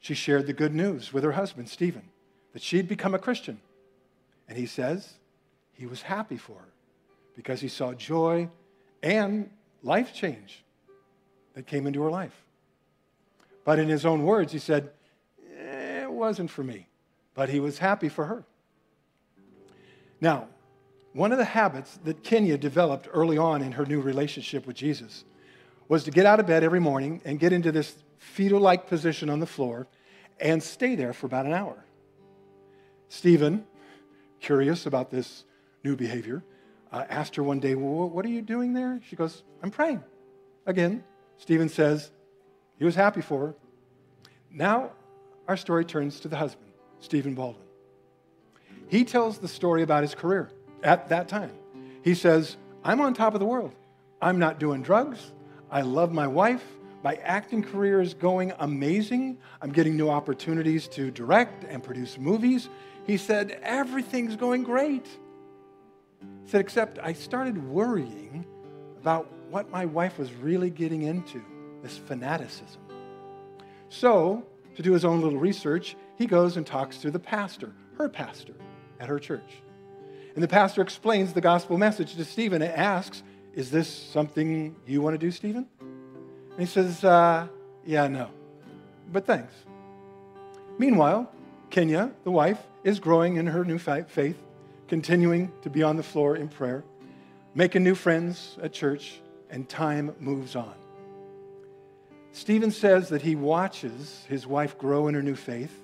she 0.00 0.14
shared 0.14 0.46
the 0.46 0.52
good 0.52 0.74
news 0.74 1.12
with 1.12 1.24
her 1.24 1.32
husband, 1.32 1.68
Stephen, 1.68 2.10
that 2.52 2.62
she'd 2.62 2.88
become 2.88 3.14
a 3.14 3.18
Christian. 3.18 3.60
And 4.48 4.58
he 4.58 4.66
says 4.66 5.14
he 5.72 5.86
was 5.86 6.02
happy 6.02 6.36
for 6.36 6.58
her 6.58 6.72
because 7.34 7.60
he 7.60 7.68
saw 7.68 7.92
joy 7.94 8.48
and 9.02 9.50
life 9.82 10.12
change 10.12 10.62
that 11.54 11.66
came 11.66 11.86
into 11.86 12.02
her 12.02 12.10
life. 12.10 12.44
But 13.64 13.78
in 13.78 13.88
his 13.88 14.04
own 14.04 14.24
words, 14.24 14.52
he 14.52 14.58
said, 14.58 14.90
eh, 15.58 16.02
It 16.02 16.10
wasn't 16.10 16.50
for 16.50 16.62
me, 16.62 16.86
but 17.34 17.48
he 17.48 17.60
was 17.60 17.78
happy 17.78 18.08
for 18.08 18.26
her. 18.26 18.44
Now, 20.24 20.48
one 21.12 21.32
of 21.32 21.38
the 21.38 21.44
habits 21.44 21.98
that 22.04 22.24
Kennya 22.24 22.58
developed 22.58 23.08
early 23.12 23.36
on 23.36 23.60
in 23.60 23.72
her 23.72 23.84
new 23.84 24.00
relationship 24.00 24.66
with 24.66 24.74
Jesus 24.74 25.22
was 25.86 26.02
to 26.04 26.10
get 26.10 26.24
out 26.24 26.40
of 26.40 26.46
bed 26.46 26.64
every 26.64 26.80
morning 26.80 27.20
and 27.26 27.38
get 27.38 27.52
into 27.52 27.70
this 27.70 27.94
fetal 28.16 28.58
like 28.58 28.86
position 28.88 29.28
on 29.28 29.38
the 29.38 29.46
floor 29.46 29.86
and 30.40 30.62
stay 30.62 30.94
there 30.94 31.12
for 31.12 31.26
about 31.26 31.44
an 31.44 31.52
hour. 31.52 31.84
Stephen, 33.10 33.66
curious 34.40 34.86
about 34.86 35.10
this 35.10 35.44
new 35.84 35.94
behavior, 35.94 36.42
uh, 36.90 37.04
asked 37.10 37.36
her 37.36 37.42
one 37.42 37.60
day, 37.60 37.74
well, 37.74 38.08
What 38.08 38.24
are 38.24 38.30
you 38.30 38.40
doing 38.40 38.72
there? 38.72 39.02
She 39.06 39.16
goes, 39.16 39.42
I'm 39.62 39.70
praying. 39.70 40.02
Again, 40.64 41.04
Stephen 41.36 41.68
says 41.68 42.10
he 42.78 42.86
was 42.86 42.94
happy 42.94 43.20
for 43.20 43.48
her. 43.48 43.54
Now, 44.50 44.92
our 45.46 45.58
story 45.58 45.84
turns 45.84 46.18
to 46.20 46.28
the 46.28 46.36
husband, 46.36 46.72
Stephen 47.00 47.34
Baldwin. 47.34 47.66
He 48.88 49.04
tells 49.04 49.38
the 49.38 49.48
story 49.48 49.82
about 49.82 50.02
his 50.02 50.14
career 50.14 50.50
at 50.82 51.08
that 51.08 51.28
time. 51.28 51.52
He 52.02 52.14
says, 52.14 52.56
I'm 52.84 53.00
on 53.00 53.14
top 53.14 53.34
of 53.34 53.40
the 53.40 53.46
world. 53.46 53.72
I'm 54.20 54.38
not 54.38 54.58
doing 54.58 54.82
drugs. 54.82 55.32
I 55.70 55.82
love 55.82 56.12
my 56.12 56.26
wife. 56.26 56.64
My 57.02 57.16
acting 57.16 57.62
career 57.62 58.00
is 58.00 58.14
going 58.14 58.52
amazing. 58.58 59.38
I'm 59.60 59.72
getting 59.72 59.96
new 59.96 60.08
opportunities 60.08 60.88
to 60.88 61.10
direct 61.10 61.64
and 61.64 61.82
produce 61.82 62.18
movies. 62.18 62.68
He 63.06 63.16
said, 63.16 63.58
Everything's 63.62 64.36
going 64.36 64.62
great. 64.62 65.06
He 66.44 66.50
said, 66.50 66.60
Except 66.60 66.98
I 66.98 67.12
started 67.12 67.68
worrying 67.68 68.46
about 68.98 69.30
what 69.50 69.70
my 69.70 69.84
wife 69.84 70.18
was 70.18 70.32
really 70.32 70.70
getting 70.70 71.02
into 71.02 71.42
this 71.82 71.98
fanaticism. 71.98 72.80
So, 73.90 74.46
to 74.74 74.82
do 74.82 74.92
his 74.92 75.04
own 75.04 75.20
little 75.20 75.38
research, 75.38 75.96
he 76.16 76.26
goes 76.26 76.56
and 76.56 76.66
talks 76.66 76.98
to 76.98 77.10
the 77.10 77.18
pastor, 77.18 77.72
her 77.98 78.08
pastor, 78.08 78.54
at 79.04 79.10
her 79.10 79.18
church. 79.18 79.62
And 80.34 80.42
the 80.42 80.48
pastor 80.48 80.82
explains 80.82 81.32
the 81.32 81.40
gospel 81.40 81.78
message 81.78 82.16
to 82.16 82.24
Stephen 82.24 82.62
and 82.62 82.72
asks, 82.72 83.22
Is 83.54 83.70
this 83.70 83.88
something 83.88 84.74
you 84.86 85.00
want 85.00 85.14
to 85.14 85.18
do, 85.18 85.30
Stephen? 85.30 85.66
And 85.80 86.58
he 86.58 86.66
says, 86.66 87.04
uh, 87.04 87.46
Yeah, 87.84 88.08
no. 88.08 88.30
But 89.12 89.26
thanks. 89.26 89.52
Meanwhile, 90.78 91.30
Kennya, 91.70 92.12
the 92.24 92.30
wife, 92.30 92.58
is 92.82 92.98
growing 92.98 93.36
in 93.36 93.46
her 93.46 93.64
new 93.64 93.78
faith, 93.78 94.38
continuing 94.88 95.52
to 95.62 95.70
be 95.70 95.82
on 95.82 95.96
the 95.96 96.02
floor 96.02 96.36
in 96.36 96.48
prayer, 96.48 96.82
making 97.54 97.84
new 97.84 97.94
friends 97.94 98.56
at 98.60 98.72
church, 98.72 99.20
and 99.50 99.68
time 99.68 100.14
moves 100.18 100.56
on. 100.56 100.74
Stephen 102.32 102.72
says 102.72 103.10
that 103.10 103.22
he 103.22 103.36
watches 103.36 104.24
his 104.28 104.46
wife 104.46 104.76
grow 104.76 105.06
in 105.06 105.14
her 105.14 105.22
new 105.22 105.36
faith 105.36 105.83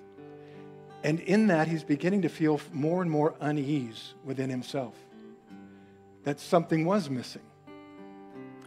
and 1.03 1.21
in 1.21 1.47
that, 1.47 1.69
he's 1.69 1.83
beginning 1.83 2.23
to 2.23 2.29
feel 2.29 2.61
more 2.73 3.01
and 3.03 3.11
more 3.11 3.35
unease 3.41 4.15
within 4.25 4.51
himself. 4.51 4.95
That 6.25 6.39
something 6.39 6.85
was 6.85 7.09
missing. 7.09 7.43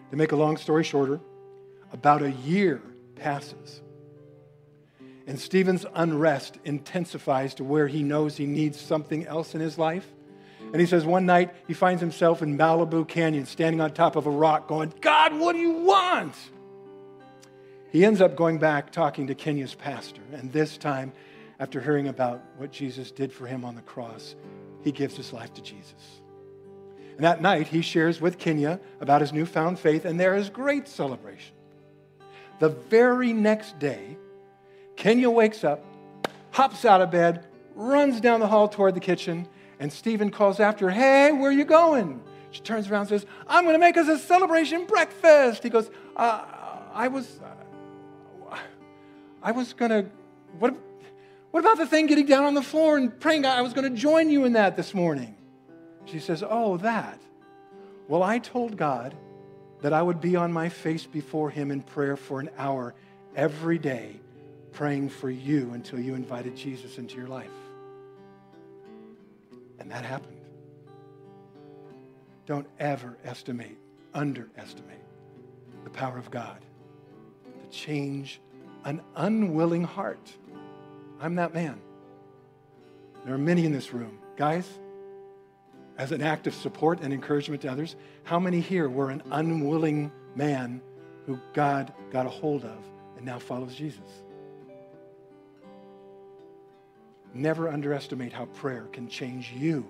To 0.09 0.17
make 0.17 0.31
a 0.31 0.35
long 0.35 0.57
story 0.57 0.83
shorter, 0.83 1.19
about 1.91 2.23
a 2.23 2.31
year 2.31 2.81
passes. 3.15 3.81
And 5.27 5.39
Stephen's 5.39 5.85
unrest 5.93 6.57
intensifies 6.65 7.53
to 7.55 7.63
where 7.63 7.87
he 7.87 8.03
knows 8.03 8.35
he 8.35 8.45
needs 8.45 8.79
something 8.79 9.25
else 9.27 9.55
in 9.55 9.61
his 9.61 9.77
life. 9.77 10.07
And 10.59 10.81
he 10.81 10.87
says 10.87 11.05
one 11.05 11.25
night 11.25 11.53
he 11.67 11.73
finds 11.73 12.01
himself 12.01 12.41
in 12.41 12.57
Malibu 12.57 13.07
Canyon, 13.07 13.45
standing 13.45 13.79
on 13.79 13.91
top 13.91 14.15
of 14.15 14.25
a 14.25 14.31
rock, 14.31 14.67
going, 14.67 14.91
God, 15.01 15.39
what 15.39 15.53
do 15.53 15.59
you 15.59 15.71
want? 15.71 16.35
He 17.91 18.03
ends 18.03 18.21
up 18.21 18.35
going 18.35 18.57
back 18.57 18.91
talking 18.91 19.27
to 19.27 19.35
Kennya's 19.35 19.75
pastor, 19.75 20.21
and 20.33 20.51
this 20.51 20.77
time 20.77 21.13
after 21.59 21.79
hearing 21.79 22.07
about 22.07 22.41
what 22.57 22.71
Jesus 22.71 23.11
did 23.11 23.31
for 23.31 23.45
him 23.45 23.63
on 23.63 23.75
the 23.75 23.81
cross, 23.81 24.35
he 24.83 24.91
gives 24.91 25.15
his 25.15 25.31
life 25.31 25.53
to 25.53 25.61
Jesus. 25.61 26.21
And 27.15 27.23
that 27.23 27.41
night, 27.41 27.67
he 27.67 27.81
shares 27.81 28.19
with 28.19 28.39
Kennya 28.39 28.79
about 28.99 29.21
his 29.21 29.31
newfound 29.31 29.79
faith, 29.79 30.05
and 30.05 30.19
there 30.19 30.35
is 30.35 30.49
great 30.49 30.87
celebration. 30.87 31.55
The 32.59 32.69
very 32.69 33.33
next 33.33 33.77
day, 33.77 34.17
Kennya 34.95 35.31
wakes 35.31 35.63
up, 35.63 35.83
hops 36.51 36.85
out 36.85 37.01
of 37.01 37.11
bed, 37.11 37.45
runs 37.75 38.19
down 38.19 38.39
the 38.39 38.47
hall 38.47 38.67
toward 38.67 38.95
the 38.95 38.99
kitchen, 38.99 39.47
and 39.79 39.91
Stephen 39.91 40.31
calls 40.31 40.59
after 40.59 40.89
her, 40.89 40.91
Hey, 40.91 41.31
where 41.31 41.49
are 41.49 41.53
you 41.53 41.65
going? 41.65 42.21
She 42.51 42.61
turns 42.61 42.89
around 42.89 43.01
and 43.01 43.09
says, 43.09 43.25
I'm 43.47 43.63
going 43.63 43.73
to 43.73 43.79
make 43.79 43.97
us 43.97 44.07
a 44.07 44.17
celebration 44.17 44.85
breakfast. 44.85 45.63
He 45.63 45.69
goes, 45.69 45.89
uh, 46.15 46.45
I 46.93 47.07
was, 47.07 47.39
uh, 48.51 48.57
I 49.41 49.51
was 49.51 49.73
going 49.73 49.89
to, 49.89 50.05
what, 50.59 50.75
what 51.53 51.59
about 51.59 51.77
the 51.77 51.85
thing 51.85 52.07
getting 52.07 52.25
down 52.25 52.45
on 52.45 52.55
the 52.55 52.63
floor 52.63 52.97
and 52.97 53.19
praying? 53.19 53.43
God 53.43 53.55
I 53.55 53.61
was 53.61 53.73
going 53.73 53.87
to 53.87 53.95
join 53.95 54.31
you 54.31 54.43
in 54.45 54.53
that 54.53 54.75
this 54.75 54.91
morning. 54.91 55.35
She 56.05 56.19
says, 56.19 56.43
Oh, 56.43 56.77
that. 56.77 57.21
Well, 58.07 58.23
I 58.23 58.39
told 58.39 58.75
God 58.75 59.13
that 59.81 59.93
I 59.93 60.01
would 60.01 60.19
be 60.19 60.35
on 60.35 60.51
my 60.51 60.67
face 60.67 61.05
before 61.05 61.51
Him 61.51 61.69
in 61.69 61.83
prayer 61.83 62.17
for 62.17 62.39
an 62.39 62.49
hour 62.57 62.95
every 63.35 63.77
day, 63.77 64.19
praying 64.71 65.09
for 65.09 65.29
you 65.29 65.73
until 65.75 65.99
you 65.99 66.15
invited 66.15 66.55
Jesus 66.55 66.97
into 66.97 67.17
your 67.17 67.27
life. 67.27 67.45
And 69.77 69.91
that 69.91 70.03
happened. 70.03 70.41
Don't 72.47 72.67
ever 72.79 73.15
estimate, 73.23 73.77
underestimate 74.15 74.97
the 75.83 75.91
power 75.91 76.17
of 76.17 76.31
God 76.31 76.65
to 77.61 77.69
change 77.69 78.41
an 78.85 79.01
unwilling 79.15 79.83
heart. 79.83 80.33
I'm 81.23 81.35
that 81.35 81.53
man. 81.53 81.79
There 83.23 83.33
are 83.33 83.37
many 83.37 83.65
in 83.65 83.71
this 83.71 83.93
room. 83.93 84.19
Guys, 84.35 84.67
as 85.97 86.11
an 86.11 86.21
act 86.21 86.47
of 86.47 86.53
support 86.53 86.99
and 86.99 87.13
encouragement 87.13 87.61
to 87.61 87.71
others, 87.71 87.95
how 88.23 88.39
many 88.39 88.59
here 88.59 88.89
were 88.89 89.09
an 89.09 89.23
unwilling 89.31 90.11
man 90.35 90.81
who 91.25 91.39
God 91.53 91.93
got 92.11 92.25
a 92.25 92.29
hold 92.29 92.65
of 92.65 92.77
and 93.15 93.25
now 93.25 93.39
follows 93.39 93.73
Jesus? 93.73 94.01
Never 97.33 97.69
underestimate 97.69 98.33
how 98.33 98.47
prayer 98.47 98.89
can 98.91 99.07
change 99.07 99.53
you, 99.53 99.87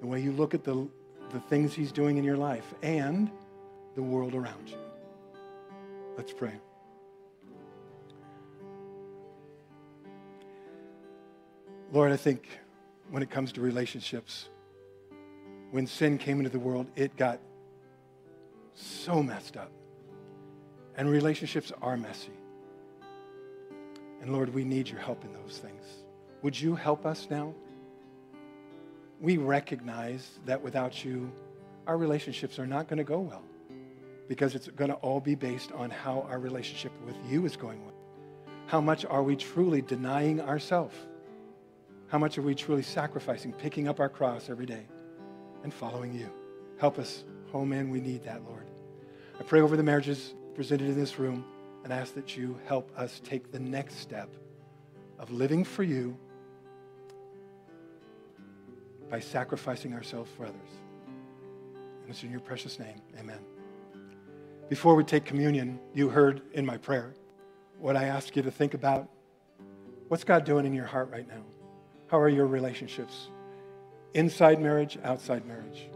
the 0.00 0.06
way 0.06 0.22
you 0.22 0.32
look 0.32 0.54
at 0.54 0.64
the, 0.64 0.88
the 1.30 1.40
things 1.40 1.74
He's 1.74 1.92
doing 1.92 2.16
in 2.16 2.24
your 2.24 2.38
life 2.38 2.72
and 2.82 3.30
the 3.96 4.02
world 4.02 4.34
around 4.34 4.70
you. 4.70 4.78
Let's 6.16 6.32
pray. 6.32 6.54
Lord, 11.92 12.12
I 12.12 12.16
think 12.16 12.48
when 13.10 13.22
it 13.22 13.30
comes 13.30 13.52
to 13.52 13.60
relationships, 13.60 14.48
when 15.70 15.86
sin 15.86 16.18
came 16.18 16.38
into 16.38 16.50
the 16.50 16.58
world, 16.58 16.86
it 16.96 17.16
got 17.16 17.38
so 18.74 19.22
messed 19.22 19.56
up. 19.56 19.70
And 20.96 21.10
relationships 21.10 21.72
are 21.82 21.96
messy. 21.96 22.32
And 24.20 24.32
Lord, 24.32 24.52
we 24.52 24.64
need 24.64 24.88
your 24.88 25.00
help 25.00 25.24
in 25.24 25.32
those 25.32 25.58
things. 25.58 25.82
Would 26.42 26.58
you 26.60 26.74
help 26.74 27.06
us 27.06 27.28
now? 27.30 27.54
We 29.20 29.36
recognize 29.36 30.38
that 30.46 30.62
without 30.62 31.04
you, 31.04 31.30
our 31.86 31.96
relationships 31.96 32.58
are 32.58 32.66
not 32.66 32.88
going 32.88 32.98
to 32.98 33.04
go 33.04 33.20
well 33.20 33.42
because 34.28 34.54
it's 34.54 34.68
going 34.68 34.90
to 34.90 34.96
all 34.96 35.20
be 35.20 35.34
based 35.34 35.70
on 35.72 35.90
how 35.90 36.26
our 36.28 36.40
relationship 36.40 36.92
with 37.04 37.16
you 37.28 37.46
is 37.46 37.56
going 37.56 37.82
well. 37.84 37.94
How 38.66 38.80
much 38.80 39.04
are 39.04 39.22
we 39.22 39.36
truly 39.36 39.82
denying 39.82 40.40
ourselves? 40.40 40.96
How 42.08 42.18
much 42.18 42.38
are 42.38 42.42
we 42.42 42.54
truly 42.54 42.82
sacrificing, 42.82 43.52
picking 43.52 43.88
up 43.88 43.98
our 43.98 44.08
cross 44.08 44.48
every 44.48 44.66
day 44.66 44.86
and 45.64 45.74
following 45.74 46.14
you? 46.14 46.30
Help 46.78 46.98
us, 46.98 47.24
home 47.50 47.72
in. 47.72 47.90
We 47.90 48.00
need 48.00 48.22
that, 48.24 48.44
Lord. 48.44 48.70
I 49.38 49.42
pray 49.42 49.60
over 49.60 49.76
the 49.76 49.82
marriages 49.82 50.34
presented 50.54 50.88
in 50.88 50.98
this 50.98 51.18
room 51.18 51.44
and 51.82 51.92
ask 51.92 52.14
that 52.14 52.36
you 52.36 52.58
help 52.66 52.90
us 52.96 53.20
take 53.24 53.50
the 53.50 53.58
next 53.58 53.98
step 53.98 54.36
of 55.18 55.30
living 55.30 55.64
for 55.64 55.82
you 55.82 56.16
by 59.10 59.20
sacrificing 59.20 59.92
ourselves 59.92 60.30
for 60.36 60.44
others. 60.44 60.70
And 62.02 62.10
it's 62.10 62.22
in 62.22 62.30
your 62.30 62.40
precious 62.40 62.78
name. 62.78 63.00
Amen. 63.18 63.38
Before 64.68 64.94
we 64.94 65.04
take 65.04 65.24
communion, 65.24 65.78
you 65.92 66.08
heard 66.08 66.42
in 66.52 66.64
my 66.64 66.76
prayer 66.76 67.14
what 67.78 67.96
I 67.96 68.04
asked 68.04 68.36
you 68.36 68.42
to 68.42 68.50
think 68.50 68.74
about. 68.74 69.08
What's 70.08 70.24
God 70.24 70.44
doing 70.44 70.66
in 70.66 70.72
your 70.72 70.86
heart 70.86 71.10
right 71.10 71.26
now? 71.26 71.42
How 72.08 72.18
are 72.20 72.28
your 72.28 72.46
relationships? 72.46 73.28
Inside 74.14 74.60
marriage, 74.60 74.96
outside 75.02 75.44
marriage? 75.44 75.88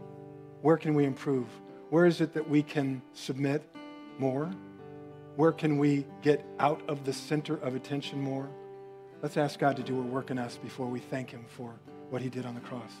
Where 0.61 0.77
can 0.77 0.93
we 0.93 1.05
improve? 1.05 1.47
Where 1.89 2.05
is 2.05 2.19
it 2.19 2.33
that 2.33 2.49
we 2.49 2.63
can 2.63 3.01
submit 3.13 3.63
more? 4.19 4.51
Where 5.37 5.53
can 5.53 5.77
we 5.77 6.05
get 6.21 6.45
out 6.59 6.81
of 6.89 7.05
the 7.05 7.13
center 7.13 7.55
of 7.55 7.75
attention 7.75 8.21
more? 8.21 8.49
Let's 9.21 9.37
ask 9.37 9.57
God 9.57 9.77
to 9.77 9.83
do 9.83 9.97
a 9.97 10.01
work 10.01 10.31
in 10.31 10.37
us 10.37 10.57
before 10.57 10.87
we 10.87 10.99
thank 10.99 11.29
Him 11.29 11.45
for 11.47 11.73
what 12.09 12.21
He 12.21 12.29
did 12.29 12.45
on 12.45 12.55
the 12.55 12.61
cross. 12.61 12.91